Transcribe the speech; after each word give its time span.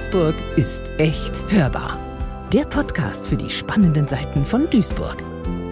Duisburg 0.00 0.34
ist 0.56 0.92
echt 0.96 1.44
hörbar. 1.52 1.98
Der 2.54 2.64
Podcast 2.64 3.28
für 3.28 3.36
die 3.36 3.50
spannenden 3.50 4.08
Seiten 4.08 4.46
von 4.46 4.70
Duisburg. 4.70 5.22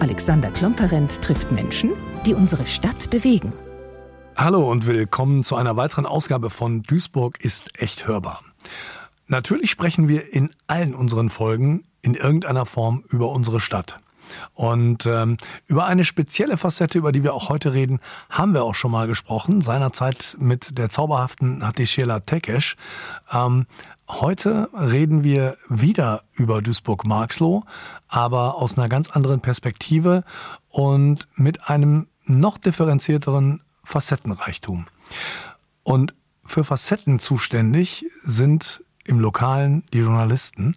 Alexander 0.01 0.51
Klomperent 0.51 1.19
trifft 1.23 1.51
Menschen, 1.51 1.93
die 2.27 2.35
unsere 2.35 2.67
Stadt 2.67 3.09
bewegen. 3.09 3.51
Hallo 4.37 4.69
und 4.69 4.85
willkommen 4.85 5.41
zu 5.41 5.55
einer 5.55 5.77
weiteren 5.77 6.05
Ausgabe 6.05 6.51
von 6.51 6.83
Duisburg 6.83 7.43
ist 7.43 7.81
echt 7.81 8.05
hörbar. 8.05 8.43
Natürlich 9.25 9.71
sprechen 9.71 10.07
wir 10.07 10.31
in 10.31 10.51
allen 10.67 10.93
unseren 10.93 11.31
Folgen 11.31 11.85
in 12.03 12.13
irgendeiner 12.13 12.67
Form 12.67 13.03
über 13.09 13.31
unsere 13.31 13.59
Stadt. 13.59 13.99
Und 14.53 15.05
ähm, 15.05 15.37
über 15.67 15.85
eine 15.85 16.05
spezielle 16.05 16.57
Facette, 16.57 16.97
über 16.97 17.11
die 17.11 17.23
wir 17.23 17.33
auch 17.33 17.49
heute 17.49 17.73
reden, 17.73 17.99
haben 18.29 18.53
wir 18.53 18.63
auch 18.63 18.75
schon 18.75 18.91
mal 18.91 19.07
gesprochen, 19.07 19.61
seinerzeit 19.61 20.37
mit 20.39 20.77
der 20.77 20.89
zauberhaften 20.89 21.65
Hatishela 21.65 22.19
Tekesh. 22.19 22.75
Ähm, 23.31 23.65
heute 24.07 24.69
reden 24.73 25.23
wir 25.23 25.57
wieder 25.67 26.23
über 26.33 26.61
Duisburg-Marxloh, 26.61 27.63
aber 28.07 28.55
aus 28.55 28.77
einer 28.77 28.89
ganz 28.89 29.09
anderen 29.09 29.41
Perspektive 29.41 30.23
und 30.69 31.27
mit 31.35 31.69
einem 31.69 32.07
noch 32.25 32.57
differenzierteren 32.57 33.61
Facettenreichtum. 33.83 34.85
Und 35.83 36.13
für 36.45 36.63
Facetten 36.63 37.19
zuständig 37.19 38.05
sind 38.23 38.83
im 39.05 39.19
Lokalen 39.19 39.83
die 39.93 39.99
Journalisten. 39.99 40.75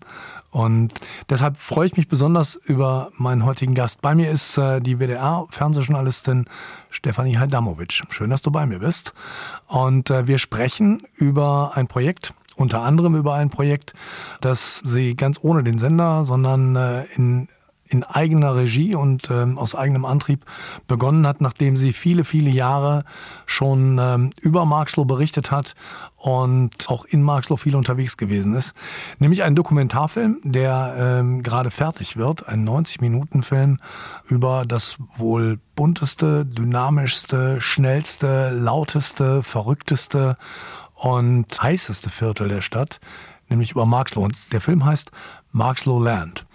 Und 0.52 0.92
deshalb 1.30 1.56
freue 1.56 1.86
ich 1.86 1.96
mich 1.96 2.08
besonders 2.08 2.56
über 2.56 3.10
meinen 3.16 3.46
heutigen 3.46 3.72
Gast. 3.72 4.02
Bei 4.02 4.14
mir 4.14 4.30
ist 4.30 4.58
äh, 4.58 4.82
die 4.82 5.00
WDR-Fernsehjournalistin 5.00 6.44
Stefanie 6.90 7.38
Hajdamovic. 7.38 8.02
Schön, 8.10 8.28
dass 8.28 8.42
du 8.42 8.50
bei 8.50 8.66
mir 8.66 8.80
bist. 8.80 9.14
Und 9.66 10.10
äh, 10.10 10.26
wir 10.26 10.38
sprechen 10.38 11.04
über 11.14 11.72
ein 11.74 11.88
Projekt, 11.88 12.34
unter 12.54 12.82
anderem 12.82 13.14
über 13.14 13.32
ein 13.32 13.48
Projekt, 13.48 13.94
das 14.42 14.82
sie 14.84 15.16
ganz 15.16 15.38
ohne 15.40 15.64
den 15.64 15.78
Sender, 15.78 16.26
sondern 16.26 16.76
äh, 16.76 17.04
in 17.16 17.48
in 17.92 18.04
eigener 18.04 18.56
Regie 18.56 18.94
und 18.94 19.30
ähm, 19.30 19.58
aus 19.58 19.74
eigenem 19.74 20.04
Antrieb 20.06 20.46
begonnen 20.88 21.26
hat, 21.26 21.40
nachdem 21.40 21.76
sie 21.76 21.92
viele, 21.92 22.24
viele 22.24 22.50
Jahre 22.50 23.04
schon 23.44 23.98
ähm, 24.00 24.30
über 24.40 24.64
Marxloh 24.64 25.04
berichtet 25.04 25.50
hat 25.50 25.74
und 26.16 26.88
auch 26.88 27.04
in 27.04 27.22
Marxloh 27.22 27.58
viel 27.58 27.76
unterwegs 27.76 28.16
gewesen 28.16 28.54
ist. 28.54 28.74
Nämlich 29.18 29.42
ein 29.42 29.54
Dokumentarfilm, 29.54 30.40
der 30.42 30.94
ähm, 30.96 31.42
gerade 31.42 31.70
fertig 31.70 32.16
wird, 32.16 32.48
ein 32.48 32.66
90-Minuten-Film 32.66 33.78
über 34.26 34.64
das 34.66 34.96
wohl 35.16 35.58
bunteste, 35.74 36.46
dynamischste, 36.46 37.60
schnellste, 37.60 38.50
lauteste, 38.50 39.42
verrückteste 39.42 40.38
und 40.94 41.60
heißeste 41.60 42.08
Viertel 42.08 42.48
der 42.48 42.62
Stadt, 42.62 43.00
nämlich 43.50 43.72
über 43.72 43.84
Marxloh. 43.84 44.22
Und 44.22 44.38
der 44.52 44.62
Film 44.62 44.84
heißt 44.84 45.10
Marxloh 45.50 46.00
Land. 46.00 46.46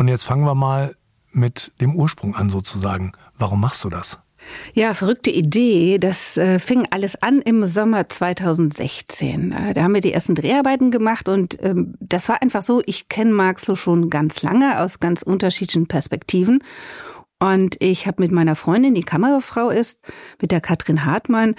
Und 0.00 0.08
jetzt 0.08 0.24
fangen 0.24 0.46
wir 0.46 0.54
mal 0.54 0.96
mit 1.30 1.72
dem 1.78 1.94
Ursprung 1.94 2.34
an 2.34 2.48
sozusagen. 2.48 3.12
Warum 3.36 3.60
machst 3.60 3.84
du 3.84 3.90
das? 3.90 4.18
Ja, 4.72 4.94
verrückte 4.94 5.28
Idee. 5.30 5.98
Das 5.98 6.38
äh, 6.38 6.58
fing 6.58 6.88
alles 6.90 7.20
an 7.22 7.42
im 7.42 7.66
Sommer 7.66 8.08
2016. 8.08 9.52
Äh, 9.52 9.74
da 9.74 9.82
haben 9.82 9.92
wir 9.92 10.00
die 10.00 10.14
ersten 10.14 10.34
Dreharbeiten 10.34 10.90
gemacht 10.90 11.28
und 11.28 11.62
ähm, 11.62 11.96
das 12.00 12.30
war 12.30 12.40
einfach 12.40 12.62
so, 12.62 12.82
ich 12.86 13.10
kenne 13.10 13.34
Marx 13.34 13.66
so 13.66 13.76
schon 13.76 14.08
ganz 14.08 14.40
lange 14.40 14.80
aus 14.80 15.00
ganz 15.00 15.20
unterschiedlichen 15.20 15.86
Perspektiven. 15.86 16.64
Und 17.42 17.76
ich 17.80 18.06
habe 18.06 18.22
mit 18.22 18.32
meiner 18.32 18.54
Freundin, 18.54 18.94
die 18.94 19.02
Kamerafrau 19.02 19.70
ist, 19.70 19.98
mit 20.42 20.52
der 20.52 20.60
Katrin 20.60 21.06
Hartmann, 21.06 21.54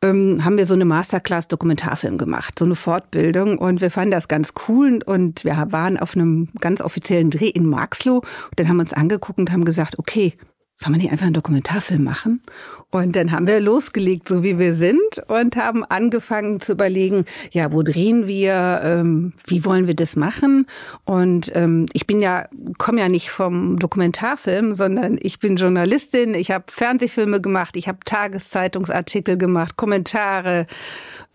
ähm, 0.00 0.44
haben 0.44 0.56
wir 0.56 0.64
so 0.64 0.74
eine 0.74 0.84
Masterclass 0.84 1.48
Dokumentarfilm 1.48 2.18
gemacht, 2.18 2.56
so 2.56 2.64
eine 2.64 2.76
Fortbildung. 2.76 3.58
Und 3.58 3.80
wir 3.80 3.90
fanden 3.90 4.12
das 4.12 4.28
ganz 4.28 4.54
cool. 4.68 5.00
Und 5.04 5.44
wir 5.44 5.56
waren 5.70 5.98
auf 5.98 6.14
einem 6.14 6.48
ganz 6.60 6.80
offiziellen 6.80 7.30
Dreh 7.30 7.48
in 7.48 7.66
Marxloh. 7.66 8.18
Und 8.18 8.24
dann 8.56 8.68
haben 8.68 8.76
wir 8.76 8.82
uns 8.82 8.92
angeguckt 8.92 9.40
und 9.40 9.50
haben 9.50 9.64
gesagt, 9.64 9.98
okay, 9.98 10.34
soll 10.78 10.90
man 10.90 11.00
nicht 11.00 11.12
einfach 11.12 11.26
einen 11.26 11.34
Dokumentarfilm 11.34 12.02
machen? 12.02 12.42
Und 12.90 13.16
dann 13.16 13.32
haben 13.32 13.48
wir 13.48 13.58
losgelegt, 13.60 14.28
so 14.28 14.44
wie 14.44 14.58
wir 14.58 14.72
sind, 14.72 15.00
und 15.26 15.56
haben 15.56 15.84
angefangen 15.84 16.60
zu 16.60 16.72
überlegen, 16.72 17.24
ja, 17.50 17.72
wo 17.72 17.82
drehen 17.82 18.28
wir, 18.28 18.80
ähm, 18.84 19.32
wie 19.46 19.64
wollen 19.64 19.88
wir 19.88 19.96
das 19.96 20.14
machen? 20.14 20.66
Und 21.04 21.50
ähm, 21.56 21.86
ich 21.92 22.06
bin 22.06 22.20
ja, 22.20 22.46
komme 22.78 23.00
ja 23.00 23.08
nicht 23.08 23.30
vom 23.30 23.78
Dokumentarfilm, 23.80 24.74
sondern 24.74 25.18
ich 25.20 25.40
bin 25.40 25.56
Journalistin, 25.56 26.34
ich 26.34 26.52
habe 26.52 26.66
Fernsehfilme 26.68 27.40
gemacht, 27.40 27.76
ich 27.76 27.88
habe 27.88 27.98
Tageszeitungsartikel 28.04 29.36
gemacht, 29.36 29.76
Kommentare, 29.76 30.66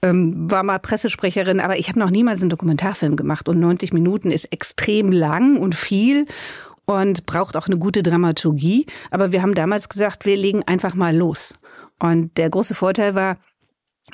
ähm, 0.01 0.49
war 0.49 0.63
mal 0.63 0.79
Pressesprecherin, 0.79 1.59
aber 1.59 1.77
ich 1.77 1.89
habe 1.89 1.99
noch 1.99 2.09
niemals 2.09 2.41
einen 2.41 2.49
Dokumentarfilm 2.49 3.17
gemacht 3.17 3.49
und 3.49 3.59
90 3.59 3.91
Minuten 3.91 4.31
ist 4.31 4.51
extrem 4.53 5.11
lang 5.11 5.57
und 5.57 5.75
viel 5.75 6.25
und 6.89 7.25
braucht 7.25 7.55
auch 7.55 7.67
eine 7.67 7.77
gute 7.77 8.03
Dramaturgie. 8.03 8.85
Aber 9.11 9.31
wir 9.31 9.41
haben 9.41 9.53
damals 9.53 9.89
gesagt, 9.89 10.25
wir 10.25 10.35
legen 10.35 10.63
einfach 10.65 10.95
mal 10.95 11.15
los. 11.15 11.53
Und 11.99 12.37
der 12.37 12.49
große 12.49 12.75
Vorteil 12.75 13.13
war, 13.13 13.37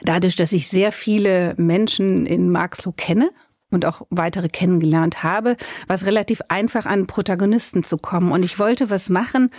dadurch, 0.02 0.36
dass 0.36 0.52
ich 0.52 0.68
sehr 0.68 0.92
viele 0.92 1.54
Menschen 1.58 2.26
in 2.26 2.52
Marxloh 2.52 2.92
kenne 2.92 3.30
und 3.72 3.86
auch 3.86 4.02
weitere 4.10 4.50
kennengelernt 4.50 5.24
habe, 5.24 5.56
war 5.88 5.96
es 5.96 6.06
relativ 6.06 6.42
einfach, 6.50 6.86
an 6.86 7.08
Protagonisten 7.08 7.84
zu 7.84 7.98
kommen. 7.98 8.32
Und 8.32 8.44
ich 8.44 8.60
wollte 8.60 8.90
was 8.90 9.10
machen, 9.10 9.52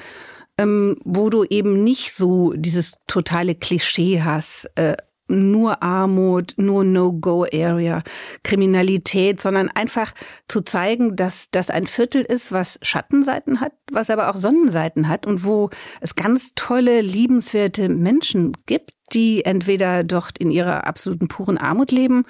ähm, 0.58 0.96
wo 1.04 1.30
du 1.30 1.44
eben 1.44 1.84
nicht 1.84 2.14
so 2.14 2.52
dieses 2.52 2.96
totale 3.06 3.54
Klischee 3.54 4.22
hast, 4.22 4.70
äh, 4.74 4.96
nur 5.28 5.82
Armut, 5.82 6.54
nur 6.56 6.84
No-Go-Area, 6.84 8.02
Kriminalität, 8.42 9.40
sondern 9.40 9.68
einfach 9.68 10.12
zu 10.48 10.60
zeigen, 10.60 11.16
dass 11.16 11.50
das 11.50 11.70
ein 11.70 11.86
Viertel 11.86 12.22
ist, 12.22 12.52
was 12.52 12.78
Schattenseiten 12.82 13.60
hat, 13.60 13.72
was 13.90 14.10
aber 14.10 14.30
auch 14.30 14.36
Sonnenseiten 14.36 15.08
hat 15.08 15.26
und 15.26 15.44
wo 15.44 15.70
es 16.00 16.14
ganz 16.14 16.52
tolle, 16.54 17.00
liebenswerte 17.00 17.88
Menschen 17.88 18.52
gibt, 18.66 18.92
die 19.12 19.44
entweder 19.44 20.04
dort 20.04 20.38
in 20.38 20.50
ihrer 20.50 20.86
absoluten 20.86 21.28
puren 21.28 21.58
Armut 21.58 21.92
leben 21.92 22.24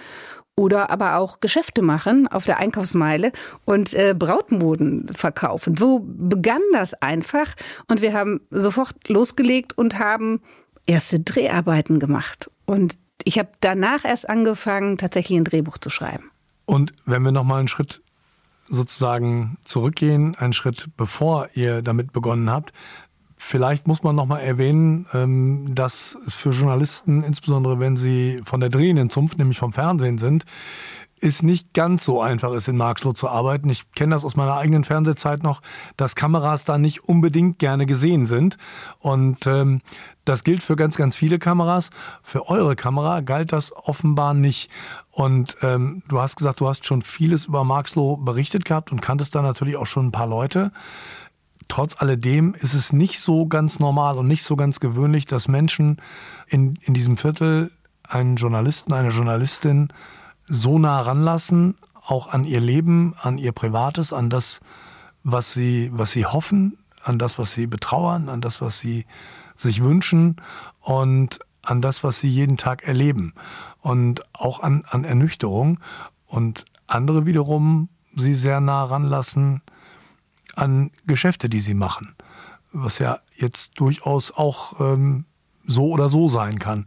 oder 0.56 0.90
aber 0.90 1.16
auch 1.16 1.40
Geschäfte 1.40 1.82
machen 1.82 2.26
auf 2.26 2.46
der 2.46 2.58
Einkaufsmeile 2.58 3.32
und 3.66 3.92
äh, 3.94 4.14
Brautmoden 4.18 5.10
verkaufen. 5.14 5.76
So 5.76 6.00
begann 6.02 6.62
das 6.72 6.94
einfach 6.94 7.54
und 7.88 8.00
wir 8.00 8.14
haben 8.14 8.40
sofort 8.50 9.08
losgelegt 9.08 9.76
und 9.76 9.98
haben 9.98 10.40
erste 10.86 11.20
Dreharbeiten 11.20 12.00
gemacht. 12.00 12.50
Und 12.64 12.96
ich 13.24 13.38
habe 13.38 13.48
danach 13.60 14.04
erst 14.04 14.28
angefangen, 14.28 14.98
tatsächlich 14.98 15.38
ein 15.38 15.44
Drehbuch 15.44 15.78
zu 15.78 15.90
schreiben. 15.90 16.30
Und 16.64 16.92
wenn 17.04 17.22
wir 17.22 17.32
nochmal 17.32 17.60
einen 17.60 17.68
Schritt 17.68 18.02
sozusagen 18.68 19.58
zurückgehen, 19.64 20.34
einen 20.36 20.52
Schritt 20.52 20.88
bevor 20.96 21.48
ihr 21.54 21.82
damit 21.82 22.12
begonnen 22.12 22.50
habt, 22.50 22.72
vielleicht 23.36 23.86
muss 23.86 24.02
man 24.02 24.16
nochmal 24.16 24.42
erwähnen, 24.42 25.06
ähm, 25.12 25.74
dass 25.74 26.18
für 26.26 26.50
Journalisten, 26.50 27.22
insbesondere 27.22 27.78
wenn 27.78 27.96
sie 27.96 28.40
von 28.44 28.60
der 28.60 28.70
drehenden 28.70 29.10
Zunft, 29.10 29.38
nämlich 29.38 29.58
vom 29.58 29.72
Fernsehen 29.72 30.18
sind, 30.18 30.44
ist 31.26 31.42
nicht 31.42 31.74
ganz 31.74 32.04
so 32.04 32.22
einfach 32.22 32.52
ist, 32.52 32.68
in 32.68 32.76
Marxloh 32.76 33.12
zu 33.12 33.28
arbeiten. 33.28 33.68
Ich 33.68 33.90
kenne 33.92 34.14
das 34.14 34.24
aus 34.24 34.36
meiner 34.36 34.56
eigenen 34.56 34.84
Fernsehzeit 34.84 35.42
noch, 35.42 35.60
dass 35.96 36.14
Kameras 36.14 36.64
da 36.64 36.78
nicht 36.78 37.02
unbedingt 37.02 37.58
gerne 37.58 37.84
gesehen 37.84 38.26
sind. 38.26 38.58
Und 39.00 39.44
ähm, 39.48 39.80
das 40.24 40.44
gilt 40.44 40.62
für 40.62 40.76
ganz, 40.76 40.96
ganz 40.96 41.16
viele 41.16 41.40
Kameras. 41.40 41.90
Für 42.22 42.48
eure 42.48 42.76
Kamera 42.76 43.22
galt 43.22 43.52
das 43.52 43.72
offenbar 43.74 44.34
nicht. 44.34 44.70
Und 45.10 45.56
ähm, 45.62 46.04
du 46.06 46.20
hast 46.20 46.36
gesagt, 46.36 46.60
du 46.60 46.68
hast 46.68 46.86
schon 46.86 47.02
vieles 47.02 47.46
über 47.46 47.64
Marxloh 47.64 48.16
berichtet 48.16 48.64
gehabt 48.64 48.92
und 48.92 49.02
kanntest 49.02 49.34
da 49.34 49.42
natürlich 49.42 49.76
auch 49.76 49.86
schon 49.86 50.06
ein 50.06 50.12
paar 50.12 50.28
Leute. 50.28 50.70
Trotz 51.66 52.00
alledem 52.00 52.54
ist 52.54 52.74
es 52.74 52.92
nicht 52.92 53.18
so 53.18 53.46
ganz 53.46 53.80
normal 53.80 54.16
und 54.18 54.28
nicht 54.28 54.44
so 54.44 54.54
ganz 54.54 54.78
gewöhnlich, 54.78 55.26
dass 55.26 55.48
Menschen 55.48 56.00
in, 56.46 56.78
in 56.82 56.94
diesem 56.94 57.16
Viertel 57.16 57.72
einen 58.08 58.36
Journalisten, 58.36 58.92
eine 58.92 59.08
Journalistin 59.08 59.88
so 60.46 60.78
nah 60.78 61.00
ranlassen, 61.00 61.76
auch 62.06 62.28
an 62.28 62.44
ihr 62.44 62.60
Leben, 62.60 63.14
an 63.20 63.38
ihr 63.38 63.52
Privates, 63.52 64.12
an 64.12 64.30
das, 64.30 64.60
was 65.24 65.52
sie, 65.52 65.90
was 65.92 66.12
sie 66.12 66.24
hoffen, 66.24 66.78
an 67.02 67.18
das, 67.18 67.38
was 67.38 67.52
sie 67.52 67.66
betrauern, 67.66 68.28
an 68.28 68.40
das, 68.40 68.60
was 68.60 68.78
sie 68.78 69.06
sich 69.54 69.82
wünschen 69.82 70.36
und 70.80 71.40
an 71.62 71.80
das, 71.80 72.04
was 72.04 72.20
sie 72.20 72.28
jeden 72.28 72.56
Tag 72.56 72.84
erleben. 72.84 73.34
Und 73.80 74.22
auch 74.32 74.60
an, 74.60 74.84
an 74.88 75.04
Ernüchterung. 75.04 75.80
Und 76.26 76.64
andere 76.86 77.26
wiederum 77.26 77.88
sie 78.14 78.34
sehr 78.34 78.60
nah 78.60 78.84
ranlassen 78.84 79.62
an 80.54 80.90
Geschäfte, 81.06 81.48
die 81.48 81.60
sie 81.60 81.74
machen, 81.74 82.14
was 82.72 82.98
ja 82.98 83.20
jetzt 83.36 83.78
durchaus 83.78 84.32
auch 84.32 84.80
ähm, 84.80 85.26
so 85.66 85.90
oder 85.90 86.08
so 86.08 86.28
sein 86.28 86.58
kann. 86.58 86.86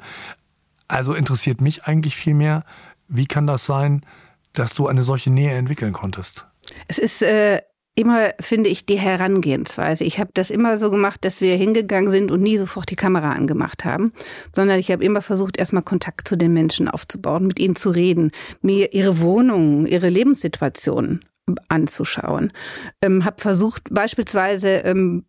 Also 0.88 1.14
interessiert 1.14 1.62
mich 1.62 1.86
eigentlich 1.86 2.16
viel 2.16 2.34
mehr, 2.34 2.64
wie 3.10 3.26
kann 3.26 3.48
das 3.48 3.66
sein, 3.66 4.06
dass 4.54 4.74
du 4.74 4.88
eine 4.88 5.04
solche 5.04 5.32
Nähe 5.32 5.52
entwickeln 5.52 5.94
konntest? 5.94 6.48
Es 6.88 6.98
ist 6.98 7.22
äh, 7.22 7.62
immer, 7.96 8.30
finde 8.40 8.70
ich, 8.70 8.86
die 8.86 9.00
Herangehensweise. 9.00 10.04
Ich 10.06 10.20
habe 10.20 10.32
das 10.34 10.50
immer 10.50 10.78
so 10.78 10.90
gemacht, 10.90 11.26
dass 11.26 11.42
wir 11.42 11.56
hingegangen 11.56 12.12
sind 12.12 12.32
und 12.32 12.42
nie 12.42 12.58
sofort 12.58 12.90
die 12.90 12.96
Kamera 12.96 13.32
angemacht 13.32 13.84
haben, 13.84 14.14
sondern 14.56 14.80
ich 14.80 14.92
habe 14.92 15.04
immer 15.04 15.22
versucht, 15.22 15.58
erstmal 15.58 15.84
Kontakt 15.84 16.28
zu 16.28 16.38
den 16.38 16.54
Menschen 16.54 16.88
aufzubauen, 16.88 17.46
mit 17.46 17.60
ihnen 17.60 17.76
zu 17.76 17.90
reden, 17.90 18.32
mir 18.62 18.94
ihre 18.94 19.20
Wohnungen, 19.20 19.86
ihre 19.86 20.10
Lebenssituationen 20.10 21.26
anzuschauen. 21.68 22.54
Ähm, 23.02 23.26
habe 23.26 23.42
versucht, 23.42 23.84
beispielsweise 23.90 24.70
ähm, 24.70 25.26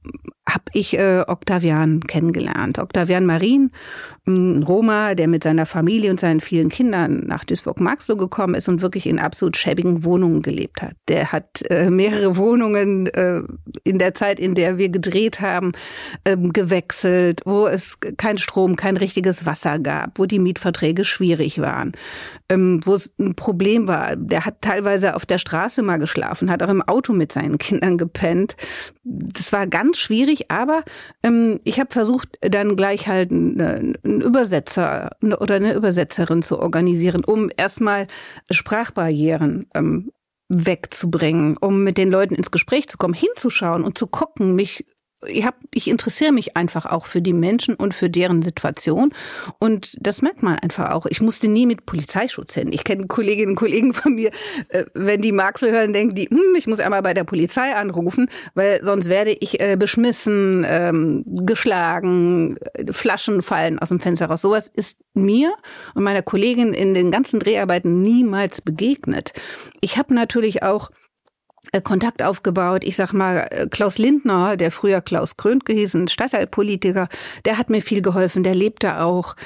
habe 0.50 0.64
ich 0.72 0.98
äh, 0.98 1.24
Octavian 1.26 2.00
kennengelernt. 2.00 2.78
Octavian 2.78 3.26
Marin, 3.26 3.70
ein 4.26 4.62
Roma, 4.62 5.14
der 5.14 5.28
mit 5.28 5.42
seiner 5.42 5.66
Familie 5.66 6.10
und 6.10 6.20
seinen 6.20 6.40
vielen 6.40 6.68
Kindern 6.68 7.24
nach 7.26 7.44
Duisburg-Marxloh 7.44 8.16
gekommen 8.16 8.54
ist 8.54 8.68
und 8.68 8.82
wirklich 8.82 9.06
in 9.06 9.18
absolut 9.18 9.56
schäbigen 9.56 10.04
Wohnungen 10.04 10.42
gelebt 10.42 10.82
hat. 10.82 10.94
Der 11.08 11.32
hat 11.32 11.62
äh, 11.70 11.90
mehrere 11.90 12.36
Wohnungen 12.36 13.06
äh, 13.06 13.42
in 13.84 13.98
der 13.98 14.14
Zeit, 14.14 14.38
in 14.38 14.54
der 14.54 14.78
wir 14.78 14.88
gedreht 14.88 15.40
haben, 15.40 15.72
ähm, 16.24 16.52
gewechselt, 16.52 17.42
wo 17.44 17.66
es 17.66 17.98
kein 18.16 18.38
Strom, 18.38 18.76
kein 18.76 18.96
richtiges 18.96 19.46
Wasser 19.46 19.78
gab, 19.78 20.18
wo 20.18 20.26
die 20.26 20.38
Mietverträge 20.38 21.04
schwierig 21.04 21.60
waren, 21.60 21.92
ähm, 22.48 22.80
wo 22.84 22.94
es 22.94 23.14
ein 23.18 23.34
Problem 23.34 23.88
war. 23.88 24.16
Der 24.16 24.44
hat 24.44 24.60
teilweise 24.60 25.16
auf 25.16 25.26
der 25.26 25.38
Straße 25.38 25.82
mal 25.82 25.98
geschlafen, 25.98 26.50
hat 26.50 26.62
auch 26.62 26.68
im 26.68 26.82
Auto 26.82 27.12
mit 27.12 27.32
seinen 27.32 27.58
Kindern 27.58 27.96
gepennt. 27.96 28.56
Das 29.02 29.52
war 29.52 29.66
ganz 29.66 29.98
schwierig, 29.98 30.39
aber 30.48 30.84
ähm, 31.22 31.60
ich 31.64 31.80
habe 31.80 31.92
versucht, 31.92 32.38
dann 32.40 32.76
gleich 32.76 33.08
halt 33.08 33.30
einen 33.30 33.94
Übersetzer 34.02 35.16
oder 35.22 35.56
eine 35.56 35.74
Übersetzerin 35.74 36.42
zu 36.42 36.58
organisieren, 36.58 37.24
um 37.24 37.50
erstmal 37.56 38.06
Sprachbarrieren 38.50 39.68
ähm, 39.74 40.12
wegzubringen, 40.48 41.56
um 41.56 41.84
mit 41.84 41.96
den 41.98 42.10
Leuten 42.10 42.34
ins 42.34 42.50
Gespräch 42.50 42.88
zu 42.88 42.98
kommen, 42.98 43.14
hinzuschauen 43.14 43.84
und 43.84 43.96
zu 43.96 44.06
gucken, 44.06 44.54
mich 44.54 44.84
ich, 45.26 45.44
hab, 45.44 45.56
ich 45.74 45.88
interessiere 45.88 46.32
mich 46.32 46.56
einfach 46.56 46.86
auch 46.86 47.06
für 47.06 47.20
die 47.20 47.32
Menschen 47.32 47.74
und 47.74 47.94
für 47.94 48.08
deren 48.08 48.42
Situation. 48.42 49.12
Und 49.58 49.96
das 50.00 50.22
merkt 50.22 50.42
man 50.42 50.58
einfach 50.58 50.90
auch. 50.90 51.06
Ich 51.06 51.20
musste 51.20 51.48
nie 51.48 51.66
mit 51.66 51.84
Polizeischutz 51.84 52.54
hin. 52.54 52.72
Ich 52.72 52.84
kenne 52.84 53.06
Kolleginnen 53.06 53.50
und 53.50 53.56
Kollegen 53.56 53.92
von 53.94 54.14
mir, 54.14 54.30
äh, 54.68 54.84
wenn 54.94 55.20
die 55.20 55.32
Marxel 55.32 55.72
hören, 55.72 55.92
denken 55.92 56.14
die, 56.14 56.28
hm, 56.28 56.54
ich 56.56 56.66
muss 56.66 56.80
einmal 56.80 57.02
bei 57.02 57.14
der 57.14 57.24
Polizei 57.24 57.74
anrufen, 57.74 58.30
weil 58.54 58.82
sonst 58.82 59.08
werde 59.08 59.32
ich 59.32 59.60
äh, 59.60 59.76
beschmissen, 59.76 60.64
ähm, 60.68 61.24
geschlagen, 61.26 62.58
Flaschen 62.90 63.42
fallen 63.42 63.78
aus 63.78 63.90
dem 63.90 64.00
Fenster 64.00 64.26
raus. 64.26 64.40
Sowas 64.40 64.70
ist 64.72 64.96
mir 65.12 65.52
und 65.94 66.04
meiner 66.04 66.22
Kollegin 66.22 66.72
in 66.72 66.94
den 66.94 67.10
ganzen 67.10 67.40
Dreharbeiten 67.40 68.02
niemals 68.02 68.60
begegnet. 68.60 69.32
Ich 69.80 69.98
habe 69.98 70.14
natürlich 70.14 70.62
auch 70.62 70.90
Kontakt 71.84 72.22
aufgebaut. 72.22 72.84
Ich 72.84 72.96
sag 72.96 73.12
mal, 73.12 73.46
äh, 73.50 73.66
Klaus 73.68 73.98
Lindner, 73.98 74.56
der 74.56 74.70
früher 74.70 75.00
Klaus 75.00 75.36
Krönt 75.36 75.64
gehießen, 75.64 76.08
Stadtteilpolitiker, 76.08 77.08
der 77.44 77.58
hat 77.58 77.70
mir 77.70 77.80
viel 77.80 78.02
geholfen, 78.02 78.42
der 78.42 78.54
lebte 78.54 79.00
auch, 79.00 79.36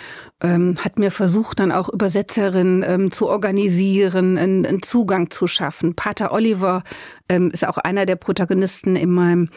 ähm, 0.41 0.77
hat 0.81 0.99
mir 0.99 1.11
versucht, 1.11 1.61
dann 1.61 1.73
auch 1.73 1.89
Übersetzerin 1.93 2.85
ähm, 2.87 3.13
zu 3.13 3.29
organisieren, 3.29 4.39
einen, 4.39 4.65
einen, 4.65 4.83
Zugang 4.83 5.31
zu 5.31 5.47
schaffen. 5.47 5.95
Pater 5.95 6.33
Oliver 6.33 6.83
ähm, 7.29 7.51
ist 7.51 7.67
auch 7.67 7.79
einer 7.79 8.07
der 8.07 8.17
Protagonisten 8.17 8.97
in 8.97 9.11
meinem 9.11 9.51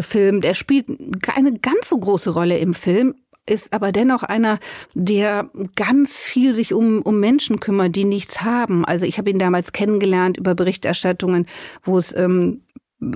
Film. 0.00 0.40
Der 0.40 0.54
spielt 0.54 0.86
keine 1.22 1.58
ganz 1.58 1.88
so 1.88 1.98
große 1.98 2.30
Rolle 2.30 2.58
im 2.58 2.74
Film, 2.74 3.14
ist 3.48 3.72
aber 3.72 3.92
dennoch 3.92 4.22
einer, 4.22 4.58
der 4.94 5.50
ganz 5.76 6.16
viel 6.16 6.54
sich 6.54 6.72
um, 6.72 7.02
um 7.02 7.20
Menschen 7.20 7.60
kümmert, 7.60 7.94
die 7.94 8.04
nichts 8.04 8.42
haben. 8.42 8.84
Also 8.84 9.06
ich 9.06 9.18
habe 9.18 9.30
ihn 9.30 9.38
damals 9.38 9.72
kennengelernt 9.72 10.38
über 10.38 10.54
Berichterstattungen, 10.54 11.46
wo 11.82 11.98
es 11.98 12.14
ähm, 12.16 12.62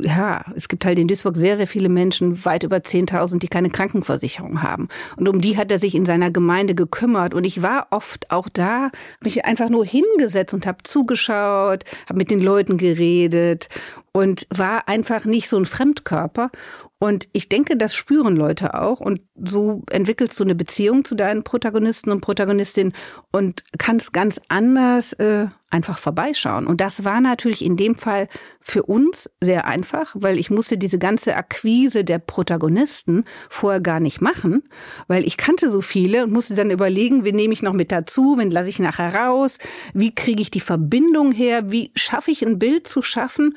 ja, 0.03 0.45
es 0.55 0.69
gibt 0.69 0.85
halt 0.85 0.99
in 0.99 1.09
Duisburg 1.09 1.37
sehr, 1.37 1.57
sehr 1.57 1.67
viele 1.67 1.89
Menschen, 1.89 2.45
weit 2.45 2.63
über 2.63 2.79
10.000, 2.79 3.39
die 3.39 3.49
keine 3.49 3.71
Krankenversicherung 3.71 4.63
haben. 4.63 4.89
Und 5.17 5.29
um 5.29 5.41
die 5.41 5.57
hat 5.57 5.71
er 5.71 5.79
sich 5.79 5.95
in 5.95 6.05
seiner 6.05 6.31
Gemeinde 6.31 6.75
gekümmert. 6.75 7.35
Und 7.35 7.45
ich 7.45 7.63
war 7.63 7.87
oft 7.91 8.31
auch 8.31 8.49
da, 8.49 8.85
habe 8.85 8.93
mich 9.25 9.45
einfach 9.45 9.69
nur 9.69 9.85
hingesetzt 9.85 10.55
und 10.55 10.67
habe 10.67 10.83
zugeschaut, 10.83 11.85
habe 12.07 12.19
mit 12.19 12.31
den 12.31 12.41
Leuten 12.41 12.77
geredet 12.77 13.69
und 14.13 14.47
war 14.51 14.89
einfach 14.89 15.25
nicht 15.25 15.49
so 15.49 15.57
ein 15.57 15.67
Fremdkörper. 15.67 16.51
Und 17.01 17.29
ich 17.33 17.49
denke, 17.49 17.77
das 17.77 17.95
spüren 17.95 18.35
Leute 18.35 18.75
auch. 18.75 19.01
Und 19.01 19.21
so 19.37 19.83
entwickelst 19.91 20.39
du 20.39 20.45
eine 20.45 20.57
Beziehung 20.57 21.05
zu 21.05 21.15
deinen 21.15 21.45
Protagonisten 21.45 22.11
und 22.11 22.21
Protagonistinnen 22.21 22.93
und 23.31 23.63
kannst 23.79 24.13
ganz 24.13 24.41
anders 24.49 25.13
äh, 25.15 25.47
einfach 25.71 25.99
vorbeischauen. 25.99 26.67
Und 26.67 26.81
das 26.81 27.05
war 27.05 27.21
natürlich 27.21 27.65
in 27.65 27.77
dem 27.77 27.95
Fall 27.95 28.29
für 28.61 28.85
uns 28.85 29.31
sehr 29.41 29.67
einfach, 29.67 30.17
weil 30.19 30.39
ich 30.39 30.51
musste 30.51 30.79
diese 30.79 30.99
ganze 30.99 31.37
Akquise 31.37 32.05
der 32.05 32.19
Protagonisten 32.19 33.25
vorher 33.51 33.81
gar 33.81 34.01
nicht 34.01 34.21
machen, 34.21 34.63
weil 35.09 35.27
ich 35.27 35.37
kannte 35.37 35.69
so 35.69 35.83
viele 35.83 36.25
und 36.25 36.33
musste 36.33 36.55
dann 36.55 36.71
überlegen, 36.71 37.25
wen 37.25 37.37
nehme 37.37 37.53
ich 37.53 37.63
noch 37.63 37.75
mit 37.75 37.93
dazu, 37.93 38.37
wen 38.39 38.51
lasse 38.51 38.71
ich 38.71 38.79
nachher 38.79 39.15
raus, 39.15 39.59
wie 39.93 40.15
kriege 40.15 40.41
ich 40.41 40.51
die 40.51 40.61
Verbindung 40.61 41.33
her, 41.33 41.71
wie 41.71 41.93
schaffe 41.95 42.31
ich 42.31 42.45
ein 42.45 42.59
Bild 42.59 42.89
zu 42.89 43.03
schaffen 43.03 43.57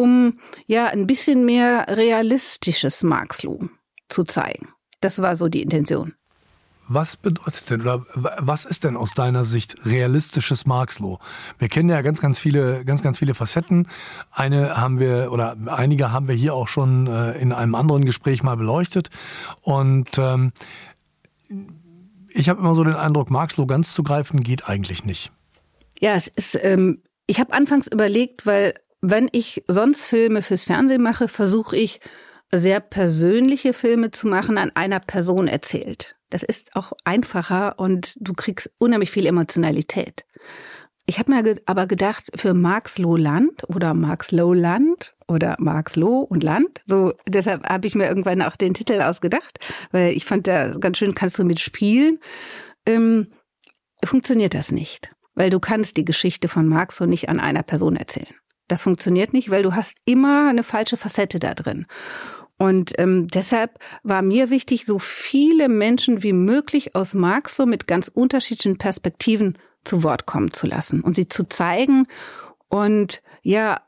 um 0.00 0.38
ja 0.66 0.86
ein 0.86 1.06
bisschen 1.06 1.44
mehr 1.44 1.84
realistisches 1.88 3.02
Marxloh 3.02 3.68
zu 4.08 4.24
zeigen. 4.24 4.68
Das 5.02 5.20
war 5.20 5.36
so 5.36 5.48
die 5.48 5.60
Intention. 5.60 6.14
Was 6.88 7.16
bedeutet 7.16 7.70
denn 7.70 7.82
oder 7.82 8.04
was 8.16 8.64
ist 8.64 8.82
denn 8.82 8.96
aus 8.96 9.12
deiner 9.12 9.44
Sicht 9.44 9.76
realistisches 9.84 10.66
Marxloh? 10.66 11.20
Wir 11.58 11.68
kennen 11.68 11.88
ja 11.88 12.00
ganz, 12.00 12.20
ganz 12.20 12.38
viele, 12.38 12.84
ganz, 12.84 13.02
ganz 13.02 13.18
viele 13.18 13.34
Facetten. 13.34 13.86
Eine 14.32 14.76
haben 14.76 14.98
wir 14.98 15.30
oder 15.30 15.56
einige 15.66 16.10
haben 16.10 16.26
wir 16.26 16.34
hier 16.34 16.54
auch 16.54 16.66
schon 16.66 17.06
äh, 17.06 17.38
in 17.38 17.52
einem 17.52 17.76
anderen 17.76 18.04
Gespräch 18.04 18.42
mal 18.42 18.56
beleuchtet. 18.56 19.10
Und 19.60 20.08
ähm, 20.18 20.52
ich 22.30 22.48
habe 22.48 22.58
immer 22.58 22.74
so 22.74 22.82
den 22.82 22.94
Eindruck, 22.94 23.30
Marxloh 23.30 23.66
ganz 23.66 23.92
zu 23.92 24.02
greifen 24.02 24.42
geht 24.42 24.68
eigentlich 24.68 25.04
nicht. 25.04 25.30
Ja, 26.00 26.14
es 26.14 26.26
ist. 26.26 26.58
Ähm, 26.60 27.02
ich 27.26 27.38
habe 27.38 27.52
anfangs 27.52 27.86
überlegt, 27.86 28.46
weil 28.46 28.74
wenn 29.00 29.28
ich 29.32 29.64
sonst 29.66 30.04
Filme 30.04 30.42
fürs 30.42 30.64
Fernsehen 30.64 31.02
mache, 31.02 31.28
versuche 31.28 31.76
ich 31.76 32.00
sehr 32.52 32.80
persönliche 32.80 33.72
Filme 33.72 34.10
zu 34.10 34.26
machen, 34.26 34.58
an 34.58 34.72
einer 34.74 35.00
Person 35.00 35.48
erzählt. 35.48 36.16
Das 36.30 36.42
ist 36.42 36.76
auch 36.76 36.92
einfacher 37.04 37.78
und 37.78 38.14
du 38.18 38.34
kriegst 38.34 38.70
unheimlich 38.78 39.10
viel 39.10 39.26
Emotionalität. 39.26 40.24
Ich 41.06 41.18
habe 41.18 41.32
mir 41.32 41.56
aber 41.66 41.86
gedacht, 41.86 42.30
für 42.36 42.54
Marx 42.54 42.98
Land 42.98 43.64
oder 43.68 43.94
Marx 43.94 44.30
Land 44.30 45.14
oder 45.26 45.56
Marx 45.58 45.96
Loh 45.96 46.20
und 46.20 46.44
Land, 46.44 46.82
so 46.86 47.12
deshalb 47.26 47.68
habe 47.68 47.86
ich 47.86 47.94
mir 47.94 48.06
irgendwann 48.06 48.42
auch 48.42 48.54
den 48.54 48.74
Titel 48.74 49.00
ausgedacht, 49.00 49.58
weil 49.90 50.12
ich 50.12 50.24
fand 50.24 50.46
da 50.46 50.70
ganz 50.78 50.98
schön, 50.98 51.14
kannst 51.14 51.38
du 51.38 51.44
mitspielen. 51.44 52.20
Ähm, 52.86 53.32
funktioniert 54.04 54.54
das 54.54 54.70
nicht, 54.70 55.10
weil 55.34 55.50
du 55.50 55.58
kannst 55.58 55.96
die 55.96 56.04
Geschichte 56.04 56.48
von 56.48 56.68
Marx 56.68 56.96
so 56.96 57.06
nicht 57.06 57.28
an 57.28 57.40
einer 57.40 57.64
Person 57.64 57.96
erzählen. 57.96 58.34
Das 58.70 58.82
funktioniert 58.82 59.32
nicht, 59.32 59.50
weil 59.50 59.64
du 59.64 59.74
hast 59.74 59.94
immer 60.04 60.48
eine 60.48 60.62
falsche 60.62 60.96
Facette 60.96 61.40
da 61.40 61.54
drin. 61.54 61.86
Und 62.56 62.92
ähm, 62.98 63.26
deshalb 63.26 63.78
war 64.04 64.22
mir 64.22 64.50
wichtig, 64.50 64.86
so 64.86 65.00
viele 65.00 65.68
Menschen 65.68 66.22
wie 66.22 66.32
möglich 66.32 66.94
aus 66.94 67.14
Marx 67.14 67.56
so 67.56 67.66
mit 67.66 67.88
ganz 67.88 68.06
unterschiedlichen 68.08 68.78
Perspektiven 68.78 69.58
zu 69.82 70.04
Wort 70.04 70.26
kommen 70.26 70.52
zu 70.52 70.68
lassen 70.68 71.00
und 71.00 71.16
sie 71.16 71.26
zu 71.26 71.48
zeigen 71.48 72.06
und 72.68 73.22
ja 73.42 73.80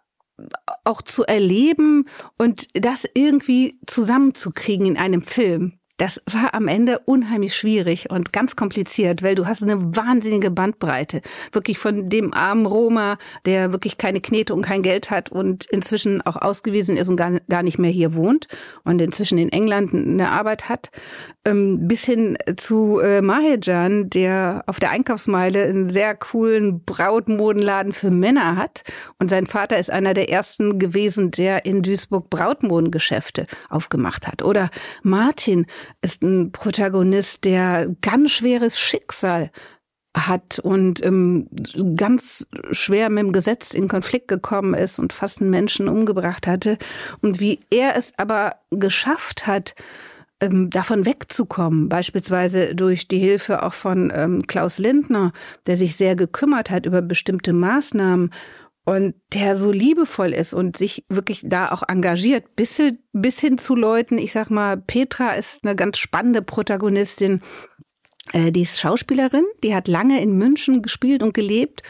auch 0.85 1.03
zu 1.03 1.25
erleben 1.25 2.07
und 2.39 2.67
das 2.75 3.07
irgendwie 3.15 3.79
zusammenzukriegen 3.87 4.87
in 4.87 4.97
einem 4.97 5.23
Film. 5.23 5.79
Das 5.99 6.21
war 6.31 6.55
am 6.55 6.69
Ende 6.69 7.01
unheimlich 7.05 7.55
schwierig 7.55 8.11
und 8.11 8.33
ganz 8.33 8.57
kompliziert, 8.57 9.23
weil 9.23 9.35
du 9.35 9.47
hast 9.47 9.63
eine 9.63 9.95
wahnsinnige 9.95 10.51
Bandbreite. 10.51 11.21
Wirklich 11.53 11.79
von 11.79 12.09
dem 12.09 12.33
armen 12.33 12.67
Roma, 12.67 13.19
der 13.45 13.73
wirklich 13.73 13.99
keine 13.99 14.21
Knete 14.21 14.55
und 14.55 14.63
kein 14.63 14.83
Geld 14.83 15.11
hat 15.11 15.31
und 15.31 15.67
inzwischen 15.67 16.23
auch 16.23 16.37
ausgewiesen 16.37 16.97
ist 16.97 17.09
und 17.09 17.17
gar, 17.17 17.63
nicht 17.63 17.79
mehr 17.79 17.91
hier 17.91 18.15
wohnt 18.15 18.49
und 18.85 19.01
inzwischen 19.01 19.39
in 19.39 19.51
England 19.51 19.95
eine 19.95 20.31
Arbeit 20.31 20.69
hat, 20.69 20.91
ähm, 21.45 21.87
bis 21.87 22.05
hin 22.05 22.39
zu 22.57 22.99
äh, 23.01 23.21
Mahejan, 23.21 24.09
der 24.09 24.65
auf 24.67 24.81
der 24.81 24.91
Einkaufsmeile 24.91 25.65
einen 25.65 25.91
sehr 25.91 26.15
coolen 26.15 26.85
Brautmodenladen 26.85 27.93
für 27.93 28.11
Männer 28.11 28.57
hat. 28.57 28.83
Und 29.19 29.29
sein 29.29 29.47
Vater 29.47 29.79
ist 29.79 29.91
einer 29.91 30.15
der 30.15 30.31
ersten 30.31 30.79
gewesen, 30.79 31.31
der 31.31 31.65
in 31.65 31.83
Duisburg 31.83 32.31
Brautmodengeschäfte 32.31 33.47
aufgemacht 33.69 34.27
hat. 34.27 34.43
Oder 34.43 34.71
Martin, 35.03 35.67
ist 36.01 36.23
ein 36.23 36.53
Protagonist, 36.53 37.45
der 37.45 37.89
ganz 38.01 38.33
schweres 38.33 38.79
Schicksal 38.79 39.51
hat 40.17 40.59
und 40.59 41.05
ähm, 41.05 41.49
ganz 41.97 42.47
schwer 42.73 43.09
mit 43.09 43.21
dem 43.21 43.33
Gesetz 43.33 43.73
in 43.73 43.89
Konflikt 43.89 44.29
gekommen 44.29 44.75
ist 44.75 44.99
und 44.99 45.13
fast 45.13 45.41
einen 45.41 45.51
Menschen 45.51 45.89
umgebracht 45.89 46.47
hatte. 46.47 46.77
Und 47.23 47.41
wie 47.41 47.61
er 47.71 47.97
es 47.97 48.13
aber 48.19 48.57
geschafft 48.71 49.47
hat, 49.47 49.75
ähm, 50.41 50.71
davon 50.71 51.07
wegzukommen, 51.07 51.89
beispielsweise 51.89 52.75
durch 52.75 53.09
die 53.09 53.21
Hilfe 53.21 53.63
auch 53.63 53.73
von 53.73 54.13
ähm, 54.15 54.43
Klaus 54.47 54.79
Lindner, 54.79 55.33
der 55.67 55.77
sich 55.77 55.97
sehr 55.97 56.17
gekümmert 56.17 56.69
hat 56.69 56.85
über 56.85 57.01
bestimmte 57.01 57.53
Maßnahmen 57.53 58.31
und 58.85 59.15
der 59.33 59.57
so 59.57 59.71
liebevoll 59.71 60.33
ist 60.33 60.55
und 60.55 60.77
sich 60.77 61.05
wirklich 61.09 61.43
da 61.45 61.71
auch 61.71 61.83
engagiert, 61.89 62.57
bis 62.57 62.77
hin, 62.77 62.99
bis 63.13 63.39
hin 63.39 63.59
zu 63.59 63.77
Leuten, 63.77 64.19
ich 64.19 64.33
sag 64.33 64.51
mal, 64.51 64.77
Petra 64.77 65.33
ist 65.33 65.65
eine 65.65 65.77
ganz 65.77 65.99
spannende 65.99 66.43
Protagonistin, 66.43 67.41
äh, 68.33 68.51
die 68.51 68.63
ist 68.63 68.81
Schauspielerin, 68.81 69.45
die 69.63 69.75
hat 69.75 69.89
lange 69.89 70.21
in 70.21 70.37
München 70.37 70.83
gespielt 70.83 71.23
und 71.23 71.35
gelebt. 71.35 71.83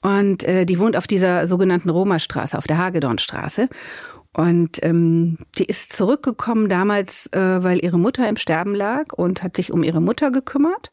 Und 0.00 0.42
äh, 0.44 0.66
die 0.66 0.78
wohnt 0.80 0.96
auf 0.96 1.06
dieser 1.06 1.46
sogenannten 1.46 1.88
Roma-Straße, 1.88 2.58
auf 2.58 2.66
der 2.66 2.78
Hagedornstraße. 2.78 3.68
Und 4.34 4.82
ähm, 4.82 5.38
die 5.58 5.66
ist 5.66 5.92
zurückgekommen 5.92 6.68
damals, 6.68 7.26
äh, 7.32 7.62
weil 7.62 7.84
ihre 7.84 7.98
Mutter 7.98 8.26
im 8.28 8.36
Sterben 8.36 8.74
lag 8.74 9.12
und 9.12 9.42
hat 9.42 9.56
sich 9.56 9.70
um 9.70 9.82
ihre 9.82 10.00
Mutter 10.00 10.30
gekümmert 10.30 10.90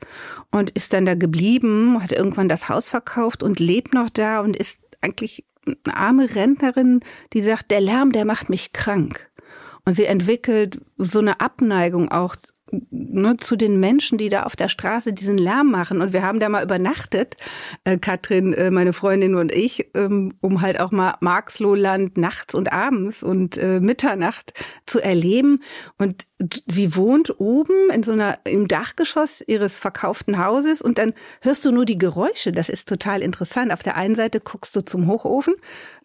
und 0.52 0.72
ist 0.72 0.92
dann 0.92 1.06
da 1.06 1.16
geblieben, 1.16 2.04
hat 2.04 2.12
irgendwann 2.12 2.50
das 2.50 2.68
Haus 2.68 2.90
verkauft 2.90 3.42
und 3.42 3.60
lebt 3.60 3.94
noch 3.94 4.10
da 4.10 4.42
und 4.42 4.58
ist 4.58 4.80
eigentlich 5.02 5.46
eine 5.86 5.96
arme 5.96 6.36
Rentnerin, 6.36 7.02
die 7.34 7.42
sagt, 7.42 7.72
der 7.72 7.82
Lärm, 7.82 8.12
der 8.12 8.26
macht 8.26 8.50
mich 8.50 8.74
krank. 8.74 9.30
Und 9.86 9.96
sie 9.96 10.06
entwickelt 10.06 10.82
so 10.98 11.20
eine 11.20 11.40
Abneigung 11.40 12.12
auch 12.12 12.36
ne, 12.72 13.38
zu 13.38 13.56
den 13.56 13.80
Menschen, 13.80 14.18
die 14.18 14.30
da 14.30 14.44
auf 14.44 14.56
der 14.56 14.70
Straße 14.70 15.14
diesen 15.14 15.38
Lärm 15.38 15.72
machen. 15.72 16.02
Und 16.02 16.14
wir 16.14 16.24
haben 16.24 16.40
da 16.40 16.50
mal 16.50 16.64
übernachtet, 16.64 17.36
äh, 17.84 17.98
Katrin, 17.98 18.54
äh, 18.54 18.72
meine 18.72 18.94
Freundin 18.94 19.36
und 19.36 19.52
ich, 19.52 19.90
ähm, 19.96 20.34
um 20.42 20.62
halt 20.62 20.80
auch 20.80 20.92
mal 20.92 21.16
Marxlohland 21.22 22.18
nachts 22.18 22.56
und 22.56 22.72
abends 22.72 23.24
und 23.24 23.58
äh, 23.58 23.80
Mitternacht 23.80 24.54
zu 24.86 25.00
erleben. 25.00 25.62
Und 25.98 26.26
sie 26.68 26.96
wohnt 26.96 27.40
oben 27.40 27.90
in 27.92 28.04
so 28.04 28.14
einer, 28.14 28.40
im 28.46 28.68
Dachgeschoss 28.68 29.44
ihres 29.46 29.78
verkauften 29.80 30.44
Hauses 30.44 30.82
und 30.82 30.98
dann 30.98 31.14
hörst 31.42 31.66
du 31.66 31.72
nur 31.72 31.86
die 31.86 31.98
Geräusche. 31.98 32.52
Das 32.52 32.70
ist 32.70 32.88
total 32.88 33.22
interessant. 33.22 33.74
Auf 33.74 33.84
der 33.84 33.98
einen 33.98 34.16
Seite 34.16 34.40
guckst 34.40 34.76
du 34.76 34.82
zum 34.82 35.08
Hochofen, 35.08 35.56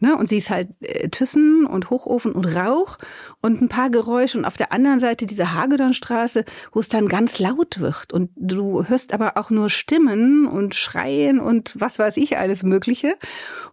ne, 0.00 0.16
und 0.16 0.28
siehst 0.28 0.50
halt 0.50 0.68
äh, 0.80 1.09
Thyssen 1.09 1.66
und 1.66 1.90
Hochofen 1.90 2.33
und 2.33 2.44
Rauch 2.47 2.99
und 3.40 3.61
ein 3.61 3.68
paar 3.68 3.90
Geräusche 3.90 4.38
und 4.38 4.44
auf 4.44 4.56
der 4.56 4.73
anderen 4.73 5.00
Seite 5.00 5.26
diese 5.26 5.54
Hagedornstraße, 5.54 6.44
wo 6.73 6.81
es 6.81 6.89
dann 6.89 7.09
ganz 7.09 7.39
laut 7.39 7.81
wird 7.81 8.13
und 8.13 8.31
du 8.37 8.85
hörst 8.87 9.13
aber 9.13 9.37
auch 9.37 9.51
nur 9.51 9.71
Stimmen 9.71 10.47
und 10.47 10.75
Schreien 10.75 11.41
und 11.41 11.75
was 11.79 11.99
weiß 11.99 12.17
ich 12.17 12.39
alles 12.39 12.63
Mögliche. 12.63 13.17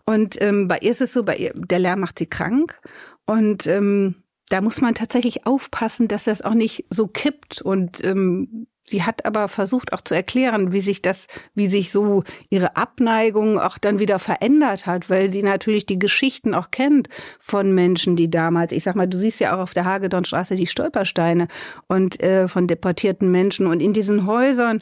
Und 0.05 0.41
ähm, 0.41 0.67
bei 0.67 0.79
ihr 0.81 0.91
ist 0.91 1.01
es 1.01 1.13
so, 1.13 1.23
bei 1.23 1.37
ihr, 1.37 1.53
der 1.55 1.79
Lärm 1.79 1.99
macht 1.99 2.19
sie 2.19 2.25
krank 2.25 2.79
und 3.25 3.67
ähm, 3.67 4.15
da 4.51 4.59
muss 4.59 4.81
man 4.81 4.95
tatsächlich 4.95 5.47
aufpassen, 5.47 6.09
dass 6.09 6.25
das 6.25 6.41
auch 6.41 6.53
nicht 6.53 6.85
so 6.89 7.07
kippt. 7.07 7.61
Und 7.61 8.03
ähm, 8.03 8.67
sie 8.85 9.03
hat 9.03 9.25
aber 9.25 9.47
versucht 9.47 9.93
auch 9.93 10.01
zu 10.01 10.13
erklären, 10.13 10.73
wie 10.73 10.81
sich 10.81 11.01
das, 11.01 11.27
wie 11.55 11.67
sich 11.67 11.91
so 11.91 12.23
ihre 12.49 12.75
Abneigung 12.75 13.59
auch 13.59 13.77
dann 13.77 13.99
wieder 13.99 14.19
verändert 14.19 14.85
hat, 14.85 15.09
weil 15.09 15.31
sie 15.31 15.43
natürlich 15.43 15.85
die 15.85 15.99
Geschichten 15.99 16.53
auch 16.53 16.71
kennt 16.71 17.07
von 17.39 17.73
Menschen, 17.73 18.15
die 18.15 18.29
damals, 18.29 18.71
ich 18.71 18.83
sag 18.83 18.95
mal, 18.95 19.07
du 19.07 19.17
siehst 19.17 19.39
ja 19.39 19.55
auch 19.55 19.59
auf 19.59 19.73
der 19.73 19.85
Hagedornstraße 19.85 20.55
die 20.55 20.67
Stolpersteine 20.67 21.47
und 21.87 22.21
äh, 22.21 22.47
von 22.47 22.67
deportierten 22.67 23.31
Menschen 23.31 23.67
und 23.67 23.81
in 23.81 23.93
diesen 23.93 24.25
Häusern 24.25 24.81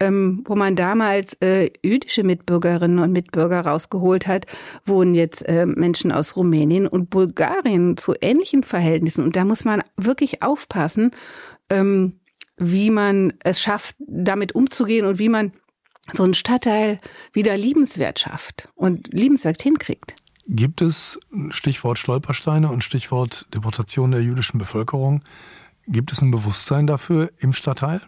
ähm, 0.00 0.44
wo 0.46 0.54
man 0.54 0.76
damals 0.76 1.34
äh, 1.42 1.70
jüdische 1.84 2.22
Mitbürgerinnen 2.22 2.98
und 2.98 3.12
Mitbürger 3.12 3.60
rausgeholt 3.62 4.26
hat, 4.26 4.46
wohnen 4.84 5.14
jetzt 5.14 5.46
äh, 5.48 5.66
Menschen 5.66 6.12
aus 6.12 6.36
Rumänien 6.36 6.86
und 6.86 7.10
Bulgarien 7.10 7.96
zu 7.96 8.14
ähnlichen 8.20 8.62
Verhältnissen. 8.62 9.24
Und 9.24 9.34
da 9.36 9.44
muss 9.44 9.64
man 9.64 9.82
wirklich 9.96 10.42
aufpassen, 10.42 11.10
ähm, 11.70 12.20
wie 12.58 12.90
man 12.90 13.32
es 13.44 13.60
schafft, 13.60 13.96
damit 13.98 14.54
umzugehen 14.54 15.06
und 15.06 15.18
wie 15.18 15.28
man 15.28 15.52
so 16.12 16.24
einen 16.24 16.34
Stadtteil 16.34 16.98
wieder 17.32 17.56
liebenswert 17.56 18.18
schafft 18.18 18.68
und 18.74 19.12
liebenswert 19.12 19.62
hinkriegt. 19.62 20.14
Gibt 20.46 20.80
es 20.80 21.20
Stichwort 21.50 21.98
Stolpersteine 21.98 22.70
und 22.70 22.82
Stichwort 22.82 23.46
Deportation 23.54 24.12
der 24.12 24.22
jüdischen 24.22 24.58
Bevölkerung? 24.58 25.22
Gibt 25.86 26.10
es 26.10 26.22
ein 26.22 26.30
Bewusstsein 26.30 26.86
dafür 26.86 27.30
im 27.38 27.52
Stadtteil? 27.52 28.00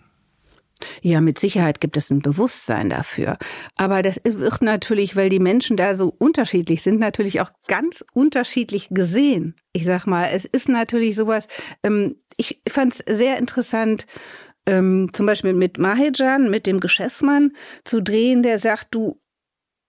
Ja, 1.02 1.20
mit 1.20 1.38
Sicherheit 1.38 1.80
gibt 1.80 1.98
es 1.98 2.10
ein 2.10 2.20
Bewusstsein 2.20 2.88
dafür. 2.88 3.36
Aber 3.76 4.02
das 4.02 4.20
wird 4.24 4.62
natürlich, 4.62 5.16
weil 5.16 5.28
die 5.28 5.38
Menschen 5.38 5.76
da 5.76 5.94
so 5.94 6.14
unterschiedlich 6.18 6.80
sind, 6.82 6.98
natürlich 6.98 7.42
auch 7.42 7.50
ganz 7.66 8.04
unterschiedlich 8.14 8.88
gesehen. 8.90 9.54
Ich 9.72 9.84
sag 9.84 10.06
mal, 10.06 10.30
es 10.32 10.46
ist 10.46 10.68
natürlich 10.68 11.16
sowas, 11.16 11.46
ähm, 11.82 12.16
ich 12.40 12.62
fand 12.68 12.94
es 12.94 13.18
sehr 13.18 13.36
interessant, 13.36 14.06
ähm, 14.66 15.08
zum 15.12 15.26
Beispiel 15.26 15.52
mit 15.52 15.78
Mahejan, 15.78 16.50
mit 16.50 16.66
dem 16.66 16.80
Geschäftsmann, 16.80 17.52
zu 17.84 18.02
drehen, 18.02 18.42
der 18.42 18.58
sagt, 18.58 18.88
du, 18.94 19.19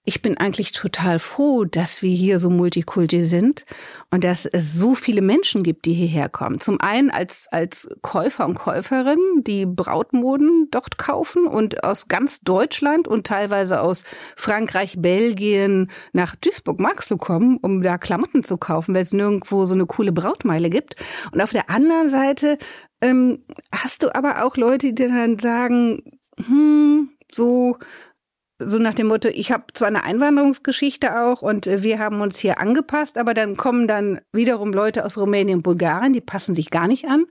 ich 0.03 0.24
bin 0.24 0.38
eigentlich 0.38 0.72
total 0.72 1.20
froh, 1.20 1.63
dass 1.63 2.01
wir 2.01 2.10
hier 2.10 2.39
so 2.39 2.50
Multikulti 2.50 3.22
sind 3.22 3.65
und 4.10 4.24
dass 4.24 4.46
es 4.48 4.74
so 4.74 4.96
viele 4.96 5.22
Menschen 5.22 5.62
gibt, 5.62 5.86
die 5.86 5.93
hierher 5.93 6.27
kommen. 6.27 6.60
Zum 6.60 6.81
einen 6.81 7.12
als, 7.12 7.48
als 7.51 7.88
Käufer 8.01 8.48
und 8.48 8.55
Käuferin, 8.55 9.20
die 9.46 9.67
Brautmoden 9.67 10.70
dort 10.72 10.98
kaufen 10.98 11.46
und 11.46 11.84
aus 11.84 12.08
ganz 12.08 12.41
Deutschland 12.41 13.08
und 13.08 13.27
teilweise 13.27 13.79
aus 13.81 14.03
Frankreich, 14.36 14.96
Belgien 14.98 15.91
nach 16.13 16.36
Duisburg-Maxlow 16.36 17.17
kommen, 17.17 17.58
um 17.62 17.84
da 17.84 18.00
Klamotten 18.00 18.43
zu 18.43 18.58
kaufen, 18.58 18.96
weil 18.96 19.03
es 19.03 19.13
nirgendwo 19.13 19.65
so 19.65 19.75
eine 19.75 19.86
coole 19.86 20.12
Brautmeile 20.12 20.72
gibt. 20.72 20.96
Und 21.31 21.41
auf 21.41 21.51
der 21.51 21.70
anderen 21.70 22.10
Seite 22.10 22.58
ähm, 23.01 23.46
hast 23.72 24.01
du 24.01 24.15
aber 24.15 24.43
auch 24.43 24.58
Leute, 24.58 24.93
die 24.93 25.08
dann 25.08 25.38
sagen, 25.38 26.01
hm, 26.38 27.12
so 27.31 27.77
so 28.65 28.77
nach 28.77 28.93
dem 28.93 29.07
Motto, 29.07 29.27
ich 29.27 29.51
habe 29.51 29.65
zwar 29.73 29.87
eine 29.87 30.03
Einwanderungsgeschichte 30.03 31.19
auch 31.19 31.41
und 31.41 31.67
äh, 31.67 31.83
wir 31.83 31.99
haben 31.99 32.21
uns 32.21 32.37
hier 32.39 32.59
angepasst, 32.59 33.17
aber 33.17 33.33
dann 33.33 33.55
kommen 33.55 33.87
dann 33.87 34.21
wiederum 34.31 34.73
Leute 34.73 35.05
aus 35.05 35.17
Rumänien 35.17 35.59
und 35.59 35.63
Bulgarien, 35.63 36.13
die 36.13 36.21
passen 36.21 36.55
sich 36.55 36.69
gar 36.69 36.87
nicht 36.87 37.05
an. 37.05 37.25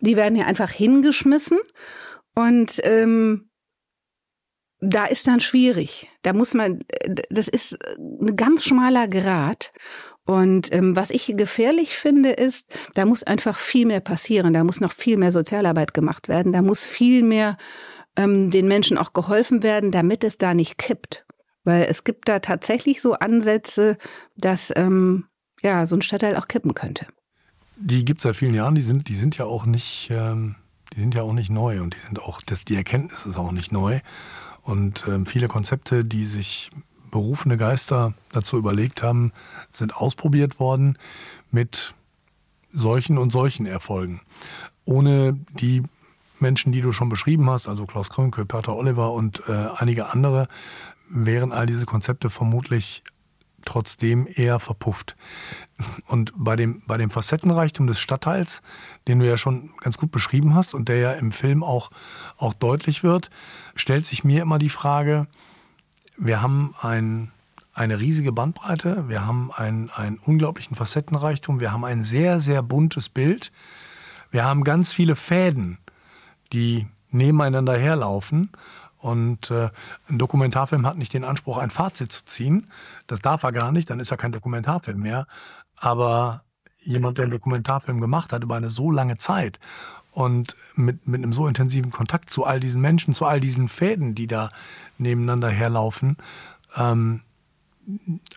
Die 0.00 0.16
werden 0.16 0.34
hier 0.34 0.46
einfach 0.46 0.70
hingeschmissen 0.70 1.58
und 2.34 2.80
ähm, 2.84 3.50
da 4.80 5.04
ist 5.06 5.26
dann 5.26 5.40
schwierig. 5.40 6.08
Da 6.22 6.32
muss 6.32 6.54
man, 6.54 6.80
äh, 6.88 7.14
das 7.30 7.48
ist 7.48 7.76
ein 7.98 8.36
ganz 8.36 8.64
schmaler 8.64 9.08
Grad. 9.08 9.72
Und 10.24 10.72
ähm, 10.72 10.94
was 10.94 11.10
ich 11.10 11.32
gefährlich 11.36 11.96
finde, 11.96 12.30
ist, 12.30 12.72
da 12.94 13.04
muss 13.04 13.22
einfach 13.22 13.58
viel 13.58 13.86
mehr 13.86 14.00
passieren. 14.00 14.52
Da 14.52 14.62
muss 14.62 14.80
noch 14.80 14.92
viel 14.92 15.16
mehr 15.16 15.32
Sozialarbeit 15.32 15.92
gemacht 15.92 16.28
werden. 16.28 16.52
Da 16.52 16.62
muss 16.62 16.84
viel 16.84 17.22
mehr 17.22 17.56
ähm, 18.20 18.50
den 18.50 18.68
Menschen 18.68 18.98
auch 18.98 19.12
geholfen 19.12 19.62
werden, 19.62 19.90
damit 19.90 20.24
es 20.24 20.38
da 20.38 20.54
nicht 20.54 20.78
kippt. 20.78 21.24
Weil 21.64 21.82
es 21.88 22.04
gibt 22.04 22.28
da 22.28 22.38
tatsächlich 22.38 23.02
so 23.02 23.14
Ansätze, 23.14 23.98
dass 24.36 24.72
ähm, 24.76 25.26
ja 25.62 25.86
so 25.86 25.96
ein 25.96 26.02
Stadtteil 26.02 26.36
auch 26.36 26.48
kippen 26.48 26.74
könnte. 26.74 27.06
Die 27.76 28.04
gibt 28.04 28.20
es 28.20 28.24
seit 28.24 28.36
vielen 28.36 28.54
Jahren, 28.54 28.74
die 28.74 28.80
sind, 28.82 29.08
die 29.08 29.14
sind 29.14 29.36
ja 29.38 29.46
auch 29.46 29.66
nicht, 29.66 30.08
ähm, 30.10 30.56
die 30.94 31.00
sind 31.00 31.14
ja 31.14 31.22
auch 31.22 31.32
nicht 31.32 31.50
neu 31.50 31.80
und 31.80 31.94
die 31.94 32.00
sind 32.00 32.20
auch, 32.20 32.42
das, 32.42 32.64
die 32.64 32.76
Erkenntnis 32.76 33.26
ist 33.26 33.36
auch 33.36 33.52
nicht 33.52 33.72
neu. 33.72 34.00
Und 34.62 35.04
ähm, 35.08 35.26
viele 35.26 35.48
Konzepte, 35.48 36.04
die 36.04 36.24
sich 36.24 36.70
berufene 37.10 37.56
Geister 37.56 38.14
dazu 38.32 38.56
überlegt 38.56 39.02
haben, 39.02 39.32
sind 39.72 39.96
ausprobiert 39.96 40.60
worden 40.60 40.98
mit 41.50 41.94
solchen 42.72 43.18
und 43.18 43.30
solchen 43.30 43.66
Erfolgen. 43.66 44.20
Ohne 44.84 45.38
die 45.58 45.82
Menschen, 46.40 46.72
die 46.72 46.80
du 46.80 46.92
schon 46.92 47.08
beschrieben 47.08 47.48
hast, 47.50 47.68
also 47.68 47.86
Klaus 47.86 48.10
Krönke, 48.10 48.44
Peter 48.46 48.76
Oliver 48.76 49.12
und 49.12 49.42
äh, 49.48 49.68
einige 49.76 50.10
andere, 50.10 50.48
wären 51.08 51.52
all 51.52 51.66
diese 51.66 51.86
Konzepte 51.86 52.30
vermutlich 52.30 53.02
trotzdem 53.64 54.26
eher 54.32 54.58
verpufft. 54.58 55.16
Und 56.06 56.32
bei 56.36 56.56
dem, 56.56 56.82
bei 56.86 56.96
dem 56.96 57.10
Facettenreichtum 57.10 57.86
des 57.86 58.00
Stadtteils, 58.00 58.62
den 59.08 59.18
du 59.18 59.26
ja 59.26 59.36
schon 59.36 59.70
ganz 59.80 59.98
gut 59.98 60.10
beschrieben 60.10 60.54
hast 60.54 60.74
und 60.74 60.88
der 60.88 60.96
ja 60.96 61.12
im 61.12 61.32
Film 61.32 61.62
auch, 61.62 61.90
auch 62.36 62.54
deutlich 62.54 63.02
wird, 63.02 63.30
stellt 63.74 64.06
sich 64.06 64.24
mir 64.24 64.42
immer 64.42 64.58
die 64.58 64.68
Frage, 64.68 65.26
wir 66.16 66.42
haben 66.42 66.74
ein, 66.80 67.32
eine 67.72 68.00
riesige 68.00 68.32
Bandbreite, 68.32 69.08
wir 69.08 69.26
haben 69.26 69.50
einen, 69.52 69.90
einen 69.90 70.18
unglaublichen 70.18 70.76
Facettenreichtum, 70.76 71.60
wir 71.60 71.72
haben 71.72 71.84
ein 71.84 72.02
sehr, 72.02 72.40
sehr 72.40 72.62
buntes 72.62 73.08
Bild, 73.08 73.52
wir 74.30 74.44
haben 74.44 74.64
ganz 74.64 74.92
viele 74.92 75.16
Fäden, 75.16 75.78
die 76.52 76.86
nebeneinander 77.10 77.76
herlaufen. 77.76 78.50
Und 78.98 79.50
äh, 79.50 79.70
ein 80.08 80.18
Dokumentarfilm 80.18 80.86
hat 80.86 80.98
nicht 80.98 81.14
den 81.14 81.24
Anspruch, 81.24 81.56
ein 81.56 81.70
Fazit 81.70 82.12
zu 82.12 82.24
ziehen. 82.26 82.68
Das 83.06 83.20
darf 83.20 83.42
er 83.42 83.52
gar 83.52 83.72
nicht, 83.72 83.88
dann 83.88 84.00
ist 84.00 84.10
er 84.10 84.18
kein 84.18 84.32
Dokumentarfilm 84.32 85.00
mehr. 85.00 85.26
Aber 85.76 86.44
jemand, 86.82 87.18
der 87.18 87.24
einen 87.24 87.32
Dokumentarfilm 87.32 88.00
gemacht 88.00 88.32
hat 88.32 88.42
über 88.42 88.56
eine 88.56 88.68
so 88.68 88.90
lange 88.90 89.16
Zeit 89.16 89.58
und 90.12 90.56
mit, 90.74 91.06
mit 91.06 91.22
einem 91.22 91.32
so 91.32 91.46
intensiven 91.46 91.90
Kontakt 91.90 92.30
zu 92.30 92.44
all 92.44 92.60
diesen 92.60 92.80
Menschen, 92.80 93.14
zu 93.14 93.26
all 93.26 93.40
diesen 93.40 93.68
Fäden, 93.68 94.14
die 94.14 94.26
da 94.26 94.48
nebeneinander 94.98 95.48
herlaufen, 95.48 96.16
ähm, 96.76 97.22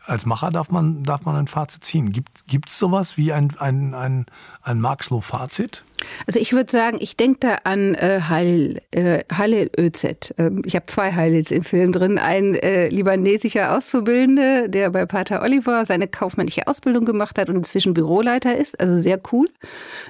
als 0.06 0.26
Macher 0.26 0.52
darf 0.52 0.70
man, 0.70 1.04
darf 1.04 1.26
man 1.26 1.36
ein 1.36 1.48
Fazit 1.48 1.84
ziehen. 1.84 2.12
Gibt 2.12 2.70
es 2.70 2.78
sowas 2.78 3.18
wie 3.18 3.34
ein, 3.34 3.54
ein, 3.60 3.94
ein, 3.94 4.26
ein 4.62 4.80
Marxloh-Fazit? 4.80 5.84
Also 6.28 6.40
ich 6.40 6.54
würde 6.54 6.72
sagen, 6.72 6.98
ich 7.00 7.18
denke 7.18 7.40
da 7.40 7.58
an 7.64 7.96
äh, 7.96 8.22
Halil, 8.28 8.82
äh, 8.92 9.24
Halil 9.32 9.70
Özet. 9.78 10.34
Ähm, 10.38 10.62
ich 10.66 10.76
habe 10.76 10.86
zwei 10.88 11.14
Halils 11.14 11.52
im 11.52 11.64
Film 11.64 11.92
drin. 11.92 12.18
Ein 12.18 12.56
äh, 12.56 12.90
libanesischer 12.90 13.76
Auszubildende, 13.76 14.70
der 14.70 14.90
bei 14.90 15.06
Pater 15.06 15.42
Oliver 15.42 15.86
seine 15.86 16.08
kaufmännische 16.08 16.68
Ausbildung 16.68 17.06
gemacht 17.06 17.38
hat 17.38 17.50
und 17.50 17.56
inzwischen 17.56 17.94
Büroleiter 17.94 18.58
ist. 18.58 18.80
Also 18.80 19.02
sehr 19.02 19.20
cool. 19.32 19.48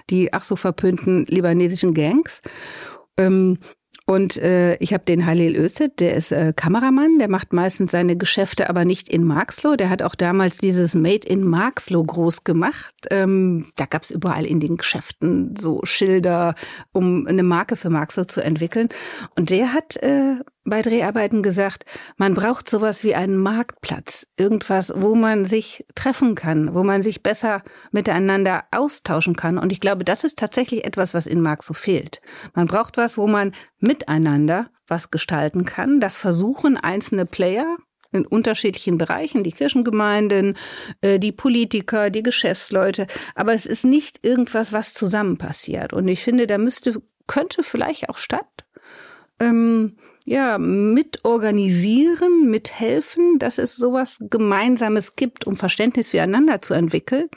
Die 0.09 0.33
ach 0.33 0.43
so 0.43 0.55
verpönten 0.55 1.25
libanesischen 1.27 1.93
Gangs. 1.93 2.41
Ähm, 3.17 3.57
und 4.05 4.35
äh, 4.37 4.75
ich 4.75 4.93
habe 4.93 5.05
den 5.05 5.25
Halil 5.25 5.55
Özet, 5.55 6.01
der 6.01 6.15
ist 6.15 6.33
äh, 6.33 6.51
Kameramann, 6.53 7.19
der 7.19 7.29
macht 7.29 7.53
meistens 7.53 7.91
seine 7.91 8.17
Geschäfte 8.17 8.69
aber 8.69 8.83
nicht 8.83 9.07
in 9.07 9.23
Marxloh. 9.23 9.77
Der 9.77 9.89
hat 9.89 10.01
auch 10.01 10.15
damals 10.15 10.57
dieses 10.57 10.93
Made 10.93 11.25
in 11.25 11.45
Marxloh 11.45 12.03
groß 12.03 12.43
gemacht. 12.43 12.93
Ähm, 13.11 13.65
da 13.77 13.85
gab's 13.85 14.11
überall 14.11 14.45
in 14.45 14.59
den 14.59 14.75
Geschäften 14.75 15.55
so 15.55 15.79
Schilder, 15.85 16.55
um 16.91 17.27
eine 17.27 17.43
Marke 17.43 17.77
für 17.77 17.89
Marxloh 17.89 18.25
zu 18.25 18.41
entwickeln. 18.41 18.89
Und 19.37 19.49
der 19.49 19.71
hat 19.71 19.95
äh, 19.97 20.35
bei 20.65 20.81
Dreharbeiten 20.81 21.43
gesagt, 21.43 21.85
man 22.17 22.33
braucht 22.33 22.69
sowas 22.69 23.03
wie 23.03 23.15
einen 23.15 23.37
Marktplatz, 23.37 24.27
irgendwas, 24.37 24.93
wo 24.95 25.13
man 25.15 25.45
sich 25.45 25.85
treffen 25.95 26.35
kann, 26.35 26.73
wo 26.73 26.83
man 26.83 27.03
sich 27.03 27.21
besser 27.21 27.63
miteinander 27.91 28.63
austauschen 28.71 29.35
kann. 29.35 29.57
Und 29.57 29.71
ich 29.71 29.81
glaube, 29.81 30.05
das 30.05 30.23
ist 30.23 30.39
tatsächlich 30.39 30.85
etwas, 30.85 31.13
was 31.13 31.27
in 31.27 31.41
Marx 31.41 31.65
so 31.65 31.73
fehlt. 31.73 32.21
Man 32.53 32.67
braucht 32.67 32.97
was, 32.97 33.17
wo 33.17 33.27
man 33.27 33.51
miteinander 33.79 34.69
was 34.87 35.11
gestalten 35.11 35.65
kann. 35.65 35.99
Das 35.99 36.17
versuchen 36.17 36.77
einzelne 36.77 37.25
Player 37.25 37.77
in 38.11 38.25
unterschiedlichen 38.25 38.97
Bereichen, 38.97 39.43
die 39.43 39.51
Kirchengemeinden, 39.51 40.55
äh, 41.01 41.19
die 41.19 41.31
Politiker, 41.31 42.09
die 42.09 42.23
Geschäftsleute. 42.23 43.07
Aber 43.35 43.53
es 43.53 43.65
ist 43.65 43.83
nicht 43.83 44.19
irgendwas, 44.23 44.71
was 44.71 44.93
zusammen 44.93 45.37
passiert. 45.37 45.93
Und 45.93 46.07
ich 46.07 46.23
finde, 46.23 46.47
da 46.47 46.57
müsste, 46.57 47.01
könnte 47.27 47.63
vielleicht 47.63 48.09
auch 48.09 48.17
statt 48.17 48.65
ähm, 49.39 49.97
ja, 50.25 50.57
mitorganisieren, 50.57 52.49
mithelfen, 52.49 53.39
dass 53.39 53.57
es 53.57 53.75
sowas 53.75 54.17
Gemeinsames 54.19 55.15
gibt, 55.15 55.45
um 55.45 55.55
Verständnis 55.55 56.11
füreinander 56.11 56.61
zu 56.61 56.73
entwickeln. 56.73 57.27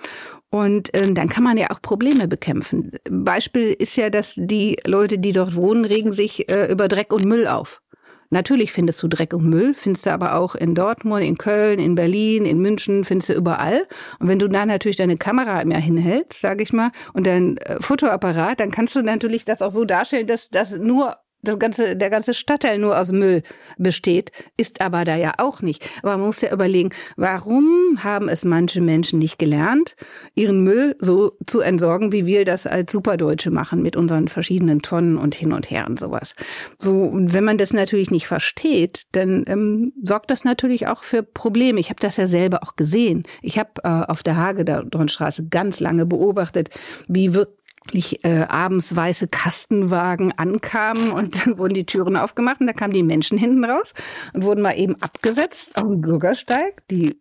Und 0.50 0.94
äh, 0.94 1.12
dann 1.12 1.28
kann 1.28 1.44
man 1.44 1.58
ja 1.58 1.70
auch 1.70 1.82
Probleme 1.82 2.28
bekämpfen. 2.28 2.92
Beispiel 3.10 3.74
ist 3.78 3.96
ja, 3.96 4.10
dass 4.10 4.34
die 4.36 4.76
Leute, 4.86 5.18
die 5.18 5.32
dort 5.32 5.56
wohnen, 5.56 5.84
regen 5.84 6.12
sich 6.12 6.48
äh, 6.48 6.70
über 6.70 6.88
Dreck 6.88 7.12
und 7.12 7.24
Müll 7.24 7.48
auf. 7.48 7.82
Natürlich 8.30 8.72
findest 8.72 9.02
du 9.02 9.08
Dreck 9.08 9.32
und 9.34 9.44
Müll, 9.44 9.74
findest 9.74 10.06
du 10.06 10.10
aber 10.10 10.34
auch 10.34 10.54
in 10.54 10.74
Dortmund, 10.74 11.24
in 11.24 11.38
Köln, 11.38 11.78
in 11.78 11.94
Berlin, 11.94 12.44
in 12.44 12.58
München, 12.58 13.04
findest 13.04 13.28
du 13.28 13.34
überall. 13.34 13.86
Und 14.18 14.28
wenn 14.28 14.38
du 14.38 14.48
da 14.48 14.66
natürlich 14.66 14.96
deine 14.96 15.16
Kamera 15.16 15.64
mehr 15.64 15.78
hinhältst, 15.78 16.40
sage 16.40 16.62
ich 16.62 16.72
mal, 16.72 16.90
und 17.12 17.26
dein 17.26 17.56
äh, 17.58 17.76
Fotoapparat, 17.80 18.60
dann 18.60 18.70
kannst 18.70 18.96
du 18.96 19.02
natürlich 19.02 19.44
das 19.44 19.62
auch 19.62 19.70
so 19.70 19.84
darstellen, 19.84 20.26
dass 20.26 20.48
das 20.48 20.76
nur 20.76 21.16
das 21.48 21.58
ganze, 21.58 21.96
der 21.96 22.10
ganze 22.10 22.34
Stadtteil 22.34 22.78
nur 22.78 22.98
aus 22.98 23.12
Müll 23.12 23.42
besteht, 23.78 24.30
ist 24.56 24.80
aber 24.80 25.04
da 25.04 25.16
ja 25.16 25.34
auch 25.38 25.62
nicht. 25.62 25.88
Aber 26.02 26.16
man 26.16 26.26
muss 26.26 26.40
ja 26.40 26.52
überlegen, 26.52 26.90
warum 27.16 27.98
haben 28.02 28.28
es 28.28 28.44
manche 28.44 28.80
Menschen 28.80 29.18
nicht 29.18 29.38
gelernt, 29.38 29.96
ihren 30.34 30.62
Müll 30.64 30.96
so 30.98 31.32
zu 31.46 31.60
entsorgen, 31.60 32.12
wie 32.12 32.26
wir 32.26 32.44
das 32.44 32.66
als 32.66 32.92
Superdeutsche 32.92 33.50
machen 33.50 33.82
mit 33.82 33.96
unseren 33.96 34.28
verschiedenen 34.28 34.82
Tonnen 34.82 35.18
und 35.18 35.34
hin 35.34 35.52
und 35.52 35.70
her 35.70 35.86
und 35.88 35.98
sowas. 35.98 36.34
So, 36.78 37.10
wenn 37.12 37.44
man 37.44 37.58
das 37.58 37.72
natürlich 37.72 38.10
nicht 38.10 38.26
versteht, 38.26 39.04
dann 39.12 39.44
ähm, 39.46 39.92
sorgt 40.02 40.30
das 40.30 40.44
natürlich 40.44 40.86
auch 40.86 41.04
für 41.04 41.22
Probleme. 41.22 41.80
Ich 41.80 41.90
habe 41.90 42.00
das 42.00 42.16
ja 42.16 42.26
selber 42.26 42.62
auch 42.62 42.76
gesehen. 42.76 43.24
Ich 43.42 43.58
habe 43.58 43.70
äh, 43.82 43.88
auf 43.88 44.22
der 44.22 44.36
Hagedornstraße 44.36 45.48
ganz 45.48 45.80
lange 45.80 46.06
beobachtet, 46.06 46.70
wie 47.08 47.34
wird 47.34 47.50
wirklich 47.86 48.24
äh, 48.24 48.46
abends 48.48 48.94
weiße 48.94 49.28
Kastenwagen 49.28 50.32
ankamen 50.36 51.10
und 51.10 51.46
dann 51.46 51.58
wurden 51.58 51.74
die 51.74 51.86
Türen 51.86 52.16
aufgemacht 52.16 52.60
und 52.60 52.66
da 52.66 52.72
kamen 52.72 52.92
die 52.92 53.02
Menschen 53.02 53.38
hinten 53.38 53.64
raus 53.64 53.94
und 54.32 54.44
wurden 54.44 54.62
mal 54.62 54.78
eben 54.78 55.00
abgesetzt 55.00 55.76
auf 55.76 55.84
dem 55.84 56.00
Bürgersteig. 56.00 56.82
Die 56.90 57.20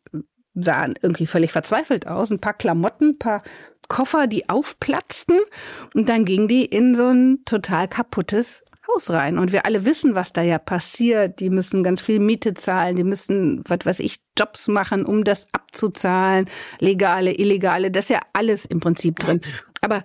sahen 0.55 0.95
irgendwie 1.01 1.27
völlig 1.27 1.51
verzweifelt 1.51 2.07
aus. 2.07 2.31
Ein 2.31 2.39
paar 2.39 2.53
Klamotten, 2.53 3.09
ein 3.09 3.19
paar 3.19 3.43
Koffer, 3.87 4.25
die 4.25 4.49
aufplatzten 4.49 5.39
und 5.93 6.09
dann 6.09 6.25
gingen 6.25 6.47
die 6.47 6.65
in 6.65 6.95
so 6.95 7.09
ein 7.09 7.43
total 7.45 7.87
kaputtes 7.87 8.63
Haus 8.87 9.09
rein. 9.11 9.37
Und 9.37 9.51
wir 9.51 9.65
alle 9.65 9.85
wissen, 9.85 10.15
was 10.15 10.33
da 10.33 10.41
ja 10.41 10.57
passiert. 10.57 11.39
Die 11.39 11.49
müssen 11.49 11.83
ganz 11.83 12.01
viel 12.01 12.19
Miete 12.19 12.53
zahlen, 12.55 12.95
die 12.95 13.03
müssen, 13.03 13.63
was 13.67 13.79
weiß 13.83 13.99
ich, 13.99 14.17
Jobs 14.37 14.67
machen, 14.67 15.05
um 15.05 15.23
das 15.23 15.47
abzuzahlen. 15.51 16.49
Legale, 16.79 17.37
illegale, 17.37 17.91
das 17.91 18.05
ist 18.05 18.09
ja 18.09 18.21
alles 18.33 18.65
im 18.65 18.79
Prinzip 18.79 19.19
drin. 19.19 19.41
Aber 19.81 20.03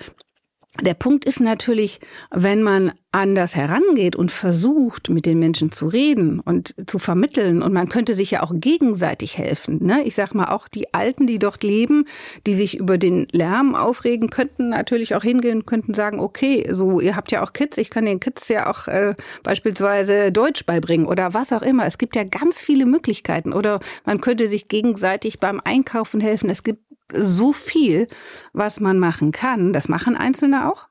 der 0.78 0.94
Punkt 0.94 1.24
ist 1.24 1.40
natürlich, 1.40 2.00
wenn 2.30 2.62
man 2.62 2.92
anders 3.12 3.56
herangeht 3.56 4.14
und 4.14 4.30
versucht, 4.30 5.11
mit 5.11 5.26
den 5.26 5.40
Menschen 5.40 5.72
zu 5.72 5.88
reden 5.88 6.38
und 6.38 6.74
zu 6.87 7.00
vermitteln, 7.00 7.61
und 7.61 7.72
man 7.72 7.88
könnte 7.88 8.14
sich 8.14 8.30
ja 8.30 8.42
auch 8.44 8.52
gegenseitig 8.54 9.37
helfen. 9.37 9.85
Ne? 9.85 10.04
Ich 10.04 10.14
sag 10.14 10.33
mal, 10.33 10.52
auch 10.52 10.68
die 10.68 10.94
Alten, 10.94 11.26
die 11.26 11.40
dort 11.40 11.64
leben, 11.64 12.04
die 12.46 12.54
sich 12.54 12.78
über 12.78 12.98
den 12.98 13.26
Lärm 13.33 13.74
aufregen, 13.74 14.30
könnten 14.30 14.68
natürlich 14.68 15.16
auch 15.16 15.24
hingehen, 15.24 15.66
könnten 15.66 15.92
sagen, 15.92 16.20
okay, 16.20 16.68
so, 16.70 17.00
ihr 17.00 17.16
habt 17.16 17.33
ja 17.33 17.42
auch 17.42 17.52
Kids, 17.52 17.76
ich 17.78 17.90
kann 17.90 18.06
den 18.06 18.20
Kids 18.20 18.48
ja 18.48 18.70
auch 18.70 18.87
äh, 18.87 19.16
beispielsweise 19.42 20.30
Deutsch 20.30 20.64
beibringen 20.66 21.06
oder 21.06 21.35
was 21.35 21.52
auch 21.52 21.62
immer. 21.62 21.87
Es 21.87 21.98
gibt 21.98 22.14
ja 22.14 22.22
ganz 22.22 22.62
viele 22.62 22.87
Möglichkeiten. 22.87 23.52
Oder 23.52 23.80
man 24.04 24.20
könnte 24.20 24.48
sich 24.48 24.68
gegenseitig 24.68 25.40
beim 25.40 25.61
Einkaufen 25.64 26.20
helfen. 26.20 26.48
Es 26.48 26.62
gibt 26.62 26.89
so 27.14 27.53
viel, 27.53 28.07
was 28.53 28.81
man 28.81 28.99
machen 28.99 29.33
kann. 29.33 29.73
Das 29.73 29.88
machen 29.88 30.16
Einzelne 30.16 30.70
auch. 30.70 30.90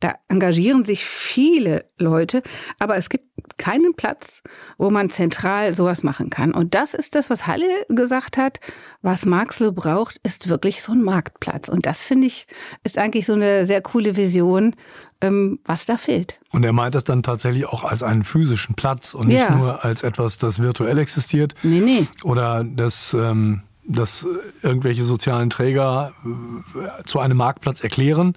Da 0.00 0.12
engagieren 0.28 0.84
sich 0.84 1.06
viele 1.06 1.86
Leute, 1.96 2.42
aber 2.78 2.98
es 2.98 3.08
gibt 3.08 3.24
keinen 3.56 3.94
Platz, 3.94 4.42
wo 4.76 4.90
man 4.90 5.08
zentral 5.08 5.74
sowas 5.74 6.02
machen 6.02 6.28
kann. 6.28 6.52
Und 6.52 6.74
das 6.74 6.92
ist 6.92 7.14
das, 7.14 7.30
was 7.30 7.46
Halle 7.46 7.64
gesagt 7.88 8.36
hat. 8.36 8.60
Was 9.00 9.24
Marxloh 9.24 9.72
braucht, 9.72 10.18
ist 10.22 10.48
wirklich 10.50 10.82
so 10.82 10.92
ein 10.92 11.02
Marktplatz. 11.02 11.70
Und 11.70 11.86
das 11.86 12.02
finde 12.02 12.26
ich, 12.26 12.46
ist 12.84 12.98
eigentlich 12.98 13.24
so 13.24 13.32
eine 13.32 13.64
sehr 13.64 13.80
coole 13.80 14.18
Vision, 14.18 14.74
ähm, 15.22 15.60
was 15.64 15.86
da 15.86 15.96
fehlt. 15.96 16.40
Und 16.50 16.62
er 16.64 16.74
meint 16.74 16.94
das 16.94 17.04
dann 17.04 17.22
tatsächlich 17.22 17.64
auch 17.64 17.82
als 17.82 18.02
einen 18.02 18.24
physischen 18.24 18.74
Platz 18.74 19.14
und 19.14 19.28
nicht 19.28 19.38
ja. 19.38 19.56
nur 19.56 19.82
als 19.82 20.02
etwas, 20.02 20.36
das 20.36 20.58
virtuell 20.58 20.98
existiert. 20.98 21.54
Nee, 21.62 21.80
nee. 21.80 22.06
Oder 22.22 22.64
das, 22.64 23.14
ähm, 23.14 23.62
dass 23.88 24.26
irgendwelche 24.62 25.04
sozialen 25.04 25.50
Träger 25.50 26.12
äh, 26.24 27.04
zu 27.04 27.20
einem 27.20 27.36
Marktplatz 27.36 27.80
erklären, 27.80 28.36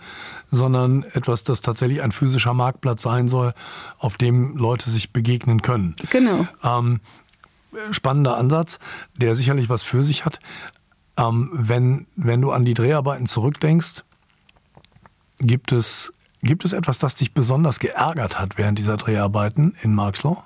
sondern 0.51 1.03
etwas, 1.13 1.43
das 1.43 1.61
tatsächlich 1.61 2.01
ein 2.01 2.11
physischer 2.11 2.53
Marktplatz 2.53 3.01
sein 3.01 3.27
soll, 3.27 3.53
auf 3.97 4.17
dem 4.17 4.57
Leute 4.57 4.89
sich 4.89 5.11
begegnen 5.11 5.61
können. 5.61 5.95
Genau. 6.09 6.47
Ähm, 6.63 6.99
spannender 7.91 8.37
Ansatz, 8.37 8.79
der 9.17 9.35
sicherlich 9.35 9.69
was 9.69 9.83
für 9.83 10.03
sich 10.03 10.25
hat. 10.25 10.39
Ähm, 11.17 11.49
wenn, 11.53 12.07
wenn 12.15 12.41
du 12.41 12.51
an 12.51 12.65
die 12.65 12.73
Dreharbeiten 12.73 13.25
zurückdenkst, 13.25 14.03
gibt 15.39 15.71
es, 15.71 16.11
gibt 16.41 16.65
es 16.65 16.73
etwas, 16.73 16.99
das 16.99 17.15
dich 17.15 17.33
besonders 17.33 17.79
geärgert 17.79 18.39
hat 18.39 18.57
während 18.57 18.77
dieser 18.77 18.97
Dreharbeiten 18.97 19.75
in 19.81 19.95
Marxloh? 19.95 20.43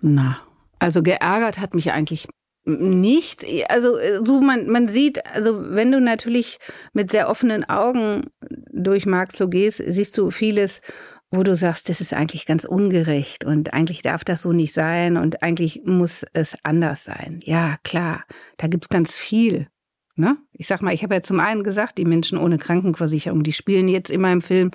Na, 0.00 0.38
also 0.84 1.02
geärgert 1.02 1.58
hat 1.58 1.74
mich 1.74 1.92
eigentlich 1.92 2.28
nicht. 2.66 3.44
Also 3.68 3.96
so 4.22 4.40
man 4.40 4.68
man 4.68 4.88
sieht, 4.88 5.24
also 5.34 5.70
wenn 5.70 5.90
du 5.90 6.00
natürlich 6.00 6.58
mit 6.92 7.10
sehr 7.10 7.28
offenen 7.30 7.64
Augen 7.64 8.26
durch 8.70 9.06
Marx 9.06 9.38
so 9.38 9.48
gehst, 9.48 9.82
siehst 9.86 10.18
du 10.18 10.30
vieles, 10.30 10.82
wo 11.30 11.42
du 11.42 11.56
sagst, 11.56 11.88
das 11.88 12.02
ist 12.02 12.12
eigentlich 12.12 12.44
ganz 12.44 12.64
ungerecht 12.64 13.44
und 13.44 13.72
eigentlich 13.72 14.02
darf 14.02 14.24
das 14.24 14.42
so 14.42 14.52
nicht 14.52 14.74
sein 14.74 15.16
und 15.16 15.42
eigentlich 15.42 15.82
muss 15.84 16.24
es 16.34 16.54
anders 16.62 17.04
sein. 17.04 17.40
Ja, 17.44 17.78
klar, 17.82 18.24
da 18.58 18.66
gibt's 18.66 18.90
ganz 18.90 19.16
viel. 19.16 19.68
Ne? 20.16 20.36
Ich 20.52 20.66
sag 20.66 20.82
mal, 20.82 20.94
ich 20.94 21.02
habe 21.02 21.14
ja 21.14 21.22
zum 21.22 21.40
einen 21.40 21.64
gesagt, 21.64 21.98
die 21.98 22.04
Menschen 22.04 22.38
ohne 22.38 22.58
Krankenversicherung, 22.58 23.42
die 23.42 23.52
spielen 23.52 23.88
jetzt 23.88 24.10
in 24.10 24.20
meinem 24.20 24.42
Film 24.42 24.70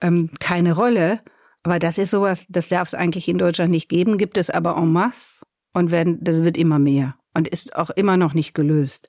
ähm, 0.00 0.30
keine 0.38 0.74
Rolle. 0.74 1.20
Aber 1.62 1.78
das 1.78 1.98
ist 1.98 2.10
sowas, 2.10 2.46
das 2.48 2.68
darf 2.68 2.88
es 2.88 2.94
eigentlich 2.94 3.28
in 3.28 3.38
Deutschland 3.38 3.70
nicht 3.70 3.88
geben, 3.88 4.18
gibt 4.18 4.36
es 4.36 4.50
aber 4.50 4.76
en 4.76 4.92
masse 4.92 5.44
und 5.74 5.90
werden, 5.90 6.18
das 6.22 6.42
wird 6.42 6.56
immer 6.56 6.78
mehr 6.78 7.16
und 7.34 7.48
ist 7.48 7.76
auch 7.76 7.90
immer 7.90 8.16
noch 8.16 8.34
nicht 8.34 8.54
gelöst. 8.54 9.08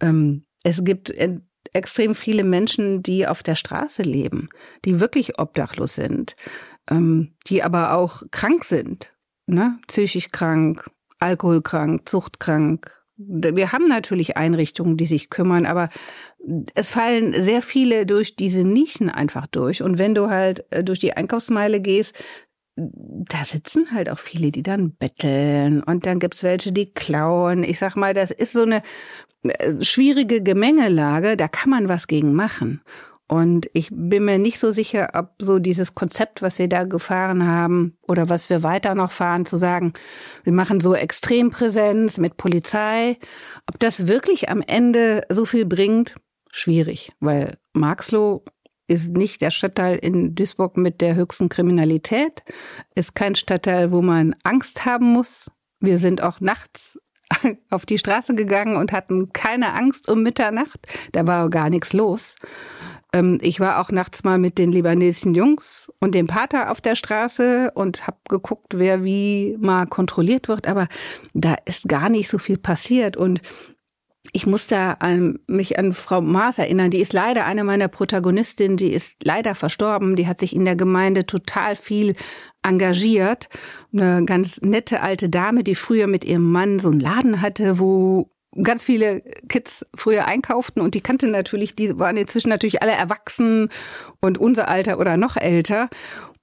Ähm, 0.00 0.44
es 0.62 0.84
gibt 0.84 1.12
extrem 1.72 2.14
viele 2.14 2.44
Menschen, 2.44 3.02
die 3.02 3.26
auf 3.26 3.42
der 3.42 3.54
Straße 3.54 4.02
leben, 4.02 4.48
die 4.84 5.00
wirklich 5.00 5.38
obdachlos 5.38 5.94
sind, 5.94 6.36
ähm, 6.90 7.34
die 7.46 7.62
aber 7.62 7.94
auch 7.94 8.22
krank 8.30 8.64
sind, 8.64 9.12
ne? 9.46 9.78
psychisch 9.88 10.30
krank, 10.30 10.90
alkoholkrank, 11.18 12.08
zuchtkrank, 12.08 12.99
wir 13.28 13.72
haben 13.72 13.88
natürlich 13.88 14.36
Einrichtungen, 14.36 14.96
die 14.96 15.06
sich 15.06 15.30
kümmern, 15.30 15.66
aber 15.66 15.90
es 16.74 16.90
fallen 16.90 17.34
sehr 17.42 17.62
viele 17.62 18.06
durch 18.06 18.36
diese 18.36 18.64
Nischen 18.64 19.10
einfach 19.10 19.46
durch. 19.46 19.82
Und 19.82 19.98
wenn 19.98 20.14
du 20.14 20.30
halt 20.30 20.64
äh, 20.70 20.82
durch 20.82 20.98
die 20.98 21.12
Einkaufsmeile 21.12 21.80
gehst, 21.80 22.14
da 22.76 23.44
sitzen 23.44 23.92
halt 23.92 24.08
auch 24.08 24.18
viele, 24.18 24.50
die 24.50 24.62
dann 24.62 24.92
betteln 24.92 25.82
und 25.82 26.06
dann 26.06 26.18
gibt's 26.18 26.42
welche, 26.42 26.72
die 26.72 26.92
klauen. 26.92 27.62
Ich 27.62 27.78
sag 27.78 27.94
mal, 27.94 28.14
das 28.14 28.30
ist 28.30 28.52
so 28.52 28.62
eine 28.62 28.82
äh, 29.42 29.82
schwierige 29.82 30.42
Gemengelage, 30.42 31.36
da 31.36 31.48
kann 31.48 31.70
man 31.70 31.88
was 31.88 32.06
gegen 32.06 32.34
machen. 32.34 32.80
Und 33.30 33.70
ich 33.74 33.90
bin 33.92 34.24
mir 34.24 34.38
nicht 34.38 34.58
so 34.58 34.72
sicher, 34.72 35.10
ob 35.14 35.34
so 35.38 35.60
dieses 35.60 35.94
Konzept, 35.94 36.42
was 36.42 36.58
wir 36.58 36.66
da 36.66 36.82
gefahren 36.82 37.46
haben 37.46 37.96
oder 38.08 38.28
was 38.28 38.50
wir 38.50 38.64
weiter 38.64 38.96
noch 38.96 39.12
fahren, 39.12 39.46
zu 39.46 39.56
sagen, 39.56 39.92
wir 40.42 40.52
machen 40.52 40.80
so 40.80 40.96
Extrempräsenz 40.96 42.18
mit 42.18 42.36
Polizei, 42.36 43.18
ob 43.68 43.78
das 43.78 44.08
wirklich 44.08 44.48
am 44.48 44.62
Ende 44.62 45.22
so 45.28 45.44
viel 45.44 45.64
bringt, 45.64 46.16
schwierig, 46.50 47.12
weil 47.20 47.56
Marxloh 47.72 48.42
ist 48.88 49.10
nicht 49.10 49.42
der 49.42 49.52
Stadtteil 49.52 49.98
in 49.98 50.34
Duisburg 50.34 50.76
mit 50.76 51.00
der 51.00 51.14
höchsten 51.14 51.48
Kriminalität, 51.48 52.42
ist 52.96 53.14
kein 53.14 53.36
Stadtteil, 53.36 53.92
wo 53.92 54.02
man 54.02 54.34
Angst 54.42 54.84
haben 54.84 55.06
muss. 55.06 55.52
Wir 55.78 55.98
sind 55.98 56.20
auch 56.20 56.40
nachts 56.40 56.98
auf 57.70 57.86
die 57.86 57.98
Straße 57.98 58.34
gegangen 58.34 58.74
und 58.74 58.90
hatten 58.90 59.32
keine 59.32 59.72
Angst 59.74 60.08
um 60.08 60.24
Mitternacht. 60.24 60.80
Da 61.12 61.28
war 61.28 61.48
gar 61.48 61.70
nichts 61.70 61.92
los. 61.92 62.34
Ähm, 63.12 63.38
ich 63.42 63.60
war 63.60 63.80
auch 63.80 63.90
nachts 63.90 64.24
mal 64.24 64.38
mit 64.38 64.58
den 64.58 64.72
libanesischen 64.72 65.34
Jungs 65.34 65.92
und 66.00 66.14
dem 66.14 66.26
Pater 66.26 66.70
auf 66.70 66.80
der 66.80 66.94
Straße 66.94 67.72
und 67.74 68.06
habe 68.06 68.18
geguckt, 68.28 68.74
wer 68.76 69.04
wie 69.04 69.56
mal 69.60 69.86
kontrolliert 69.86 70.48
wird. 70.48 70.66
Aber 70.66 70.88
da 71.34 71.56
ist 71.64 71.88
gar 71.88 72.08
nicht 72.08 72.30
so 72.30 72.38
viel 72.38 72.58
passiert. 72.58 73.16
Und 73.16 73.40
ich 74.32 74.46
muss 74.46 74.66
da 74.66 74.92
an, 75.00 75.38
mich 75.46 75.78
an 75.78 75.92
Frau 75.92 76.20
Maas 76.20 76.58
erinnern. 76.58 76.90
Die 76.90 77.00
ist 77.00 77.12
leider 77.12 77.46
eine 77.46 77.64
meiner 77.64 77.88
Protagonistinnen. 77.88 78.76
Die 78.76 78.92
ist 78.92 79.16
leider 79.24 79.54
verstorben. 79.54 80.14
Die 80.14 80.26
hat 80.26 80.40
sich 80.40 80.54
in 80.54 80.64
der 80.64 80.76
Gemeinde 80.76 81.26
total 81.26 81.74
viel 81.74 82.14
engagiert. 82.62 83.48
Eine 83.92 84.24
ganz 84.24 84.60
nette 84.60 85.02
alte 85.02 85.28
Dame, 85.28 85.64
die 85.64 85.74
früher 85.74 86.06
mit 86.06 86.24
ihrem 86.24 86.50
Mann 86.52 86.78
so 86.78 86.90
einen 86.90 87.00
Laden 87.00 87.40
hatte, 87.40 87.78
wo 87.78 88.30
ganz 88.62 88.84
viele 88.84 89.20
Kids 89.48 89.86
früher 89.94 90.26
einkauften 90.26 90.82
und 90.82 90.94
die 90.94 91.00
kannte 91.00 91.28
natürlich, 91.28 91.76
die 91.76 91.98
waren 91.98 92.16
inzwischen 92.16 92.48
natürlich 92.48 92.82
alle 92.82 92.92
erwachsen 92.92 93.68
und 94.20 94.38
unser 94.38 94.68
Alter 94.68 94.98
oder 94.98 95.16
noch 95.16 95.36
älter. 95.36 95.88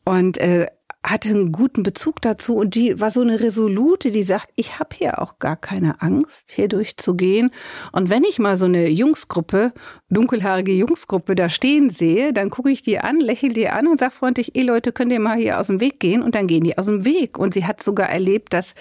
Und 0.06 0.38
äh, 0.38 0.68
hatte 1.06 1.30
einen 1.30 1.52
guten 1.52 1.84
Bezug 1.84 2.22
dazu 2.22 2.56
und 2.56 2.76
die 2.76 3.00
war 3.00 3.12
so 3.12 3.22
eine 3.22 3.40
Resolute, 3.40 4.12
die 4.12 4.24
sagt, 4.24 4.50
ich 4.56 4.80
habe 4.80 4.96
hier 4.96 5.22
auch 5.22 5.40
gar 5.40 5.56
keine 5.56 6.02
Angst, 6.02 6.52
hier 6.52 6.68
durchzugehen. 6.68 7.52
Und 7.92 8.10
wenn 8.10 8.24
ich 8.24 8.40
mal 8.40 8.58
so 8.58 8.66
eine 8.66 8.90
Jungsgruppe, 8.90 9.74
dunkelhaarige 10.10 10.74
Jungsgruppe 10.74 11.36
da 11.36 11.50
stehen 11.50 11.90
sehe, 11.90 12.34
dann 12.34 12.50
gucke 12.50 12.72
ich 12.72 12.82
die 12.82 13.00
an, 13.00 13.20
lächle 13.20 13.50
die 13.50 13.70
an 13.70 13.88
und 13.88 14.00
sage 14.00 14.12
freundlich, 14.12 14.56
ey 14.56 14.64
Leute, 14.64 14.92
könnt 14.92 15.12
ihr 15.12 15.20
mal 15.20 15.38
hier 15.38 15.60
aus 15.60 15.68
dem 15.68 15.80
Weg 15.80 16.00
gehen? 16.00 16.24
Und 16.24 16.36
dann 16.36 16.48
gehen 16.48 16.64
die 16.64 16.78
aus 16.78 16.88
dem 16.88 17.06
Weg. 17.06 17.38
Und 17.38 17.54
sie 17.54 17.66
hat 17.66 17.82
sogar 17.82 18.10
erlebt, 18.10 18.54
dass 18.54 18.74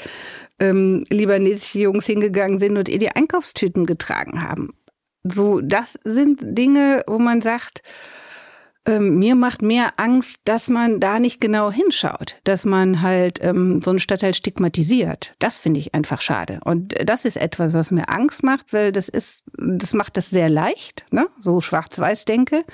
ähm, 0.58 1.04
libanesische 1.10 1.80
Jungs 1.80 2.06
hingegangen 2.06 2.58
sind 2.58 2.76
und 2.76 2.88
ihr 2.88 2.98
die 2.98 3.10
Einkaufstüten 3.10 3.86
getragen 3.86 4.42
haben. 4.42 4.74
So, 5.22 5.60
das 5.60 5.98
sind 6.04 6.40
Dinge, 6.42 7.04
wo 7.06 7.18
man 7.18 7.42
sagt, 7.42 7.82
ähm, 8.86 9.18
mir 9.18 9.34
macht 9.34 9.62
mehr 9.62 9.94
Angst, 9.96 10.40
dass 10.44 10.68
man 10.68 11.00
da 11.00 11.18
nicht 11.18 11.40
genau 11.40 11.70
hinschaut, 11.70 12.36
dass 12.44 12.64
man 12.64 13.02
halt 13.02 13.40
ähm, 13.42 13.82
so 13.82 13.90
einen 13.90 13.98
Stadtteil 13.98 14.32
stigmatisiert. 14.32 15.34
Das 15.38 15.58
finde 15.58 15.80
ich 15.80 15.94
einfach 15.94 16.20
schade. 16.20 16.60
Und 16.64 16.94
das 17.04 17.24
ist 17.24 17.36
etwas, 17.36 17.74
was 17.74 17.90
mir 17.90 18.08
Angst 18.08 18.44
macht, 18.44 18.72
weil 18.72 18.92
das 18.92 19.08
ist, 19.08 19.44
das 19.56 19.92
macht 19.92 20.16
das 20.16 20.30
sehr 20.30 20.48
leicht, 20.48 21.04
ne? 21.10 21.26
so 21.40 21.60
schwarz-weiß 21.60 22.24
denke. 22.24 22.64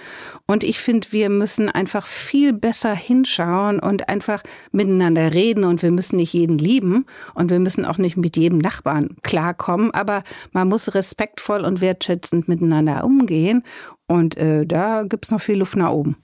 Und 0.46 0.64
ich 0.64 0.78
finde, 0.78 1.08
wir 1.12 1.30
müssen 1.30 1.70
einfach 1.70 2.06
viel 2.06 2.52
besser 2.52 2.94
hinschauen 2.94 3.80
und 3.80 4.08
einfach 4.08 4.42
miteinander 4.70 5.32
reden 5.32 5.64
und 5.64 5.82
wir 5.82 5.90
müssen 5.90 6.16
nicht 6.16 6.32
jeden 6.32 6.58
lieben 6.58 7.06
und 7.34 7.50
wir 7.50 7.58
müssen 7.58 7.86
auch 7.86 7.98
nicht 7.98 8.16
mit 8.16 8.36
jedem 8.36 8.58
Nachbarn 8.58 9.16
klarkommen, 9.22 9.92
aber 9.92 10.22
man 10.52 10.68
muss 10.68 10.94
respektvoll 10.94 11.64
und 11.64 11.80
wertschätzend 11.80 12.48
miteinander 12.48 13.04
umgehen. 13.04 13.64
Und 14.12 14.36
äh, 14.36 14.66
da 14.66 15.04
gibt 15.04 15.24
es 15.24 15.30
noch 15.30 15.40
viel 15.40 15.56
Luft 15.56 15.76
nach 15.76 15.90
oben. 15.90 16.16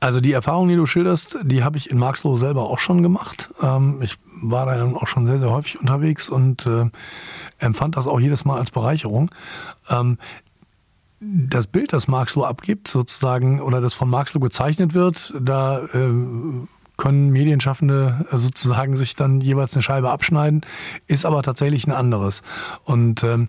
Also 0.00 0.20
die 0.20 0.32
Erfahrung, 0.32 0.68
die 0.68 0.76
du 0.76 0.86
schilderst, 0.86 1.38
die 1.42 1.64
habe 1.64 1.76
ich 1.76 1.90
in 1.90 1.98
Marxloh 1.98 2.36
selber 2.36 2.70
auch 2.70 2.78
schon 2.78 3.02
gemacht. 3.02 3.52
Ähm, 3.60 4.00
ich 4.00 4.16
war 4.40 4.66
da 4.66 4.84
auch 4.94 5.08
schon 5.08 5.26
sehr, 5.26 5.40
sehr 5.40 5.50
häufig 5.50 5.80
unterwegs 5.80 6.28
und 6.28 6.66
äh, 6.66 6.88
empfand 7.58 7.96
das 7.96 8.06
auch 8.06 8.20
jedes 8.20 8.44
Mal 8.44 8.58
als 8.58 8.70
Bereicherung. 8.70 9.30
Ähm, 9.90 10.18
das 11.18 11.66
Bild, 11.66 11.92
das 11.92 12.06
Marxloh 12.06 12.44
abgibt, 12.44 12.86
sozusagen, 12.86 13.60
oder 13.60 13.80
das 13.80 13.94
von 13.94 14.08
Marxloh 14.08 14.38
gezeichnet 14.38 14.94
wird, 14.94 15.34
da 15.40 15.80
äh, 15.80 16.12
können 16.96 17.30
Medienschaffende 17.30 18.24
sozusagen 18.30 18.96
sich 18.96 19.16
dann 19.16 19.40
jeweils 19.40 19.74
eine 19.74 19.82
Scheibe 19.82 20.10
abschneiden, 20.10 20.60
ist 21.08 21.26
aber 21.26 21.42
tatsächlich 21.42 21.88
ein 21.88 21.92
anderes. 21.92 22.42
Und 22.84 23.24
ähm, 23.24 23.48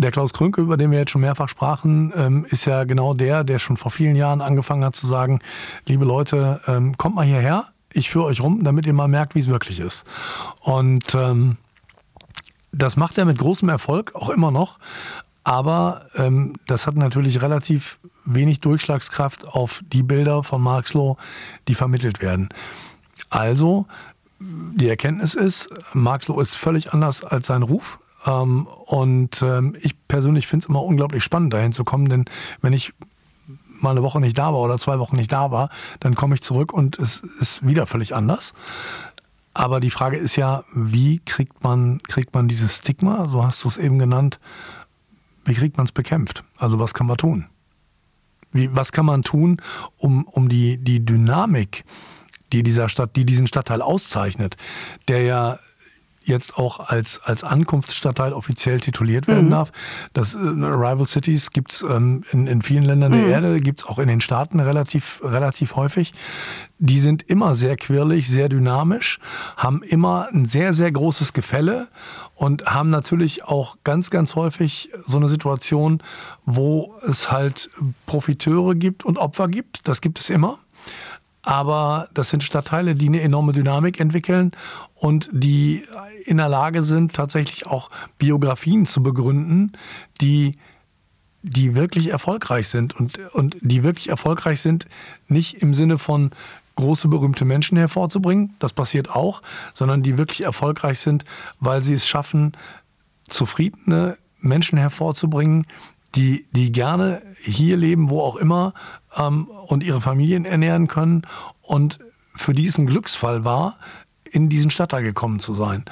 der 0.00 0.10
Klaus 0.10 0.32
Krünke, 0.32 0.60
über 0.60 0.76
den 0.76 0.90
wir 0.90 0.98
jetzt 0.98 1.10
schon 1.10 1.20
mehrfach 1.20 1.48
sprachen, 1.48 2.12
ähm, 2.16 2.46
ist 2.48 2.64
ja 2.64 2.84
genau 2.84 3.14
der, 3.14 3.44
der 3.44 3.58
schon 3.58 3.76
vor 3.76 3.90
vielen 3.90 4.16
Jahren 4.16 4.40
angefangen 4.40 4.84
hat 4.84 4.94
zu 4.94 5.06
sagen, 5.06 5.40
liebe 5.86 6.04
Leute, 6.04 6.60
ähm, 6.66 6.96
kommt 6.96 7.16
mal 7.16 7.26
hierher, 7.26 7.66
ich 7.92 8.10
führe 8.10 8.26
euch 8.26 8.40
rum, 8.40 8.62
damit 8.64 8.86
ihr 8.86 8.92
mal 8.92 9.08
merkt, 9.08 9.34
wie 9.34 9.40
es 9.40 9.48
wirklich 9.48 9.80
ist. 9.80 10.04
Und 10.60 11.14
ähm, 11.14 11.56
das 12.72 12.96
macht 12.96 13.18
er 13.18 13.24
mit 13.24 13.38
großem 13.38 13.68
Erfolg, 13.68 14.14
auch 14.14 14.28
immer 14.28 14.50
noch. 14.50 14.78
Aber 15.42 16.06
ähm, 16.14 16.54
das 16.66 16.86
hat 16.86 16.96
natürlich 16.96 17.40
relativ 17.40 17.98
wenig 18.26 18.60
Durchschlagskraft 18.60 19.48
auf 19.48 19.82
die 19.90 20.02
Bilder 20.02 20.42
von 20.42 20.60
Marxloh, 20.60 21.16
die 21.66 21.74
vermittelt 21.74 22.20
werden. 22.20 22.50
Also, 23.30 23.86
die 24.40 24.88
Erkenntnis 24.88 25.34
ist, 25.34 25.70
Marxloh 25.94 26.40
ist 26.40 26.54
völlig 26.54 26.92
anders 26.92 27.24
als 27.24 27.46
sein 27.46 27.62
Ruf. 27.62 27.98
Ähm, 28.26 28.66
und 28.86 29.42
ähm, 29.42 29.76
ich 29.80 29.94
persönlich 30.08 30.46
finde 30.46 30.64
es 30.64 30.68
immer 30.68 30.82
unglaublich 30.82 31.24
spannend, 31.24 31.52
dahin 31.52 31.72
zu 31.72 31.84
kommen, 31.84 32.08
denn 32.08 32.24
wenn 32.60 32.72
ich 32.72 32.92
mal 33.80 33.90
eine 33.90 34.02
Woche 34.02 34.20
nicht 34.20 34.36
da 34.36 34.52
war 34.52 34.60
oder 34.60 34.78
zwei 34.78 34.98
Wochen 34.98 35.16
nicht 35.16 35.32
da 35.32 35.50
war, 35.50 35.70
dann 36.00 36.14
komme 36.14 36.34
ich 36.34 36.42
zurück 36.42 36.72
und 36.72 36.98
es 36.98 37.20
ist 37.40 37.66
wieder 37.66 37.86
völlig 37.86 38.14
anders. 38.14 38.54
Aber 39.54 39.80
die 39.80 39.90
Frage 39.90 40.16
ist 40.16 40.36
ja, 40.36 40.64
wie 40.74 41.20
kriegt 41.20 41.64
man, 41.64 42.00
kriegt 42.02 42.34
man 42.34 42.48
dieses 42.48 42.76
Stigma, 42.76 43.28
so 43.28 43.44
hast 43.44 43.64
du 43.64 43.68
es 43.68 43.78
eben 43.78 43.98
genannt, 43.98 44.38
wie 45.44 45.54
kriegt 45.54 45.76
man 45.76 45.86
es 45.86 45.92
bekämpft? 45.92 46.44
Also 46.58 46.78
was 46.78 46.94
kann 46.94 47.06
man 47.06 47.16
tun? 47.16 47.46
Wie, 48.52 48.74
was 48.74 48.92
kann 48.92 49.06
man 49.06 49.22
tun, 49.22 49.60
um, 49.96 50.24
um 50.26 50.48
die, 50.48 50.78
die 50.78 51.04
Dynamik, 51.04 51.84
die 52.52 52.62
dieser 52.62 52.88
Stadt, 52.88 53.16
die 53.16 53.24
diesen 53.24 53.46
Stadtteil 53.46 53.82
auszeichnet, 53.82 54.56
der 55.08 55.22
ja 55.22 55.58
jetzt 56.28 56.56
auch 56.56 56.80
als, 56.80 57.20
als 57.24 57.42
Ankunftsstadtteil 57.42 58.32
offiziell 58.32 58.80
tituliert 58.80 59.26
werden 59.26 59.46
mhm. 59.46 59.50
darf. 59.50 59.72
Das 60.12 60.34
äh, 60.34 60.38
Rival 60.38 61.06
Cities 61.06 61.50
gibt's 61.50 61.82
ähm, 61.82 62.22
in, 62.30 62.46
in 62.46 62.62
vielen 62.62 62.84
Ländern 62.84 63.12
mhm. 63.12 63.24
der 63.24 63.28
Erde, 63.28 63.60
gibt's 63.60 63.86
auch 63.86 63.98
in 63.98 64.08
den 64.08 64.20
Staaten 64.20 64.60
relativ, 64.60 65.20
relativ 65.24 65.76
häufig. 65.76 66.12
Die 66.78 67.00
sind 67.00 67.22
immer 67.22 67.56
sehr 67.56 67.76
quirlig, 67.76 68.28
sehr 68.28 68.48
dynamisch, 68.48 69.18
haben 69.56 69.82
immer 69.82 70.28
ein 70.32 70.44
sehr, 70.44 70.72
sehr 70.72 70.92
großes 70.92 71.32
Gefälle 71.32 71.88
und 72.36 72.66
haben 72.66 72.90
natürlich 72.90 73.44
auch 73.44 73.78
ganz, 73.82 74.10
ganz 74.10 74.36
häufig 74.36 74.90
so 75.06 75.16
eine 75.16 75.28
Situation, 75.28 76.02
wo 76.46 76.94
es 77.02 77.32
halt 77.32 77.70
Profiteure 78.06 78.76
gibt 78.76 79.04
und 79.04 79.18
Opfer 79.18 79.48
gibt. 79.48 79.88
Das 79.88 80.00
gibt 80.00 80.20
es 80.20 80.30
immer. 80.30 80.58
Aber 81.48 82.10
das 82.12 82.28
sind 82.28 82.42
Stadtteile, 82.42 82.94
die 82.94 83.06
eine 83.06 83.22
enorme 83.22 83.54
Dynamik 83.54 84.00
entwickeln 84.00 84.52
und 84.94 85.30
die 85.32 85.82
in 86.26 86.36
der 86.36 86.50
Lage 86.50 86.82
sind, 86.82 87.14
tatsächlich 87.14 87.66
auch 87.66 87.88
Biografien 88.18 88.84
zu 88.84 89.02
begründen, 89.02 89.72
die 90.20 90.52
die 91.40 91.74
wirklich 91.74 92.08
erfolgreich 92.08 92.68
sind 92.68 92.94
und, 92.94 93.18
und 93.32 93.56
die 93.62 93.82
wirklich 93.82 94.10
erfolgreich 94.10 94.60
sind, 94.60 94.88
nicht 95.26 95.62
im 95.62 95.72
Sinne 95.72 95.96
von 95.96 96.32
große 96.76 97.08
berühmte 97.08 97.46
Menschen 97.46 97.78
hervorzubringen, 97.78 98.54
das 98.58 98.74
passiert 98.74 99.08
auch, 99.08 99.40
sondern 99.72 100.02
die 100.02 100.18
wirklich 100.18 100.42
erfolgreich 100.42 100.98
sind, 100.98 101.24
weil 101.60 101.80
sie 101.80 101.94
es 101.94 102.06
schaffen, 102.06 102.52
zufriedene 103.26 104.18
Menschen 104.40 104.76
hervorzubringen, 104.76 105.66
die, 106.14 106.46
die 106.52 106.72
gerne 106.72 107.22
hier 107.40 107.76
leben, 107.76 108.10
wo 108.10 108.20
auch 108.20 108.36
immer, 108.36 108.74
ähm, 109.16 109.46
und 109.46 109.82
ihre 109.82 110.00
Familien 110.00 110.44
ernähren 110.44 110.88
können 110.88 111.22
und 111.62 111.98
für 112.34 112.54
die 112.54 112.66
es 112.66 112.78
ein 112.78 112.86
Glücksfall 112.86 113.44
war, 113.44 113.78
in 114.30 114.48
diesen 114.48 114.70
Stadtteil 114.70 115.02
gekommen 115.02 115.40
zu 115.40 115.54
sein. 115.54 115.84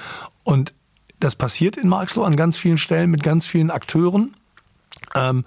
Und 0.45 0.73
das 1.21 1.35
passiert 1.35 1.77
in 1.77 1.89
Marxloh 1.89 2.25
an 2.25 2.37
ganz 2.37 2.57
vielen 2.57 2.79
Stellen 2.79 3.11
mit 3.11 3.23
ganz 3.23 3.47
vielen 3.47 3.71
Akteuren. 3.71 4.35
Ähm, 5.15 5.45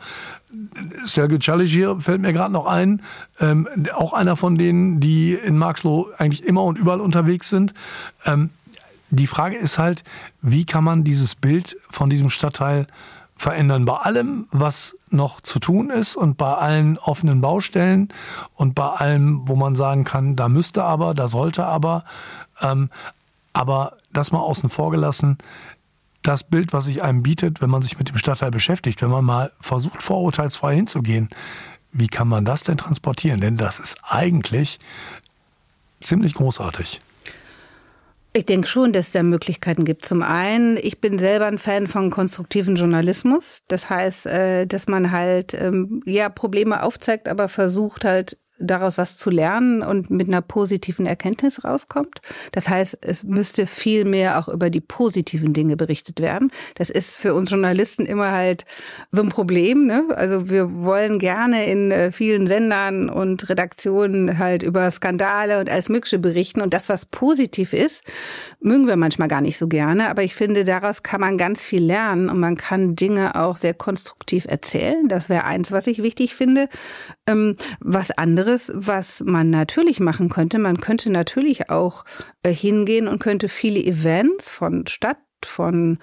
Sergei 1.06 1.38
Chalishir 1.38 2.02
fällt 2.02 2.22
mir 2.22 2.34
gerade 2.34 2.52
noch 2.52 2.66
ein, 2.66 3.04
ähm, 3.40 3.68
auch 3.94 4.14
einer 4.14 4.36
von 4.36 4.58
denen, 4.58 5.00
die 5.00 5.34
in 5.34 5.58
Marxloh 5.58 6.08
eigentlich 6.18 6.44
immer 6.44 6.64
und 6.64 6.78
überall 6.78 7.02
unterwegs 7.02 7.50
sind. 7.50 7.74
Ähm, 8.26 8.50
die 9.12 9.28
Frage 9.28 9.58
ist 9.58 9.80
halt, 9.80 10.04
wie 10.42 10.66
kann 10.66 10.84
man 10.84 11.04
dieses 11.04 11.36
Bild 11.36 11.78
von 11.90 12.10
diesem 12.10 12.30
Stadtteil 12.30 12.88
verändern 13.40 13.86
bei 13.86 13.96
allem, 13.96 14.48
was 14.52 14.98
noch 15.10 15.40
zu 15.40 15.60
tun 15.60 15.90
ist 15.90 16.18
und 16.18 16.38
bei 16.38 16.54
allen 16.54 16.98
offenen 16.98 17.40
Baustellen 17.40 18.10
und 18.54 18.76
bei 18.76 18.88
allem, 18.88 19.48
wo 19.48 19.56
man 19.56 19.76
sagen 19.76 20.04
kann, 20.04 20.36
da 20.36 20.50
müsste 20.50 20.84
aber, 20.84 21.14
da 21.14 21.30
sollte 21.30 21.66
aber. 21.66 22.04
Ähm, 22.62 22.90
aber 23.54 23.94
das 24.12 24.34
mal 24.34 24.40
außen 24.42 24.70
vor 24.70 24.92
gelassen, 24.92 25.38
das 26.22 26.44
Bild, 26.44 26.74
was 26.74 26.86
sich 26.86 27.02
einem 27.02 27.24
bietet, 27.24 27.62
wenn 27.62 27.70
man 27.70 27.82
sich 27.82 27.98
mit 27.98 28.10
dem 28.10 28.18
Stadtteil 28.18 28.52
beschäftigt, 28.52 29.02
wenn 29.02 29.10
man 29.10 29.24
mal 29.24 29.54
versucht, 29.62 30.04
vorurteilsfrei 30.04 30.76
hinzugehen, 30.76 31.30
wie 31.94 32.08
kann 32.08 32.28
man 32.28 32.44
das 32.44 32.64
denn 32.64 32.78
transportieren? 32.78 33.40
Denn 33.40 33.56
das 33.56 33.80
ist 33.80 33.98
eigentlich 34.04 34.80
ziemlich 36.02 36.34
großartig. 36.34 37.02
Ich 38.32 38.46
denke 38.46 38.68
schon, 38.68 38.94
dass 38.94 39.08
es 39.08 39.12
da 39.12 39.24
Möglichkeiten 39.24 39.86
gibt. 39.86 40.06
Zum 40.06 40.22
einen, 40.22 40.78
ich 40.78 41.02
bin 41.02 41.18
selber 41.18 41.48
ein 41.48 41.58
Fan 41.58 41.88
von 41.88 42.12
konstruktiven 42.12 42.76
Journalismus. 42.76 43.64
Das 43.68 43.90
heißt, 43.90 44.28
äh, 44.28 44.68
dass 44.68 44.88
man 44.88 45.12
halt 45.12 45.56
ähm, 45.56 46.04
ja 46.06 46.30
Probleme 46.30 46.84
aufzeigt, 46.84 47.28
aber 47.28 47.48
versucht 47.48 48.06
halt 48.06 48.38
daraus 48.60 48.98
was 48.98 49.18
zu 49.18 49.30
lernen 49.30 49.82
und 49.82 50.10
mit 50.10 50.28
einer 50.28 50.42
positiven 50.42 51.06
Erkenntnis 51.06 51.64
rauskommt. 51.64 52.22
Das 52.52 52.70
heißt, 52.70 52.98
es 53.02 53.24
müsste 53.24 53.66
viel 53.66 54.06
mehr 54.06 54.40
auch 54.40 54.48
über 54.48 54.70
die 54.70 54.82
positiven 54.82 55.54
Dinge 55.54 55.76
berichtet 55.76 56.20
werden. 56.20 56.52
Das 56.76 56.90
ist 56.90 57.18
für 57.18 57.34
uns 57.34 57.50
Journalisten 57.50 58.06
immer 58.06 58.32
halt 58.32 58.66
so 59.12 59.22
ein 59.22 59.30
Problem. 59.30 59.86
Ne? 59.86 60.04
Also 60.16 60.50
wir 60.50 60.74
wollen 60.84 61.20
gerne 61.20 61.66
in 61.66 61.92
äh, 61.92 62.12
vielen 62.12 62.48
Sendern 62.48 63.10
und 63.10 63.50
Redaktionen 63.50 64.38
halt 64.38 64.64
über 64.64 64.90
Skandale 64.92 65.60
und 65.60 65.70
alles 65.70 65.90
Mögliche 65.90 66.20
berichten. 66.20 66.62
Und 66.62 66.74
das, 66.74 66.90
was 66.90 67.06
positiv 67.06 67.74
ist, 67.74 68.04
mögen 68.60 68.88
wir 68.88 68.98
manchmal 68.98 69.28
gar 69.28 69.42
nicht 69.42 69.58
so 69.58 69.68
gerne. 69.68 70.10
Aber 70.10 70.24
ich 70.24 70.36
finde, 70.36 70.64
daraus 70.64 71.04
kann 71.04 71.22
man 71.22 71.38
ganz 71.38 71.64
viel 71.64 71.84
lernen 71.84 72.30
und 72.30 72.40
man 72.40 72.56
kann 72.56 72.96
Dinge 72.96 73.36
auch 73.36 73.58
sehr 73.58 73.74
konstruktiv 73.74 74.46
erzählen. 74.46 75.08
Das 75.08 75.30
wäre 75.30 75.46
eins, 75.46 75.72
was 75.72 75.88
ich 75.88 76.04
wichtig 76.04 76.36
finde. 76.36 76.68
Ähm, 77.28 77.56
was 77.80 78.12
anderes, 78.50 78.72
was 78.74 79.22
man 79.22 79.50
natürlich 79.50 80.00
machen 80.00 80.30
könnte, 80.30 80.60
man 80.60 80.78
könnte 80.78 81.10
natürlich 81.12 81.70
auch 81.70 82.06
äh, 82.44 82.52
hingehen 82.52 83.08
und 83.08 83.20
könnte 83.20 83.50
viele 83.50 83.80
Events 83.80 84.50
von 84.50 84.88
Stadt, 84.88 85.18
von 85.44 86.00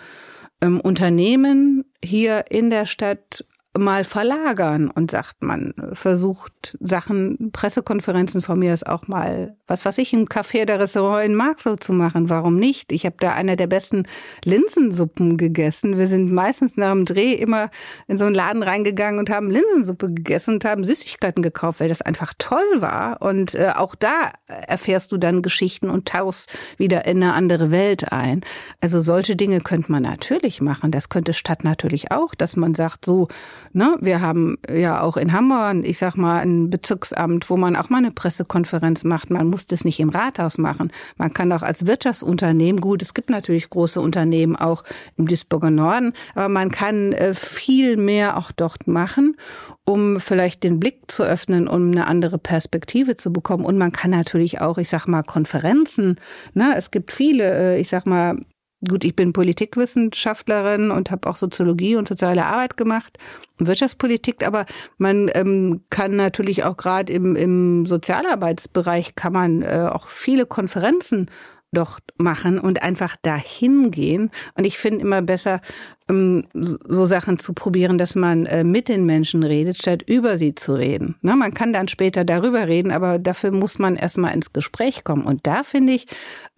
ähm, 0.61 0.81
Unternehmen 0.81 1.85
hier 2.03 2.45
in 2.51 2.71
der 2.71 2.87
Stadt 2.87 3.45
mal 3.79 4.05
verlagern 4.05 4.91
und 4.91 5.11
sagt, 5.11 5.43
man 5.43 5.75
versucht 5.93 6.77
Sachen, 6.81 7.51
Pressekonferenzen 7.53 8.43
von 8.43 8.59
mir 8.59 8.75
ist 8.75 8.87
auch 8.87 9.09
mal, 9.09 9.57
was 9.67 9.85
weiß 9.85 9.99
ich, 9.99 10.13
im 10.13 10.27
Café 10.27 10.65
der 10.65 10.79
Restaurant 10.79 11.25
in 11.25 11.35
Marxloh 11.35 11.77
zu 11.77 11.93
machen. 11.93 12.31
Warum 12.31 12.59
nicht? 12.59 12.93
Ich 12.93 13.05
habe 13.05 13.17
da 13.19 13.33
einer 13.33 13.57
der 13.57 13.67
besten 13.67 14.07
Linsensuppen 14.45 15.37
gegessen. 15.37 15.99
Wir 15.99 16.07
sind 16.07 16.33
meistens 16.33 16.77
nach 16.77 16.93
dem 16.93 17.05
Dreh 17.05 17.33
immer 17.33 17.71
in 18.07 18.19
so 18.19 18.25
einen 18.25 18.35
Laden 18.35 18.63
reingegangen 18.63 19.19
und 19.19 19.31
haben 19.31 19.51
Linsensuppe 19.51 20.13
gegessen 20.13 20.55
und 20.55 20.65
haben 20.65 20.85
Süßigkeiten 20.85 21.43
gekauft, 21.43 21.81
weil 21.81 21.89
das 21.89 22.03
einfach 22.03 22.35
toll 22.39 22.59
war. 22.77 23.23
Und 23.23 23.55
äh, 23.55 23.73
auch 23.75 23.95
da 23.95 24.33
erfährst 24.47 25.13
du 25.13 25.19
dann 25.19 25.43
Geschichten 25.43 25.91
und 25.91 26.09
tauchst 26.09 26.51
wieder 26.77 27.07
in 27.07 27.23
eine 27.23 27.35
andere 27.35 27.71
Welt 27.71 28.13
ein. 28.13 28.43
Also 28.81 29.01
solche 29.01 29.37
Dinge 29.37 29.61
könnte 29.61 29.91
man 29.93 30.03
natürlich 30.03 30.61
machen. 30.61 30.91
Das 30.91 31.09
könnte 31.09 31.35
Stadt 31.35 31.65
natürlich 31.65 32.13
auch, 32.13 32.35
dass 32.35 32.57
man 32.57 32.75
sagt, 32.75 33.05
so 33.05 33.29
Ne? 33.73 33.97
Wir 34.01 34.21
haben 34.21 34.57
ja 34.73 35.01
auch 35.01 35.17
in 35.17 35.33
Hamburg, 35.33 35.85
ich 35.85 35.99
sag 35.99 36.17
mal, 36.17 36.41
ein 36.41 36.71
Bezirksamt, 36.71 37.51
wo 37.51 37.57
man 37.57 37.77
auch 37.77 37.91
mal 37.91 37.99
eine 37.99 38.11
Pressekonferenz 38.11 39.05
macht. 39.05 39.31
Man 39.31 39.49
muss 39.49 39.67
das 39.67 39.85
nicht 39.85 40.01
im 40.01 40.09
Rathaus 40.09 40.59
machen. 40.59 40.93
Man 41.17 41.33
kann 41.33 41.53
auch 41.53 41.63
als 41.63 41.87
Wirtschaftsunternehmen, 41.87 42.81
gut, 42.81 43.03
es 43.03 43.15
gibt 43.15 43.31
natürlich 43.31 43.71
große 43.71 44.01
Unternehmen 44.01 44.57
auch 44.57 44.85
im 45.17 45.27
Duisburger 45.27 45.71
Norden, 45.71 46.13
aber 46.35 46.49
man 46.49 46.71
kann 46.71 47.13
äh, 47.13 47.35
viel 47.35 47.97
mehr 47.97 48.37
auch 48.37 48.53
dort 48.53 48.87
machen 48.87 49.37
um 49.87 50.19
vielleicht 50.21 50.65
den 50.65 50.81
Blick 50.81 51.05
zu 51.07 51.23
öffnen, 51.23 51.69
um 51.69 51.93
eine 51.93 52.09
andere 52.09 52.39
Perspektive 52.39 53.17
zu 53.17 53.33
bekommen. 53.33 53.65
Und 53.65 53.79
man 53.79 53.93
kann 53.93 54.11
natürlich 54.11 54.61
auch, 54.61 54.79
ich 54.79 54.89
sag 54.89 55.07
mal, 55.07 55.23
Konferenzen, 55.23 56.17
ne, 56.55 56.75
es 56.77 56.91
gibt 56.91 57.13
viele, 57.13 57.77
äh, 57.77 57.81
ich 57.81 57.89
sag 57.89 58.05
mal, 58.05 58.37
Gut, 58.87 59.05
ich 59.05 59.17
bin 59.17 59.33
Politikwissenschaftlerin 59.33 60.91
und 60.91 61.11
habe 61.11 61.29
auch 61.31 61.37
Soziologie 61.37 61.97
und 61.97 62.07
soziale 62.07 62.45
Arbeit 62.45 62.77
gemacht, 62.77 63.19
Wirtschaftspolitik, 63.59 64.47
aber 64.47 64.67
man 64.99 65.31
ähm, 65.33 65.85
kann 65.89 66.15
natürlich 66.15 66.65
auch 66.65 66.77
gerade 66.77 67.11
im, 67.11 67.37
im 67.37 67.87
Sozialarbeitsbereich 67.87 69.15
kann 69.15 69.33
man 69.33 69.63
äh, 69.63 69.89
auch 69.91 70.09
viele 70.09 70.45
Konferenzen 70.45 71.31
dort 71.73 72.03
machen 72.17 72.59
und 72.59 72.83
einfach 72.83 73.17
dahin 73.23 73.91
gehen. 73.91 74.31
Und 74.55 74.67
ich 74.67 74.79
finde 74.79 75.01
immer 75.01 75.23
besser, 75.23 75.61
ähm, 76.09 76.45
so 76.53 77.07
Sachen 77.07 77.39
zu 77.39 77.55
probieren, 77.55 77.99
dass 77.99 78.15
man 78.15 78.47
äh, 78.47 78.63
mit 78.63 78.89
den 78.89 79.05
Menschen 79.05 79.43
redet, 79.43 79.79
statt 79.79 80.03
über 80.07 80.39
sie 80.39 80.55
zu 80.55 80.75
reden. 80.75 81.17
Na, 81.23 81.35
man 81.35 81.53
kann 81.55 81.73
dann 81.73 81.89
später 81.89 82.25
darüber 82.25 82.69
reden, 82.69 82.93
aber 82.93 83.19
dafür 83.19 83.51
muss 83.51 83.79
man 83.79 83.97
erstmal 83.97 84.35
ins 84.35 84.53
Gespräch 84.53 85.03
kommen. 85.03 85.25
Und 85.25 85.47
da 85.47 85.63
finde 85.65 85.95
ich, 85.95 86.07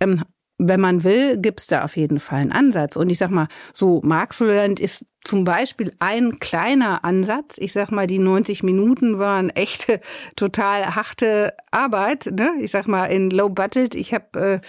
ähm, 0.01 0.23
wenn 0.59 0.81
man 0.81 1.05
will, 1.05 1.39
gibt's 1.39 1.69
da 1.69 1.85
auf 1.85 1.97
jeden 1.97 2.19
Fall 2.19 2.41
einen 2.41 2.53
Ansatz. 2.53 2.97
Und 2.97 3.11
ich 3.11 3.19
sag 3.19 3.31
mal, 3.31 3.47
so 3.73 4.01
Marxland 4.03 4.81
ist 4.81 5.07
zum 5.25 5.45
Beispiel 5.45 5.93
ein 6.01 6.41
kleiner 6.41 7.05
Ansatz. 7.05 7.57
Ich 7.59 7.73
sag 7.73 7.93
mal, 7.93 8.07
die 8.07 8.19
90 8.19 8.65
Minuten 8.65 9.19
waren 9.19 9.51
echte, 9.51 10.01
total 10.37 10.97
harte 10.97 11.55
Arbeit. 11.71 12.27
Ne? 12.27 12.51
Ich 12.61 12.73
sag 12.73 12.89
mal, 12.89 13.07
in 13.07 13.31
Low 13.31 13.49
Budget. 13.49 13.95
Ich 13.95 14.13
habe 14.13 14.41
äh, 14.41 14.61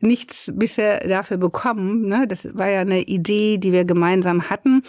nichts 0.00 0.52
bisher 0.54 1.06
dafür 1.06 1.36
bekommen. 1.36 2.06
Ne? 2.06 2.26
Das 2.26 2.48
war 2.54 2.68
ja 2.68 2.80
eine 2.80 3.02
Idee, 3.02 3.58
die 3.58 3.72
wir 3.72 3.84
gemeinsam 3.84 4.50
hatten, 4.50 4.82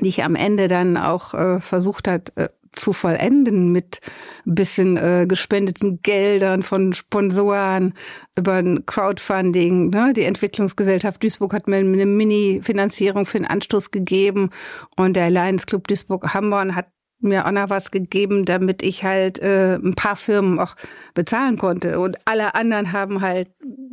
die 0.00 0.08
ich 0.08 0.24
am 0.24 0.36
Ende 0.36 0.68
dann 0.68 0.96
auch 0.96 1.34
äh, 1.34 1.60
versucht 1.60 2.08
hat, 2.08 2.32
äh, 2.36 2.48
zu 2.76 2.92
vollenden 2.92 3.72
mit 3.72 4.00
bisschen 4.44 4.96
äh, 4.96 5.26
gespendeten 5.28 6.00
Geldern 6.02 6.62
von 6.62 6.92
Sponsoren 6.92 7.94
über 8.36 8.54
ein 8.54 8.86
Crowdfunding. 8.86 9.90
Ne? 9.90 10.12
Die 10.14 10.24
Entwicklungsgesellschaft 10.24 11.22
Duisburg 11.22 11.52
hat 11.52 11.68
mir 11.68 11.76
eine 11.76 12.06
Mini-Finanzierung 12.06 13.26
für 13.26 13.38
den 13.38 13.46
Anstoß 13.46 13.90
gegeben 13.90 14.50
und 14.96 15.14
der 15.16 15.30
Lions 15.30 15.66
Club 15.66 15.88
Duisburg-Hamborn 15.88 16.76
hat 16.76 16.86
mir 17.18 17.46
auch 17.46 17.50
noch 17.50 17.70
was 17.70 17.90
gegeben, 17.90 18.44
damit 18.44 18.82
ich 18.82 19.04
halt 19.04 19.38
äh, 19.38 19.76
ein 19.76 19.94
paar 19.94 20.16
Firmen 20.16 20.58
auch 20.58 20.76
bezahlen 21.14 21.56
konnte. 21.56 21.98
Und 21.98 22.18
alle 22.26 22.54
anderen 22.54 22.92
haben 22.92 23.20
halt 23.20 23.50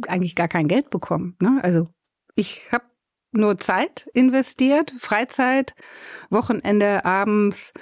eigentlich 0.08 0.36
gar 0.36 0.48
kein 0.50 0.68
Geld 0.68 0.90
bekommen. 0.90 1.36
Ne? 1.40 1.60
Also 1.64 1.88
ich 2.36 2.72
habe 2.72 2.84
nur 3.32 3.58
Zeit 3.58 4.08
investiert, 4.14 4.94
Freizeit, 5.00 5.74
Wochenende, 6.30 7.06
abends 7.06 7.74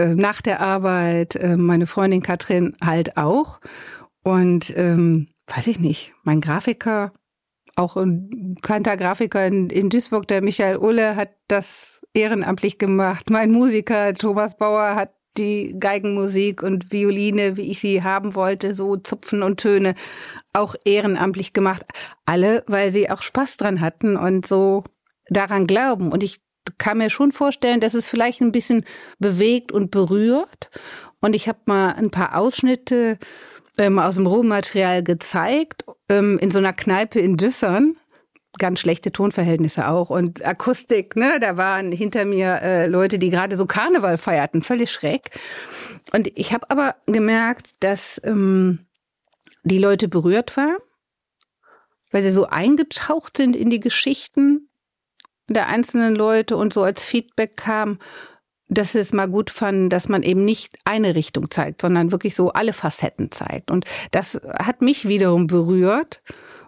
äh, 0.00 0.14
nach 0.14 0.42
der 0.42 0.60
Arbeit, 0.60 1.36
äh, 1.36 1.56
meine 1.56 1.86
Freundin 1.86 2.22
Katrin 2.22 2.76
halt 2.82 3.16
auch. 3.16 3.60
Und 4.22 4.74
ähm, 4.76 5.28
weiß 5.46 5.66
ich 5.66 5.78
nicht, 5.78 6.12
mein 6.22 6.40
Grafiker, 6.40 7.12
auch 7.76 7.96
ein 7.96 8.54
bekannter 8.56 8.96
Grafiker 8.96 9.46
in, 9.46 9.70
in 9.70 9.90
Duisburg, 9.90 10.26
der 10.28 10.42
Michael 10.42 10.76
Ulle, 10.76 11.16
hat 11.16 11.30
das 11.48 12.02
ehrenamtlich 12.14 12.78
gemacht. 12.78 13.30
Mein 13.30 13.50
Musiker 13.50 14.12
Thomas 14.14 14.56
Bauer 14.56 14.94
hat 14.96 15.12
die 15.38 15.76
Geigenmusik 15.78 16.62
und 16.62 16.92
Violine, 16.92 17.56
wie 17.56 17.70
ich 17.70 17.80
sie 17.80 18.02
haben 18.02 18.34
wollte, 18.34 18.74
so 18.74 18.96
Zupfen 18.96 19.42
und 19.42 19.60
Töne, 19.60 19.94
auch 20.52 20.74
ehrenamtlich 20.84 21.52
gemacht. 21.52 21.84
Alle, 22.26 22.64
weil 22.66 22.92
sie 22.92 23.10
auch 23.10 23.22
Spaß 23.22 23.56
dran 23.56 23.80
hatten 23.80 24.16
und 24.16 24.46
so 24.46 24.84
daran 25.28 25.66
glauben. 25.66 26.10
Und 26.10 26.22
ich 26.22 26.40
kann 26.78 26.98
mir 26.98 27.10
schon 27.10 27.32
vorstellen, 27.32 27.80
dass 27.80 27.94
es 27.94 28.08
vielleicht 28.08 28.40
ein 28.40 28.52
bisschen 28.52 28.84
bewegt 29.18 29.72
und 29.72 29.90
berührt. 29.90 30.70
Und 31.20 31.34
ich 31.34 31.48
habe 31.48 31.58
mal 31.66 31.92
ein 31.92 32.10
paar 32.10 32.36
Ausschnitte 32.36 33.18
ähm, 33.78 33.98
aus 33.98 34.16
dem 34.16 34.26
Rohmaterial 34.26 35.02
gezeigt, 35.02 35.84
ähm, 36.08 36.38
in 36.38 36.50
so 36.50 36.58
einer 36.58 36.72
Kneipe 36.72 37.20
in 37.20 37.36
Düssern. 37.36 37.96
Ganz 38.58 38.80
schlechte 38.80 39.12
Tonverhältnisse 39.12 39.88
auch 39.88 40.10
und 40.10 40.44
Akustik, 40.44 41.14
ne? 41.14 41.38
Da 41.40 41.56
waren 41.56 41.92
hinter 41.92 42.24
mir 42.24 42.60
äh, 42.62 42.86
Leute, 42.86 43.18
die 43.20 43.30
gerade 43.30 43.56
so 43.56 43.64
Karneval 43.64 44.18
feierten, 44.18 44.62
völlig 44.62 44.90
schräg. 44.90 45.30
Und 46.12 46.36
ich 46.36 46.52
habe 46.52 46.68
aber 46.68 46.96
gemerkt, 47.06 47.76
dass 47.78 48.20
ähm, 48.24 48.86
die 49.62 49.78
Leute 49.78 50.08
berührt 50.08 50.56
waren, 50.56 50.78
weil 52.10 52.24
sie 52.24 52.32
so 52.32 52.46
eingetaucht 52.46 53.36
sind 53.36 53.54
in 53.54 53.70
die 53.70 53.80
Geschichten 53.80 54.69
der 55.54 55.68
einzelnen 55.68 56.14
Leute 56.14 56.56
und 56.56 56.72
so 56.72 56.82
als 56.82 57.04
Feedback 57.04 57.56
kam, 57.56 57.98
dass 58.68 58.92
sie 58.92 59.00
es 59.00 59.12
mal 59.12 59.28
gut 59.28 59.50
fanden, 59.50 59.90
dass 59.90 60.08
man 60.08 60.22
eben 60.22 60.44
nicht 60.44 60.78
eine 60.84 61.14
Richtung 61.14 61.50
zeigt, 61.50 61.82
sondern 61.82 62.12
wirklich 62.12 62.36
so 62.36 62.52
alle 62.52 62.72
Facetten 62.72 63.32
zeigt. 63.32 63.70
Und 63.70 63.84
das 64.12 64.40
hat 64.58 64.80
mich 64.80 65.08
wiederum 65.08 65.48
berührt. 65.48 66.22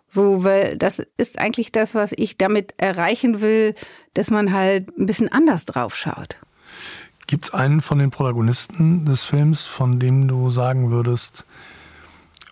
So, 0.09 0.45
weil 0.45 0.77
das 0.77 1.01
ist 1.17 1.39
eigentlich 1.39 1.73
das, 1.73 1.95
was 1.95 2.13
ich 2.15 2.37
damit 2.37 2.75
erreichen 2.77 3.41
will, 3.41 3.75
dass 4.13 4.31
man 4.31 4.53
halt 4.53 4.91
ein 4.99 5.07
bisschen 5.07 5.33
anders 5.33 5.65
drauf 5.65 5.97
schaut. 5.97 6.37
Gibt 7.27 7.47
es 7.47 7.55
einen 7.55 7.81
von 7.81 7.99
den 7.99 8.11
Protagonisten 8.11 9.07
des 9.07 9.23
Films, 9.23 9.65
von 9.65 9.99
dem 9.99 10.29
du 10.29 10.51
sagen 10.51 10.91
würdest, 10.91 11.47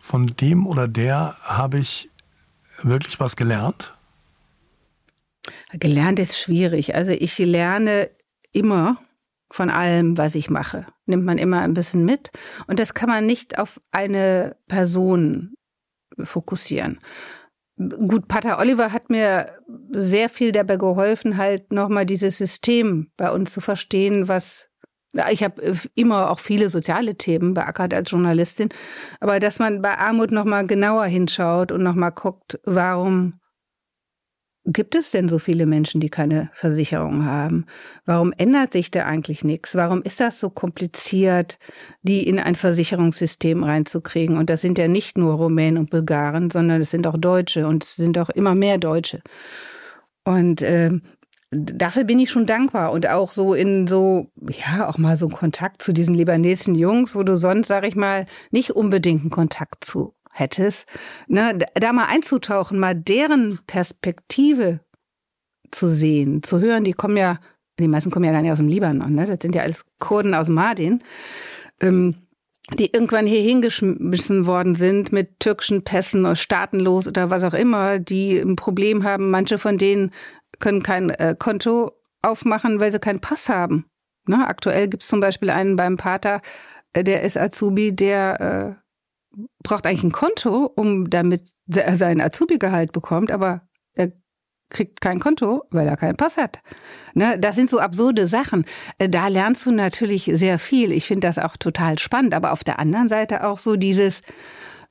von 0.01 0.27
dem 0.27 0.67
oder 0.67 0.89
der 0.89 1.37
habe 1.43 1.79
ich 1.79 2.09
wirklich 2.83 3.21
was 3.21 3.37
gelernt? 3.37 3.95
Gelernt 5.73 6.19
ist 6.19 6.39
schwierig. 6.39 6.95
Also 6.95 7.13
ich 7.13 7.39
lerne 7.39 8.11
immer 8.53 8.99
von 9.53 9.71
allem, 9.71 10.17
was 10.17 10.35
ich 10.35 10.51
mache. 10.51 10.87
Nimmt 11.07 11.25
man 11.25 11.39
immer 11.39 11.61
ein 11.61 11.75
bisschen 11.75 12.05
mit. 12.05 12.31
Und 12.67 12.79
das 12.79 12.95
kann 12.95 13.09
man 13.09 13.27
nicht 13.27 13.59
auf 13.59 13.81
eine 13.91 14.57
Person 14.69 15.55
fokussieren. 16.23 17.01
Gut, 17.77 18.29
Pater 18.29 18.59
Oliver 18.59 18.93
hat 18.93 19.09
mir 19.09 19.57
sehr 19.91 20.29
viel 20.29 20.53
dabei 20.53 20.77
geholfen, 20.77 21.39
halt 21.39 21.73
nochmal 21.73 22.05
dieses 22.05 22.37
System 22.37 23.11
bei 23.17 23.31
uns 23.31 23.53
zu 23.53 23.61
verstehen, 23.61 24.29
was 24.29 24.71
ich 25.31 25.43
habe 25.43 25.77
immer 25.95 26.31
auch 26.31 26.39
viele 26.39 26.69
soziale 26.69 27.17
Themen 27.17 27.55
beackert 27.55 27.93
als 27.95 28.11
Journalistin, 28.11 28.69
aber 29.19 29.41
dass 29.41 29.59
man 29.59 29.83
bei 29.83 29.99
Armut 29.99 30.31
nochmal 30.31 30.67
genauer 30.67 31.07
hinschaut 31.07 31.73
und 31.73 31.83
nochmal 31.83 32.13
guckt, 32.13 32.61
warum 32.65 33.41
gibt 34.67 34.95
es 34.95 35.11
denn 35.11 35.29
so 35.29 35.39
viele 35.39 35.67
Menschen, 35.67 36.01
die 36.01 36.11
keine 36.11 36.51
Versicherung 36.55 37.25
haben? 37.25 37.67
Warum 38.05 38.33
ändert 38.37 38.73
sich 38.73 38.91
da 38.91 39.07
eigentlich 39.07 39.43
nichts? 39.43 39.75
Warum 39.75 40.03
ist 40.03 40.21
das 40.21 40.39
so 40.39 40.51
kompliziert, 40.51 41.59
die 42.03 42.27
in 42.27 42.39
ein 42.39 42.55
Versicherungssystem 42.55 43.65
reinzukriegen? 43.65 44.37
Und 44.37 44.51
das 44.51 44.61
sind 44.61 44.79
ja 44.79 44.89
nicht 44.89 45.17
nur 45.17 45.35
Rumänen 45.35 45.79
und 45.79 45.91
Bulgaren, 45.91 46.51
sondern 46.51 46.81
es 46.83 46.91
sind 46.91 47.07
auch 47.07 47.17
Deutsche 47.17 47.67
und 47.67 47.85
es 47.85 47.97
sind 47.97 48.19
auch 48.19 48.31
immer 48.31 48.55
mehr 48.55 48.79
Deutsche. 48.79 49.21
Und 50.25 50.63
äh, 50.63 50.91
dafür 51.51 52.05
bin 52.05 52.19
ich 52.19 52.31
schon 52.31 52.47
dankbar 52.47 52.93
und 52.93 53.09
auch 53.09 53.33
so 53.33 53.55
in 53.55 53.87
so, 53.87 54.31
ja, 54.37 54.89
auch 54.89 54.99
mal 54.99 55.17
so 55.17 55.29
Kontakt 55.29 55.83
zu 55.83 55.93
diesen 55.93 56.15
libanesischen 56.15 56.75
Jungs, 56.75 57.15
wo 57.15 57.23
du 57.23 57.37
sonst, 57.37 57.69
sag 57.69 57.87
ich 57.87 57.97
mal, 57.97 58.27
nicht 58.51 58.73
unbedingt 58.73 59.23
einen 59.23 59.31
Kontakt 59.31 59.85
zu 59.85 60.15
hättest, 60.33 60.87
ne, 61.27 61.59
da 61.75 61.93
mal 61.93 62.07
einzutauchen, 62.07 62.79
mal 62.79 62.95
deren 62.95 63.59
Perspektive 63.67 64.81
zu 65.71 65.89
sehen, 65.89 66.43
zu 66.43 66.61
hören, 66.61 66.85
die 66.85 66.93
kommen 66.93 67.17
ja, 67.17 67.39
die 67.79 67.89
meisten 67.89 68.11
kommen 68.11 68.25
ja 68.25 68.33
gar 68.33 68.43
nicht 68.43 68.53
aus 68.53 68.59
dem 68.59 68.69
Libanon, 68.69 69.15
ne? 69.15 69.27
Das 69.27 69.39
sind 69.41 69.55
ja 69.55 69.63
alles 69.63 69.85
Kurden 69.99 70.35
aus 70.35 70.49
Mardin, 70.49 71.03
ähm, 71.81 72.17
die 72.79 72.93
irgendwann 72.93 73.27
hier 73.27 73.41
hingeschmissen 73.43 74.47
worden 74.47 74.75
sind 74.75 75.13
mit 75.13 75.41
türkischen 75.41 75.83
Pässen 75.83 76.25
oder 76.25 76.37
staatenlos 76.37 77.09
oder 77.09 77.31
was 77.31 77.43
auch 77.43 77.55
immer, 77.55 77.99
die 77.99 78.39
ein 78.39 78.57
Problem 78.57 79.03
haben. 79.03 79.31
Manche 79.31 79.59
von 79.59 79.79
denen 79.79 80.13
können 80.59 80.83
kein 80.83 81.11
äh, 81.11 81.35
Konto 81.39 81.93
aufmachen, 82.23 82.81
weil 82.81 82.93
sie 82.93 83.01
keinen 83.01 83.21
Pass 83.21 83.49
haben. 83.49 83.87
Ne? 84.27 84.47
Aktuell 84.47 84.89
gibt 84.89 85.03
es 85.03 85.09
zum 85.09 85.21
Beispiel 85.21 85.51
einen 85.51 85.77
beim 85.77 85.97
Pater, 85.97 86.43
äh, 86.93 87.03
der 87.03 87.23
ist 87.23 87.39
Azubi, 87.39 87.95
der 87.95 88.77
äh, 88.79 88.80
braucht 89.63 89.87
eigentlich 89.87 90.05
ein 90.05 90.13
Konto, 90.13 90.71
um 90.75 91.11
damit 91.11 91.51
er 91.73 91.97
sein 91.97 92.21
Azubi-Gehalt 92.21 92.93
bekommt, 92.93 93.31
aber 93.31 93.63
er 93.95 94.13
kriegt 94.71 95.01
kein 95.01 95.21
Konto, 95.21 95.65
weil 95.71 95.87
er 95.87 95.97
keinen 95.97 96.17
Pass 96.17 96.37
hat. 96.37 96.61
Ne, 97.15 97.39
das 97.39 97.57
sind 97.57 97.69
so 97.69 97.81
absurde 97.81 98.27
Sachen. 98.27 98.65
Äh, 98.99 99.09
da 99.09 99.29
lernst 99.29 99.67
du 99.67 99.73
natürlich 99.73 100.31
sehr 100.33 100.59
viel. 100.59 100.93
Ich 100.93 101.07
finde 101.07 101.27
das 101.27 101.39
auch 101.39 101.57
total 101.57 101.99
spannend. 101.99 102.35
Aber 102.35 102.53
auf 102.53 102.65
der 102.65 102.79
anderen 102.79 103.09
Seite 103.09 103.45
auch 103.45 103.59
so 103.59 103.77
dieses, 103.77 104.23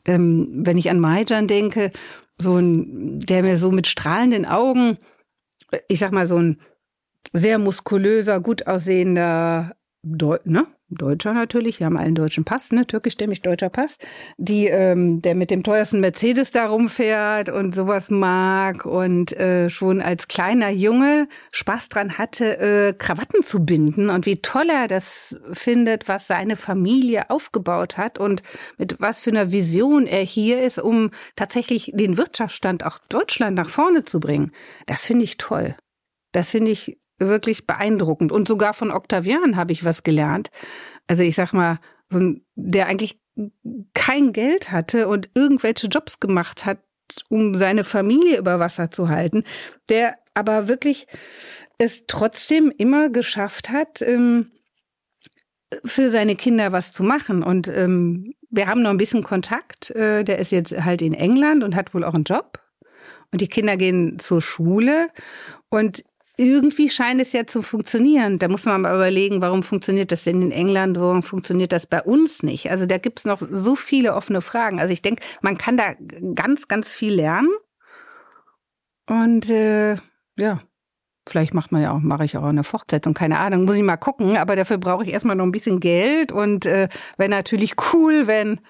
ähm, 0.06 0.50
wenn 0.66 0.78
ich 0.78 0.90
an 0.90 1.00
Maijan 1.00 1.48
denke, 1.48 1.92
so 2.38 2.58
ein, 2.58 3.20
der 3.20 3.42
mir 3.42 3.58
so 3.58 3.72
mit 3.72 3.88
strahlenden 3.88 4.46
Augen, 4.46 4.98
ich 5.88 6.00
sag 6.00 6.12
mal 6.12 6.28
so 6.28 6.38
ein 6.38 6.60
sehr 7.34 7.58
muskulöser, 7.58 8.40
gut 8.40 8.68
aussehender, 8.68 9.76
ne, 10.04 10.68
Deutscher 10.92 11.34
natürlich, 11.34 11.80
wir 11.80 11.86
haben 11.86 11.98
allen 11.98 12.16
deutschen 12.16 12.46
Pass, 12.46 12.72
ne, 12.72 12.88
türkischstämmig 12.88 13.42
deutscher 13.42 13.70
Pass, 13.70 13.98
die 14.38 14.68
ähm, 14.68 15.22
der 15.22 15.36
mit 15.36 15.52
dem 15.52 15.62
teuersten 15.62 16.00
Mercedes 16.00 16.52
da 16.52 16.68
rumfährt 16.68 17.50
und 17.50 17.76
sowas 17.76 18.10
mag 18.10 18.86
und 18.86 19.34
äh, 19.34 19.70
schon 19.70 20.02
als 20.02 20.28
kleiner 20.28 20.70
Junge 20.70 21.28
Spaß 21.52 21.90
dran 21.90 22.18
hatte, 22.18 22.58
äh, 22.60 22.94
Krawatten 22.94 23.44
zu 23.44 23.64
binden 23.64 24.10
und 24.10 24.26
wie 24.26 24.42
toll 24.42 24.70
er 24.70 24.88
das 24.88 25.40
findet, 25.52 26.08
was 26.08 26.26
seine 26.26 26.56
Familie 26.56 27.30
aufgebaut 27.30 27.98
hat 27.98 28.18
und 28.18 28.42
mit 28.78 28.96
was 29.00 29.20
für 29.20 29.30
einer 29.30 29.52
Vision 29.52 30.08
er 30.08 30.24
hier 30.24 30.64
ist, 30.64 30.80
um 30.80 31.12
tatsächlich 31.36 31.92
den 31.94 32.18
Wirtschaftsstand 32.18 32.86
auch 32.86 32.98
Deutschland 33.10 33.56
nach 33.56 33.70
vorne 33.70 34.06
zu 34.06 34.20
bringen. 34.20 34.52
Das 34.88 35.06
finde 35.06 35.24
ich 35.24 35.38
toll. 35.38 35.76
Das 36.32 36.50
finde 36.50 36.72
ich 36.72 36.98
wirklich 37.20 37.68
beeindruckend. 37.68 38.32
Und 38.32 38.48
sogar 38.48 38.74
von 38.74 38.92
Octavian 38.92 39.56
habe 39.56 39.72
ich 39.72 39.86
was 39.86 40.04
gelernt. 40.04 40.50
Also 41.08 41.24
ich 41.24 41.36
sag 41.36 41.54
mal, 41.54 41.80
der 42.56 42.88
eigentlich 42.88 43.20
kein 43.94 44.34
Geld 44.34 44.72
hatte 44.72 45.08
und 45.08 45.30
irgendwelche 45.34 45.88
Jobs 45.88 46.20
gemacht 46.20 46.66
hat, 46.66 46.80
um 47.30 47.56
seine 47.56 47.84
Familie 47.84 48.38
über 48.38 48.60
Wasser 48.60 48.92
zu 48.92 49.10
halten, 49.10 49.44
der 49.90 50.16
aber 50.34 50.68
wirklich 50.68 51.08
es 51.78 52.04
trotzdem 52.08 52.72
immer 52.78 53.10
geschafft 53.10 53.70
hat, 53.70 54.02
ähm, 54.02 54.52
für 55.86 56.10
seine 56.10 56.36
Kinder 56.36 56.72
was 56.72 56.92
zu 56.92 57.04
machen. 57.04 57.44
Und 57.44 57.68
ähm, 57.68 58.34
wir 58.50 58.68
haben 58.68 58.82
noch 58.82 58.90
ein 58.90 58.98
bisschen 58.98 59.24
Kontakt. 59.24 59.92
Äh, 59.92 60.24
der 60.24 60.40
ist 60.40 60.52
jetzt 60.52 60.74
halt 60.84 61.02
in 61.02 61.14
England 61.14 61.64
und 61.64 61.76
hat 61.76 61.94
wohl 61.94 62.04
auch 62.04 62.16
einen 62.16 62.24
Job. 62.24 62.60
Und 63.32 63.42
die 63.42 63.48
Kinder 63.48 63.78
gehen 63.78 64.20
zur 64.20 64.42
Schule. 64.42 65.08
Und 65.70 66.04
irgendwie 66.40 66.88
scheint 66.88 67.22
es 67.22 67.34
ja 67.34 67.46
zu 67.46 67.62
funktionieren. 67.62 68.40
Da 68.40 68.48
muss 68.48 68.66
man 68.66 68.82
mal 68.82 68.96
überlegen, 68.96 69.42
warum 69.42 69.62
funktioniert 69.62 70.12
das 70.14 70.24
denn 70.24 70.42
in 70.42 70.52
England, 70.52 70.98
warum 70.98 71.22
funktioniert 71.22 71.74
das 71.74 71.86
bei 71.86 72.02
uns 72.02 72.44
nicht? 72.44 72.72
Also 72.72 72.86
da 72.86 72.98
gibt 72.98 73.20
es 73.20 73.26
noch 73.26 73.42
so 73.52 73.76
viele 73.76 74.16
offene 74.16 74.42
Fragen. 74.42 74.80
Also 74.80 74.94
ich 74.94 75.02
denke, 75.02 75.22
man 75.42 75.58
kann 75.58 75.76
da 75.76 75.96
ganz, 76.36 76.70
ganz 76.70 76.94
viel 76.94 77.14
lernen. 77.14 77.50
Und 79.06 79.50
äh, 79.50 79.96
ja, 80.38 80.62
vielleicht 81.28 81.54
macht 81.54 81.74
man 81.74 81.82
ja 81.82 81.92
auch, 81.92 82.00
mache 82.00 82.24
ich 82.24 82.38
auch 82.38 82.44
eine 82.44 82.64
Fortsetzung, 82.64 83.14
keine 83.14 83.40
Ahnung, 83.40 83.66
muss 83.66 83.76
ich 83.76 83.84
mal 83.84 83.98
gucken, 83.98 84.38
aber 84.38 84.56
dafür 84.56 84.78
brauche 84.78 85.04
ich 85.04 85.12
erstmal 85.12 85.36
noch 85.36 85.46
ein 85.46 85.52
bisschen 85.52 85.82
Geld 85.82 86.32
und 86.32 86.66
äh, 86.66 86.88
wäre 87.18 87.30
natürlich 87.30 87.76
cool, 87.92 88.28
wenn 88.28 88.62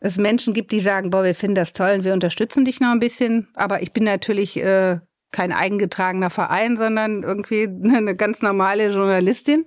es 0.00 0.18
Menschen 0.18 0.54
gibt, 0.54 0.72
die 0.72 0.80
sagen, 0.80 1.10
boah, 1.10 1.22
wir 1.22 1.34
finden 1.34 1.54
das 1.54 1.72
toll 1.72 1.92
und 1.96 2.04
wir 2.04 2.14
unterstützen 2.14 2.64
dich 2.64 2.80
noch 2.80 2.90
ein 2.90 3.00
bisschen. 3.00 3.48
Aber 3.54 3.82
ich 3.82 3.92
bin 3.92 4.04
natürlich 4.04 4.56
äh, 4.56 4.98
kein 5.32 5.52
eingetragener 5.52 6.30
Verein, 6.30 6.76
sondern 6.76 7.22
irgendwie 7.22 7.68
eine 7.84 8.14
ganz 8.14 8.42
normale 8.42 8.90
Journalistin, 8.90 9.66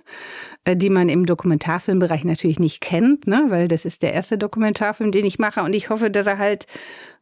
äh, 0.64 0.76
die 0.76 0.90
man 0.90 1.08
im 1.08 1.26
Dokumentarfilmbereich 1.26 2.24
natürlich 2.24 2.58
nicht 2.58 2.80
kennt, 2.80 3.26
ne? 3.26 3.46
weil 3.48 3.68
das 3.68 3.84
ist 3.84 4.02
der 4.02 4.12
erste 4.12 4.38
Dokumentarfilm, 4.38 5.12
den 5.12 5.26
ich 5.26 5.38
mache. 5.38 5.62
Und 5.62 5.74
ich 5.74 5.90
hoffe, 5.90 6.10
dass 6.10 6.26
er 6.26 6.38
halt 6.38 6.66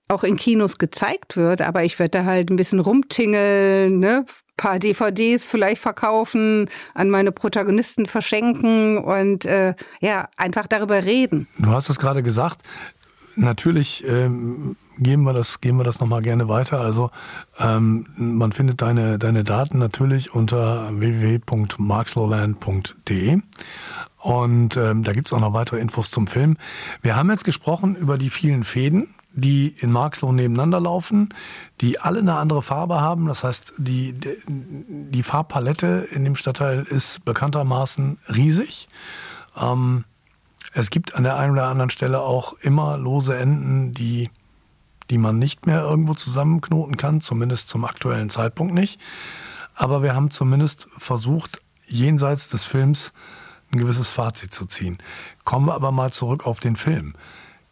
auch 0.09 0.25
in 0.25 0.37
Kinos 0.37 0.79
gezeigt 0.79 1.37
wird, 1.37 1.61
aber 1.61 1.85
ich 1.85 1.99
werde 1.99 2.19
da 2.19 2.25
halt 2.25 2.51
ein 2.51 2.57
bisschen 2.57 2.81
rumtingeln, 2.81 3.99
ne? 3.99 4.25
paar 4.59 4.79
DVDs 4.79 5.49
vielleicht 5.49 5.81
verkaufen, 5.81 6.69
an 6.93 7.09
meine 7.09 7.33
Protagonisten 7.33 8.05
verschenken 8.05 8.99
und 8.99 9.47
äh, 9.47 9.75
ja, 10.01 10.29
einfach 10.37 10.67
darüber 10.67 11.05
reden. 11.05 11.49
Du 11.59 11.71
hast 11.71 11.89
es 11.89 11.99
gerade 11.99 12.23
gesagt, 12.23 12.61
natürlich 13.39 14.05
ähm, 14.07 14.77
geben 14.99 15.25
wir 15.25 15.33
das, 15.33 15.61
geben 15.61 15.79
wir 15.79 15.85
das 15.85 16.01
nochmal 16.01 16.23
gerne 16.23 16.49
weiter. 16.49 16.81
Also 16.81 17.13
ähm, 17.59 18.07
man 18.17 18.53
findet 18.53 18.81
deine, 18.83 19.19
deine 19.19 19.45
Daten 19.45 19.79
natürlich 19.79 20.35
unter 20.35 20.91
www.markslowland.de. 20.93 23.41
Und 24.19 24.77
ähm, 24.77 25.05
da 25.05 25.13
gibt's 25.13 25.33
auch 25.33 25.41
noch 25.41 25.53
weitere 25.53 25.79
Infos 25.79 26.11
zum 26.11 26.27
Film. 26.27 26.57
Wir 27.03 27.15
haben 27.17 27.31
jetzt 27.31 27.45
gesprochen 27.45 27.95
über 27.95 28.19
die 28.19 28.31
vielen 28.31 28.65
Fäden, 28.65 29.15
die 29.33 29.69
in 29.69 29.93
Marxloh 29.93 30.33
nebeneinander 30.33 30.81
laufen, 30.81 31.29
die 31.81 32.01
alle 32.01 32.19
eine 32.19 32.37
andere 32.37 32.63
Farbe 32.63 33.01
haben. 33.01 33.27
Das 33.27 33.45
heißt, 33.45 33.75
die, 33.79 34.17
die 34.49 35.23
Farbpalette 35.23 36.09
in 36.11 36.25
dem 36.25 36.35
Stadtteil 36.35 36.83
ist 36.83 37.25
bekanntermaßen 37.25 38.19
riesig. 38.29 38.89
Ähm, 39.57 40.05
es 40.73 40.91
gibt 40.91 41.15
an 41.15 41.23
der 41.23 41.37
einen 41.37 41.53
oder 41.53 41.67
anderen 41.67 41.91
Stelle 41.91 42.21
auch 42.21 42.55
immer 42.61 42.99
lose 42.99 43.37
Enden, 43.37 43.93
die, 43.95 44.31
die 45.11 45.19
man 45.19 45.39
nicht 45.39 45.67
mehr 45.67 45.81
irgendwo 45.81 46.15
zusammenknoten 46.15 46.97
kann, 46.97 47.21
zumindest 47.21 47.69
zum 47.69 47.85
aktuellen 47.85 48.31
Zeitpunkt 48.31 48.75
nicht. 48.75 49.01
Aber 49.75 50.03
wir 50.03 50.15
haben 50.15 50.31
zumindest 50.31 50.89
versucht, 50.97 51.63
jenseits 51.87 52.49
des 52.49 52.65
Films 52.65 53.13
ein 53.73 53.79
gewisses 53.79 54.11
Fazit 54.11 54.53
zu 54.53 54.67
ziehen. 54.67 54.99
Kommen 55.45 55.67
wir 55.67 55.75
aber 55.75 55.93
mal 55.93 56.13
zurück 56.13 56.47
auf 56.47 56.61
den 56.61 56.77
Film. 56.77 57.15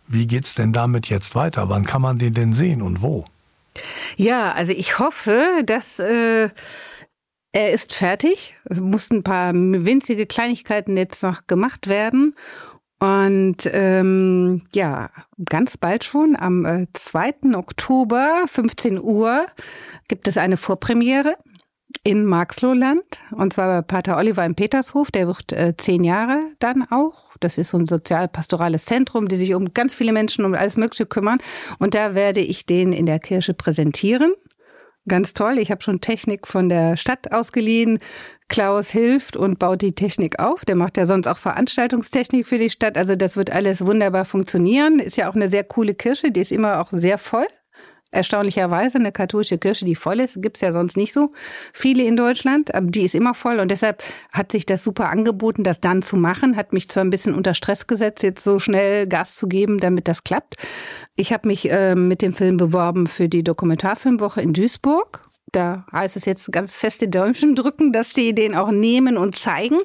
Wie 0.08 0.26
geht's 0.26 0.54
denn 0.54 0.72
damit 0.72 1.08
jetzt 1.08 1.34
weiter? 1.34 1.68
Wann 1.68 1.84
kann 1.84 2.02
man 2.02 2.18
den 2.18 2.34
denn 2.34 2.52
sehen 2.52 2.82
und 2.82 3.02
wo? 3.02 3.24
Ja, 4.16 4.52
also 4.52 4.72
ich 4.72 4.98
hoffe, 4.98 5.62
dass 5.64 5.98
äh, 5.98 6.50
er 7.52 7.72
ist 7.72 7.94
fertig. 7.94 8.54
Es 8.64 8.80
mussten 8.80 9.16
ein 9.16 9.22
paar 9.22 9.52
winzige 9.54 10.26
Kleinigkeiten 10.26 10.96
jetzt 10.96 11.22
noch 11.22 11.46
gemacht 11.46 11.88
werden. 11.88 12.36
Und 12.98 13.68
ähm, 13.72 14.62
ja, 14.74 15.10
ganz 15.44 15.76
bald 15.76 16.04
schon, 16.04 16.34
am 16.34 16.64
äh, 16.64 16.86
2. 16.94 17.54
Oktober, 17.54 18.44
15 18.46 19.00
Uhr, 19.02 19.46
gibt 20.08 20.28
es 20.28 20.38
eine 20.38 20.56
Vorpremiere 20.56 21.36
in 22.04 22.24
Marxlohland. 22.24 23.04
Und 23.32 23.52
zwar 23.52 23.68
bei 23.68 23.82
Pater 23.82 24.16
Oliver 24.16 24.44
im 24.44 24.54
Petershof. 24.54 25.10
Der 25.10 25.26
wird 25.26 25.52
äh, 25.52 25.74
zehn 25.76 26.04
Jahre 26.04 26.40
dann 26.58 26.86
auch. 26.90 27.36
Das 27.40 27.58
ist 27.58 27.70
so 27.70 27.78
ein 27.78 27.86
sozial-pastorales 27.86 28.86
Zentrum, 28.86 29.28
die 29.28 29.36
sich 29.36 29.54
um 29.54 29.74
ganz 29.74 29.94
viele 29.94 30.12
Menschen 30.12 30.44
um 30.44 30.54
alles 30.54 30.76
Mögliche 30.76 31.06
kümmern. 31.06 31.38
Und 31.78 31.94
da 31.94 32.14
werde 32.14 32.40
ich 32.40 32.64
den 32.64 32.92
in 32.92 33.06
der 33.06 33.18
Kirche 33.18 33.54
präsentieren 33.54 34.32
ganz 35.08 35.34
toll. 35.34 35.58
Ich 35.58 35.70
habe 35.70 35.82
schon 35.82 36.00
Technik 36.00 36.46
von 36.46 36.68
der 36.68 36.96
Stadt 36.96 37.32
ausgeliehen. 37.32 37.98
Klaus 38.48 38.90
hilft 38.90 39.36
und 39.36 39.58
baut 39.58 39.82
die 39.82 39.92
Technik 39.92 40.38
auf. 40.38 40.64
Der 40.64 40.76
macht 40.76 40.96
ja 40.96 41.06
sonst 41.06 41.26
auch 41.26 41.38
Veranstaltungstechnik 41.38 42.46
für 42.46 42.58
die 42.58 42.70
Stadt. 42.70 42.96
Also 42.96 43.16
das 43.16 43.36
wird 43.36 43.50
alles 43.50 43.84
wunderbar 43.84 44.24
funktionieren. 44.24 44.98
Ist 44.98 45.16
ja 45.16 45.28
auch 45.28 45.34
eine 45.34 45.48
sehr 45.48 45.64
coole 45.64 45.94
Kirche. 45.94 46.30
Die 46.30 46.40
ist 46.40 46.52
immer 46.52 46.80
auch 46.80 46.90
sehr 46.92 47.18
voll. 47.18 47.46
Erstaunlicherweise 48.12 48.98
eine 48.98 49.10
katholische 49.10 49.58
Kirche, 49.58 49.84
die 49.84 49.96
voll 49.96 50.20
ist, 50.20 50.40
gibt's 50.40 50.60
ja 50.60 50.70
sonst 50.70 50.96
nicht 50.96 51.12
so 51.12 51.32
viele 51.72 52.04
in 52.04 52.16
Deutschland, 52.16 52.74
aber 52.74 52.86
die 52.86 53.02
ist 53.02 53.14
immer 53.16 53.34
voll 53.34 53.58
und 53.58 53.70
deshalb 53.70 54.02
hat 54.32 54.52
sich 54.52 54.64
das 54.64 54.84
super 54.84 55.10
angeboten, 55.10 55.64
das 55.64 55.80
dann 55.80 56.02
zu 56.02 56.16
machen. 56.16 56.56
Hat 56.56 56.72
mich 56.72 56.88
zwar 56.88 57.04
ein 57.04 57.10
bisschen 57.10 57.34
unter 57.34 57.54
Stress 57.54 57.86
gesetzt, 57.86 58.22
jetzt 58.22 58.44
so 58.44 58.58
schnell 58.60 59.06
Gas 59.08 59.34
zu 59.34 59.48
geben, 59.48 59.80
damit 59.80 60.06
das 60.06 60.22
klappt. 60.22 60.54
Ich 61.16 61.32
habe 61.32 61.48
mich 61.48 61.70
äh, 61.70 61.94
mit 61.94 62.22
dem 62.22 62.32
Film 62.32 62.56
beworben 62.56 63.08
für 63.08 63.28
die 63.28 63.42
Dokumentarfilmwoche 63.42 64.40
in 64.40 64.52
Duisburg. 64.52 65.22
Da 65.52 65.86
heißt 65.92 66.16
es 66.16 66.26
jetzt 66.26 66.52
ganz 66.52 66.74
feste 66.74 67.08
Däumchen 67.08 67.54
drücken, 67.54 67.92
dass 67.92 68.12
die 68.12 68.34
den 68.34 68.54
auch 68.54 68.70
nehmen 68.70 69.16
und 69.16 69.36
zeigen. 69.36 69.78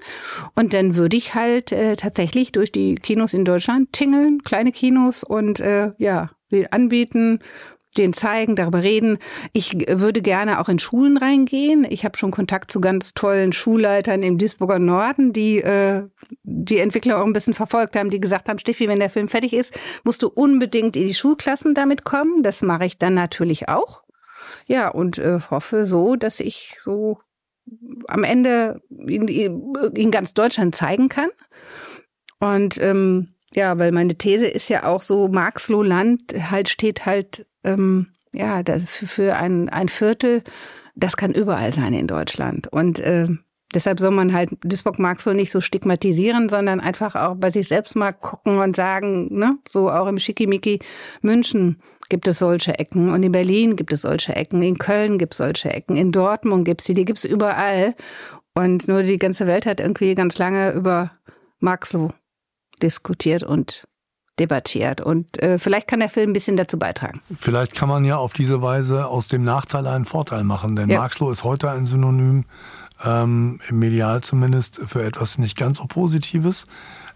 Und 0.55 0.73
dann 0.73 0.95
würde 0.95 1.17
ich 1.17 1.33
halt 1.33 1.71
äh, 1.71 1.95
tatsächlich 1.95 2.51
durch 2.51 2.71
die 2.71 2.95
Kinos 2.95 3.33
in 3.33 3.45
Deutschland 3.45 3.93
tingeln, 3.93 4.43
kleine 4.43 4.71
Kinos 4.71 5.23
und 5.23 5.59
äh, 5.59 5.91
ja, 5.97 6.31
anbieten 6.71 7.39
den 7.97 8.13
zeigen, 8.13 8.55
darüber 8.55 8.83
reden. 8.83 9.17
Ich 9.53 9.73
würde 9.87 10.21
gerne 10.21 10.59
auch 10.59 10.69
in 10.69 10.79
Schulen 10.79 11.17
reingehen. 11.17 11.85
Ich 11.89 12.05
habe 12.05 12.17
schon 12.17 12.31
Kontakt 12.31 12.71
zu 12.71 12.79
ganz 12.79 13.13
tollen 13.13 13.51
Schulleitern 13.53 14.23
im 14.23 14.37
Duisburger 14.37 14.79
Norden, 14.79 15.33
die 15.33 15.61
äh, 15.61 16.03
die 16.43 16.79
Entwickler 16.79 17.19
auch 17.19 17.25
ein 17.25 17.33
bisschen 17.33 17.53
verfolgt 17.53 17.95
haben, 17.95 18.09
die 18.09 18.21
gesagt 18.21 18.47
haben, 18.47 18.59
Steffi, 18.59 18.87
wenn 18.87 18.99
der 18.99 19.09
Film 19.09 19.27
fertig 19.27 19.53
ist, 19.53 19.77
musst 20.03 20.23
du 20.23 20.27
unbedingt 20.27 20.95
in 20.95 21.07
die 21.07 21.13
Schulklassen 21.13 21.73
damit 21.73 22.03
kommen. 22.05 22.43
Das 22.43 22.61
mache 22.61 22.85
ich 22.85 22.97
dann 22.97 23.13
natürlich 23.13 23.67
auch. 23.67 24.03
Ja, 24.67 24.89
und 24.89 25.17
äh, 25.17 25.39
hoffe 25.49 25.85
so, 25.85 26.15
dass 26.15 26.39
ich 26.39 26.77
so 26.81 27.19
am 28.07 28.23
Ende 28.23 28.81
in, 28.89 29.27
in 29.27 30.11
ganz 30.11 30.33
Deutschland 30.33 30.75
zeigen 30.75 31.09
kann. 31.09 31.29
Und 32.39 32.79
ähm, 32.81 33.30
ja, 33.53 33.77
weil 33.77 33.91
meine 33.91 34.15
These 34.15 34.47
ist 34.47 34.69
ja 34.69 34.85
auch 34.85 35.01
so, 35.01 35.27
Marxloh 35.27 35.83
Land 35.83 36.33
halt 36.49 36.69
steht 36.69 37.05
halt 37.05 37.45
ähm, 37.63 38.07
ja, 38.33 38.61
für, 38.63 39.07
für 39.07 39.35
ein, 39.35 39.69
ein 39.69 39.89
Viertel, 39.89 40.43
das 40.95 41.17
kann 41.17 41.33
überall 41.33 41.73
sein 41.73 41.93
in 41.93 42.07
Deutschland. 42.07 42.67
Und 42.67 42.99
äh, 42.99 43.27
deshalb 43.73 43.99
soll 43.99 44.11
man 44.11 44.33
halt 44.33 44.51
Duisburg 44.63 44.99
mag 44.99 45.21
so 45.21 45.33
nicht 45.33 45.51
so 45.51 45.61
stigmatisieren, 45.61 46.49
sondern 46.49 46.79
einfach 46.79 47.15
auch 47.15 47.35
bei 47.35 47.49
sich 47.49 47.67
selbst 47.67 47.95
mal 47.95 48.13
gucken 48.13 48.59
und 48.59 48.75
sagen, 48.75 49.33
ne, 49.37 49.57
so 49.69 49.89
auch 49.89 50.07
im 50.07 50.19
Schickimicki 50.19 50.79
München 51.21 51.81
gibt 52.09 52.27
es 52.27 52.39
solche 52.39 52.77
Ecken 52.77 53.09
und 53.09 53.23
in 53.23 53.31
Berlin 53.31 53.75
gibt 53.75 53.93
es 53.93 54.01
solche 54.01 54.35
Ecken, 54.35 54.61
in 54.61 54.77
Köln 54.77 55.17
gibt 55.17 55.33
es 55.33 55.37
solche 55.37 55.69
Ecken, 55.69 55.95
in 55.95 56.11
Dortmund 56.11 56.65
gibt 56.65 56.81
es 56.81 56.87
die, 56.87 56.93
die 56.93 57.05
gibt 57.05 57.19
es 57.19 57.25
überall. 57.25 57.95
Und 58.53 58.89
nur 58.89 59.03
die 59.03 59.17
ganze 59.17 59.47
Welt 59.47 59.65
hat 59.65 59.79
irgendwie 59.79 60.13
ganz 60.13 60.37
lange 60.37 60.71
über 60.71 61.11
Marxloh 61.61 62.11
diskutiert 62.81 63.43
und 63.43 63.87
debattiert. 64.39 65.01
Und 65.01 65.41
äh, 65.41 65.59
vielleicht 65.59 65.87
kann 65.87 65.99
der 65.99 66.09
Film 66.09 66.31
ein 66.31 66.33
bisschen 66.33 66.57
dazu 66.57 66.77
beitragen. 66.79 67.21
Vielleicht 67.39 67.75
kann 67.75 67.89
man 67.89 68.03
ja 68.05 68.17
auf 68.17 68.33
diese 68.33 68.61
Weise 68.61 69.07
aus 69.07 69.27
dem 69.27 69.43
Nachteil 69.43 69.85
einen 69.87 70.05
Vorteil 70.05 70.43
machen, 70.43 70.75
denn 70.75 70.89
ja. 70.89 70.99
Marxloh 70.99 71.31
ist 71.31 71.43
heute 71.43 71.69
ein 71.69 71.85
Synonym, 71.85 72.45
ähm, 73.03 73.59
medial 73.69 74.21
zumindest, 74.21 74.81
für 74.85 75.03
etwas 75.03 75.37
nicht 75.37 75.57
ganz 75.57 75.77
so 75.77 75.85
Positives. 75.85 76.65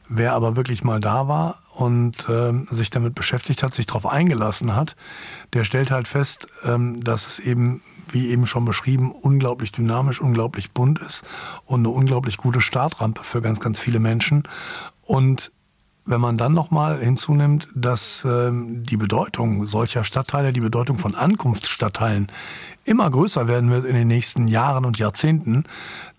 Wer 0.07 0.33
aber 0.33 0.55
wirklich 0.55 0.83
mal 0.83 0.99
da 0.99 1.27
war 1.27 1.63
und 1.73 2.27
ähm, 2.29 2.67
sich 2.69 2.91
damit 2.91 3.15
beschäftigt 3.15 3.63
hat, 3.63 3.73
sich 3.73 3.87
darauf 3.87 4.05
eingelassen 4.05 4.75
hat, 4.75 4.95
der 5.53 5.63
stellt 5.63 5.89
halt 5.89 6.07
fest, 6.07 6.47
ähm, 6.63 7.03
dass 7.03 7.25
es 7.25 7.39
eben, 7.39 7.81
wie 8.11 8.27
eben 8.29 8.45
schon 8.45 8.65
beschrieben, 8.65 9.11
unglaublich 9.11 9.71
dynamisch, 9.71 10.21
unglaublich 10.21 10.71
bunt 10.73 10.99
ist 10.99 11.23
und 11.65 11.79
eine 11.79 11.89
unglaublich 11.89 12.37
gute 12.37 12.61
Startrampe 12.61 13.23
für 13.23 13.41
ganz, 13.41 13.59
ganz 13.59 13.79
viele 13.79 13.99
Menschen. 13.99 14.43
Und 15.01 15.51
wenn 16.05 16.21
man 16.21 16.37
dann 16.37 16.53
nochmal 16.53 16.99
hinzunimmt, 16.99 17.67
dass 17.73 18.23
ähm, 18.25 18.83
die 18.83 18.97
Bedeutung 18.97 19.65
solcher 19.65 20.03
Stadtteile, 20.03 20.53
die 20.53 20.61
Bedeutung 20.61 20.99
von 20.99 21.15
Ankunftsstadtteilen 21.15 22.31
immer 22.83 23.09
größer 23.09 23.47
werden 23.47 23.71
wird 23.71 23.85
in 23.85 23.95
den 23.95 24.07
nächsten 24.07 24.47
Jahren 24.47 24.85
und 24.85 24.99
Jahrzehnten, 24.99 25.63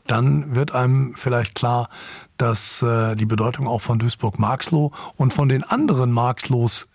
dann 0.07 0.55
wird 0.55 0.73
einem 0.73 1.15
vielleicht 1.15 1.55
klar, 1.55 1.89
dass 2.37 2.83
äh, 2.83 3.15
die 3.15 3.27
Bedeutung 3.27 3.69
auch 3.69 3.81
von 3.81 3.99
Duisburg-Marxloh 3.99 4.93
und 5.17 5.33
von 5.33 5.49
den 5.49 5.63
anderen 5.63 6.11
Marxlohs 6.11 6.89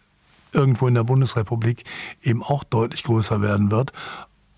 irgendwo 0.53 0.87
in 0.87 0.95
der 0.95 1.05
Bundesrepublik 1.05 1.85
eben 2.21 2.43
auch 2.43 2.65
deutlich 2.65 3.03
größer 3.03 3.41
werden 3.41 3.71
wird. 3.71 3.93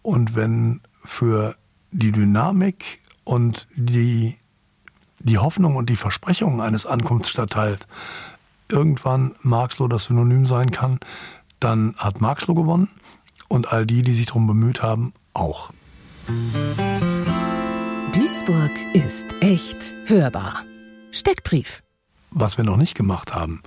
Und 0.01 0.35
wenn 0.35 0.81
für 1.05 1.55
die 1.91 2.11
Dynamik 2.11 3.01
und 3.23 3.67
die 3.75 4.37
die 5.23 5.37
Hoffnung 5.37 5.75
und 5.75 5.89
die 5.89 5.95
Versprechungen 5.95 6.61
eines 6.61 6.85
Ankunftsstadtteils 6.85 7.87
irgendwann 8.69 9.35
Marxloh 9.41 9.87
das 9.87 10.05
Synonym 10.05 10.45
sein 10.45 10.71
kann, 10.71 10.99
dann 11.59 11.95
hat 11.97 12.21
Marxloh 12.21 12.53
gewonnen 12.53 12.89
und 13.47 13.71
all 13.71 13.85
die, 13.85 14.01
die 14.01 14.13
sich 14.13 14.25
darum 14.25 14.47
bemüht 14.47 14.81
haben, 14.81 15.13
auch. 15.33 15.71
Duisburg 18.13 18.71
ist 18.93 19.25
echt 19.41 19.93
hörbar. 20.05 20.63
Steckbrief. 21.11 21.83
Was 22.31 22.57
wir 22.57 22.63
noch 22.63 22.77
nicht 22.77 22.95
gemacht 22.95 23.33
haben, 23.33 23.61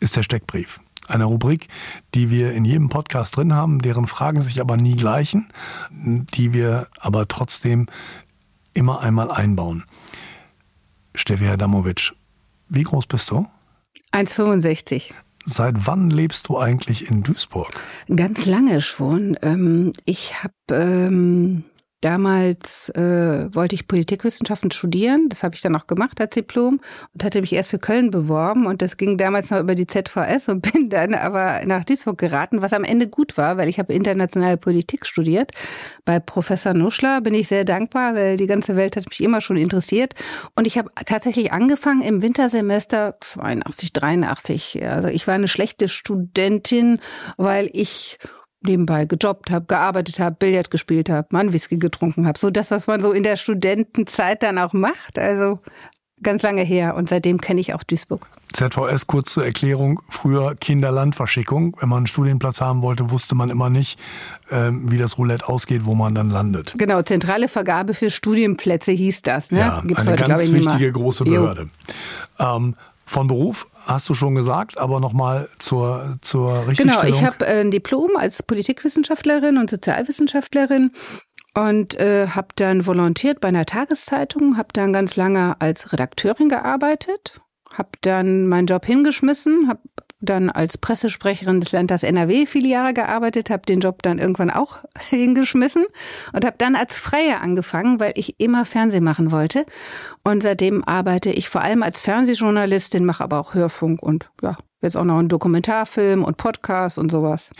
ist 0.00 0.16
der 0.16 0.22
Steckbrief. 0.22 0.80
Eine 1.06 1.24
Rubrik, 1.24 1.68
die 2.14 2.30
wir 2.30 2.52
in 2.52 2.64
jedem 2.64 2.88
Podcast 2.88 3.36
drin 3.36 3.54
haben, 3.54 3.80
deren 3.80 4.06
Fragen 4.06 4.42
sich 4.42 4.60
aber 4.60 4.76
nie 4.76 4.96
gleichen, 4.96 5.48
die 5.90 6.52
wir 6.52 6.88
aber 6.98 7.28
trotzdem 7.28 7.86
immer 8.74 9.00
einmal 9.00 9.30
einbauen. 9.30 9.84
Steffi 11.18 11.48
Adamovic, 11.48 12.12
wie 12.68 12.84
groß 12.84 13.06
bist 13.06 13.30
du? 13.30 13.46
1,65. 14.12 15.10
Seit 15.44 15.86
wann 15.86 16.10
lebst 16.10 16.48
du 16.48 16.58
eigentlich 16.58 17.10
in 17.10 17.22
Duisburg? 17.22 17.72
Ganz 18.14 18.46
lange 18.46 18.80
schon. 18.80 19.36
Ähm, 19.42 19.92
ich 20.04 20.42
habe 20.42 20.52
ähm, 20.70 21.64
Damals 22.00 22.90
äh, 22.90 23.52
wollte 23.52 23.74
ich 23.74 23.88
Politikwissenschaften 23.88 24.70
studieren. 24.70 25.28
Das 25.28 25.42
habe 25.42 25.56
ich 25.56 25.62
dann 25.62 25.74
auch 25.74 25.88
gemacht 25.88 26.20
als 26.20 26.30
Diplom 26.30 26.80
und 27.12 27.24
hatte 27.24 27.40
mich 27.40 27.52
erst 27.52 27.70
für 27.70 27.80
Köln 27.80 28.12
beworben. 28.12 28.66
Und 28.66 28.82
das 28.82 28.96
ging 28.96 29.18
damals 29.18 29.50
noch 29.50 29.58
über 29.58 29.74
die 29.74 29.86
ZVS 29.86 30.48
und 30.48 30.62
bin 30.72 30.90
dann 30.90 31.14
aber 31.14 31.62
nach 31.66 31.84
Duisburg 31.84 32.16
geraten, 32.18 32.62
was 32.62 32.72
am 32.72 32.84
Ende 32.84 33.08
gut 33.08 33.36
war, 33.36 33.56
weil 33.56 33.68
ich 33.68 33.80
habe 33.80 33.92
internationale 33.92 34.56
Politik 34.56 35.06
studiert. 35.06 35.50
Bei 36.04 36.20
Professor 36.20 36.72
Nuschler 36.72 37.20
bin 37.20 37.34
ich 37.34 37.48
sehr 37.48 37.64
dankbar, 37.64 38.14
weil 38.14 38.36
die 38.36 38.46
ganze 38.46 38.76
Welt 38.76 38.96
hat 38.96 39.08
mich 39.08 39.20
immer 39.20 39.40
schon 39.40 39.56
interessiert. 39.56 40.14
Und 40.54 40.68
ich 40.68 40.78
habe 40.78 40.90
tatsächlich 41.04 41.52
angefangen 41.52 42.02
im 42.02 42.22
Wintersemester 42.22 43.16
82, 43.20 43.92
83. 43.92 44.84
Also 44.84 45.08
ich 45.08 45.26
war 45.26 45.34
eine 45.34 45.48
schlechte 45.48 45.88
Studentin, 45.88 47.00
weil 47.36 47.68
ich 47.72 48.18
nebenbei 48.60 49.04
gejobbt 49.04 49.50
habe, 49.50 49.66
gearbeitet 49.66 50.18
habe, 50.18 50.36
Billard 50.38 50.70
gespielt 50.70 51.08
habe, 51.10 51.28
Mann 51.30 51.52
Whisky 51.52 51.78
getrunken 51.78 52.26
habe. 52.26 52.38
So 52.38 52.50
das, 52.50 52.70
was 52.70 52.86
man 52.86 53.00
so 53.00 53.12
in 53.12 53.22
der 53.22 53.36
Studentenzeit 53.36 54.42
dann 54.42 54.58
auch 54.58 54.72
macht. 54.72 55.18
Also 55.18 55.60
ganz 56.22 56.42
lange 56.42 56.62
her 56.62 56.96
und 56.96 57.08
seitdem 57.08 57.40
kenne 57.40 57.60
ich 57.60 57.74
auch 57.74 57.82
Duisburg. 57.82 58.26
ZVS 58.52 59.06
kurz 59.06 59.32
zur 59.32 59.44
Erklärung, 59.44 60.00
früher 60.08 60.54
Kinderlandverschickung. 60.56 61.76
Wenn 61.78 61.88
man 61.88 61.98
einen 61.98 62.06
Studienplatz 62.06 62.60
haben 62.60 62.82
wollte, 62.82 63.10
wusste 63.10 63.34
man 63.34 63.50
immer 63.50 63.70
nicht, 63.70 63.98
ähm, 64.50 64.90
wie 64.90 64.98
das 64.98 65.18
Roulette 65.18 65.48
ausgeht, 65.48 65.84
wo 65.84 65.94
man 65.94 66.14
dann 66.14 66.30
landet. 66.30 66.74
Genau, 66.78 67.02
zentrale 67.02 67.48
Vergabe 67.48 67.94
für 67.94 68.10
Studienplätze 68.10 68.92
hieß 68.92 69.22
das. 69.22 69.50
Ne? 69.50 69.58
Ja, 69.58 69.82
Gibt's 69.84 70.06
eine 70.06 70.16
heute, 70.16 70.28
ganz 70.28 70.52
wichtige 70.52 70.92
große 70.92 71.24
Behörde. 71.24 71.68
Ähm, 72.38 72.74
von 73.04 73.26
Beruf 73.26 73.66
hast 73.88 74.08
du 74.08 74.14
schon 74.14 74.34
gesagt, 74.34 74.78
aber 74.78 75.00
nochmal 75.00 75.48
zur, 75.58 76.18
zur 76.20 76.66
Richtigstellung. 76.68 77.02
Genau, 77.02 77.16
ich 77.16 77.24
habe 77.24 77.46
äh, 77.46 77.60
ein 77.60 77.70
Diplom 77.70 78.16
als 78.16 78.42
Politikwissenschaftlerin 78.42 79.56
und 79.56 79.70
Sozialwissenschaftlerin 79.70 80.92
und 81.54 81.98
äh, 81.98 82.28
habe 82.28 82.48
dann 82.56 82.86
volontiert 82.86 83.40
bei 83.40 83.48
einer 83.48 83.66
Tageszeitung, 83.66 84.56
habe 84.56 84.68
dann 84.72 84.92
ganz 84.92 85.16
lange 85.16 85.60
als 85.60 85.92
Redakteurin 85.92 86.48
gearbeitet, 86.48 87.40
habe 87.72 87.90
dann 88.02 88.46
meinen 88.46 88.66
Job 88.66 88.84
hingeschmissen, 88.84 89.68
habe 89.68 89.80
dann 90.20 90.50
als 90.50 90.78
Pressesprecherin 90.78 91.60
des 91.60 91.72
Landtags 91.72 92.02
NRW 92.02 92.46
viele 92.46 92.68
Jahre 92.68 92.92
gearbeitet, 92.92 93.50
habe 93.50 93.66
den 93.66 93.80
Job 93.80 94.02
dann 94.02 94.18
irgendwann 94.18 94.50
auch 94.50 94.78
hingeschmissen 95.10 95.84
und 96.32 96.44
habe 96.44 96.56
dann 96.58 96.74
als 96.74 96.98
Freie 96.98 97.40
angefangen, 97.40 98.00
weil 98.00 98.12
ich 98.16 98.40
immer 98.40 98.64
Fernsehen 98.64 99.04
machen 99.04 99.30
wollte. 99.30 99.64
Und 100.24 100.42
seitdem 100.42 100.82
arbeite 100.84 101.30
ich 101.30 101.48
vor 101.48 101.60
allem 101.60 101.82
als 101.82 102.00
Fernsehjournalistin, 102.00 103.04
mache 103.04 103.22
aber 103.22 103.38
auch 103.38 103.54
Hörfunk 103.54 104.02
und 104.02 104.30
ja, 104.42 104.56
jetzt 104.80 104.96
auch 104.96 105.04
noch 105.04 105.18
einen 105.18 105.28
Dokumentarfilm 105.28 106.24
und 106.24 106.36
Podcast 106.36 106.98
und 106.98 107.10
sowas. 107.10 107.50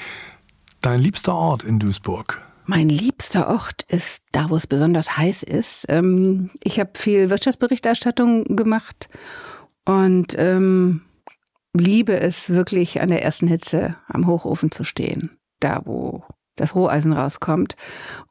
Dein 0.80 1.00
liebster 1.00 1.34
Ort 1.34 1.64
in 1.64 1.78
Duisburg? 1.78 2.40
Mein 2.66 2.88
liebster 2.88 3.48
Ort 3.48 3.84
ist 3.88 4.24
da, 4.32 4.50
wo 4.50 4.56
es 4.56 4.66
besonders 4.66 5.16
heiß 5.16 5.42
ist. 5.42 5.86
Ähm, 5.88 6.50
ich 6.62 6.78
habe 6.78 6.90
viel 6.94 7.30
Wirtschaftsberichterstattung 7.30 8.56
gemacht 8.56 9.08
und 9.86 10.34
ähm, 10.36 11.00
liebe 11.78 12.18
es 12.18 12.50
wirklich 12.50 13.00
an 13.00 13.10
der 13.10 13.22
ersten 13.22 13.46
Hitze 13.46 13.96
am 14.06 14.26
Hochofen 14.26 14.70
zu 14.70 14.84
stehen. 14.84 15.38
Da, 15.60 15.82
wo 15.84 16.24
das 16.58 16.74
Roheisen 16.74 17.12
rauskommt. 17.12 17.76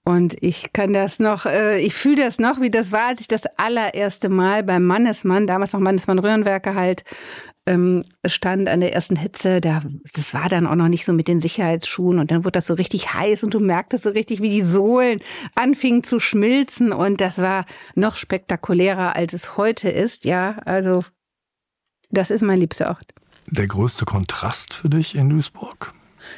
Und 0.04 0.36
ich 0.42 0.74
kann 0.74 0.94
das 0.94 1.20
noch, 1.20 1.46
äh, 1.46 1.80
ich 1.80 1.94
fühle 1.94 2.24
das 2.24 2.40
noch, 2.40 2.62
wie 2.62 2.70
das 2.70 2.92
war, 2.92 3.08
als 3.08 3.22
ich 3.22 3.28
das 3.28 3.46
allererste 3.58 4.30
Mal 4.30 4.64
beim 4.64 4.86
Mannesmann, 4.86 5.48
damals 5.48 5.74
noch 5.74 5.80
Mannesmann 5.80 6.20
Röhrenwerke 6.20 6.76
halt, 6.76 7.04
ähm, 7.66 8.04
stand 8.26 8.70
an 8.70 8.80
der 8.80 8.94
ersten 8.94 9.16
Hitze. 9.16 9.60
Da, 9.60 9.84
das 10.14 10.34
war 10.34 10.50
dann 10.50 10.68
auch 10.68 10.76
noch 10.76 10.88
nicht 10.88 11.06
so 11.06 11.14
mit 11.14 11.28
den 11.28 11.40
Sicherheitsschuhen 11.40 12.20
und 12.20 12.32
dann 12.32 12.44
wurde 12.44 12.54
das 12.54 12.68
so 12.68 12.76
richtig 12.76 13.14
heiß 13.14 13.44
und 13.44 13.54
du 13.54 13.60
merktest 13.60 14.04
so 14.04 14.10
richtig, 14.10 14.42
wie 14.42 14.50
die 14.50 14.64
Sohlen 14.64 15.20
anfingen 15.56 16.04
zu 16.04 16.20
schmilzen 16.20 16.94
und 16.94 17.20
das 17.20 17.40
war 17.40 17.66
noch 17.96 18.16
spektakulärer, 18.16 19.16
als 19.16 19.34
es 19.34 19.58
heute 19.58 19.90
ist. 19.90 20.26
Ja, 20.26 20.58
also 20.66 21.04
das 22.10 22.32
ist 22.32 22.42
mein 22.42 22.60
liebster 22.60 22.90
Ort. 22.90 23.14
Der 23.50 23.68
größte 23.68 24.04
Kontrast 24.04 24.74
für 24.74 24.90
dich 24.90 25.16
in 25.16 25.30
Duisburg? 25.30 25.94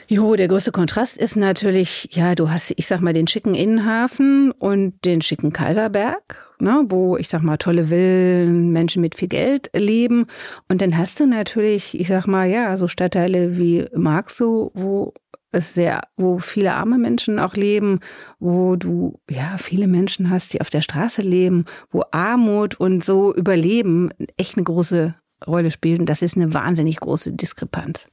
Jo, 0.07 0.35
der 0.35 0.47
größte 0.47 0.71
Kontrast 0.71 1.17
ist 1.17 1.35
natürlich, 1.35 2.09
ja, 2.11 2.35
du 2.35 2.51
hast, 2.51 2.71
ich 2.77 2.85
sag 2.85 3.01
mal, 3.01 3.13
den 3.13 3.27
schicken 3.27 3.55
Innenhafen 3.55 4.51
und 4.51 5.03
den 5.05 5.23
schicken 5.23 5.51
Kaiserberg, 5.51 6.53
ne, 6.59 6.85
wo, 6.87 7.17
ich 7.17 7.27
sag 7.27 7.41
mal, 7.41 7.57
tolle 7.57 7.87
Villen, 7.87 8.71
Menschen 8.71 9.01
mit 9.01 9.15
viel 9.15 9.27
Geld 9.27 9.71
leben. 9.75 10.27
Und 10.67 10.81
dann 10.81 10.95
hast 10.95 11.19
du 11.19 11.25
natürlich, 11.25 11.99
ich 11.99 12.07
sag 12.09 12.27
mal, 12.27 12.47
ja, 12.47 12.77
so 12.77 12.87
Stadtteile 12.87 13.57
wie 13.57 13.87
Marxow, 13.95 14.71
wo 14.75 15.15
es 15.51 15.73
sehr, 15.73 16.01
wo 16.15 16.37
viele 16.37 16.75
arme 16.75 16.99
Menschen 16.99 17.39
auch 17.39 17.55
leben, 17.55 18.01
wo 18.39 18.75
du 18.75 19.19
ja 19.27 19.57
viele 19.57 19.87
Menschen 19.87 20.29
hast, 20.29 20.53
die 20.53 20.61
auf 20.61 20.69
der 20.69 20.81
Straße 20.81 21.23
leben, 21.23 21.65
wo 21.89 22.03
Armut 22.11 22.79
und 22.79 23.03
so 23.03 23.33
Überleben 23.33 24.11
echt 24.37 24.57
eine 24.57 24.63
große 24.63 25.15
Rolle 25.45 25.71
spielen. 25.71 26.05
Das 26.05 26.21
ist 26.21 26.35
eine 26.35 26.53
wahnsinnig 26.53 26.97
große 26.97 27.31
Diskrepanz. 27.33 28.05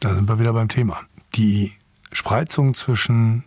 Da 0.00 0.14
sind 0.14 0.28
wir 0.28 0.38
wieder 0.38 0.52
beim 0.52 0.68
Thema. 0.68 1.00
Die 1.34 1.72
Spreizung 2.12 2.74
zwischen 2.74 3.44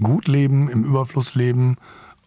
Gutleben, 0.00 0.68
im 0.68 0.84
Überfluss 0.84 1.34
leben 1.34 1.76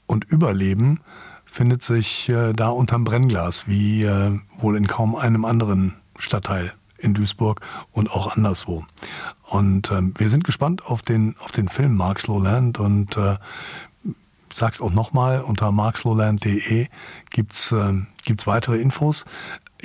und 0.07 0.25
Überleben 0.25 1.01
findet 1.45 1.83
sich 1.83 2.29
äh, 2.29 2.53
da 2.53 2.69
unterm 2.69 3.03
Brennglas, 3.03 3.67
wie 3.67 4.03
äh, 4.03 4.39
wohl 4.57 4.77
in 4.77 4.87
kaum 4.87 5.15
einem 5.15 5.45
anderen 5.45 5.93
Stadtteil 6.17 6.73
in 6.97 7.13
Duisburg 7.13 7.61
und 7.91 8.09
auch 8.09 8.35
anderswo. 8.35 8.85
Und 9.43 9.91
äh, 9.91 10.01
wir 10.17 10.29
sind 10.29 10.43
gespannt 10.43 10.85
auf 10.85 11.01
den, 11.01 11.35
auf 11.39 11.51
den 11.51 11.67
Film 11.67 11.95
Marx 11.95 12.27
Lowland 12.27 12.79
und 12.79 13.17
äh, 13.17 13.37
sag's 14.51 14.81
auch 14.81 14.91
nochmal, 14.91 15.41
unter 15.41 15.71
markslowland.de 15.71 16.87
gibt's, 17.31 17.71
äh, 17.71 17.93
gibt's 18.23 18.47
weitere 18.47 18.77
Infos. 18.77 19.25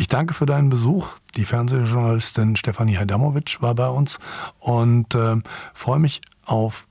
Ich 0.00 0.08
danke 0.08 0.32
für 0.32 0.46
deinen 0.46 0.70
Besuch. 0.70 1.08
Die 1.36 1.44
Fernsehjournalistin 1.44 2.56
Stefanie 2.56 2.96
Hadamovic 2.96 3.60
war 3.60 3.74
bei 3.74 3.88
uns 3.88 4.18
und 4.58 5.14
äh, 5.14 5.36
freue 5.74 5.98
mich 5.98 6.22
auf 6.46 6.86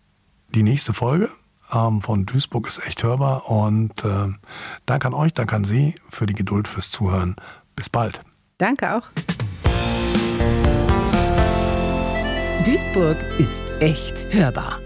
die 0.54 0.62
nächste 0.62 0.94
Folge 0.94 1.32
ähm, 1.72 2.02
von 2.02 2.28
Duisburg 2.28 2.68
ist 2.68 2.86
echt 2.86 3.02
hörbar 3.02 3.50
und 3.50 4.06
äh, 4.06 4.28
danke 4.86 5.08
an 5.08 5.16
euch, 5.16 5.34
danke 5.34 5.56
an 5.56 5.64
Sie 5.64 5.96
für 6.08 6.28
die 6.28 6.36
Geduld 6.36 6.68
fürs 6.68 6.92
Zuhören. 6.92 7.36
Bis 7.76 7.90
bald. 7.90 8.22
Danke 8.60 8.96
auch. 8.96 9.08
Duisburg 12.64 13.18
ist 13.40 13.74
echt 13.80 14.32
hörbar. 14.34 14.80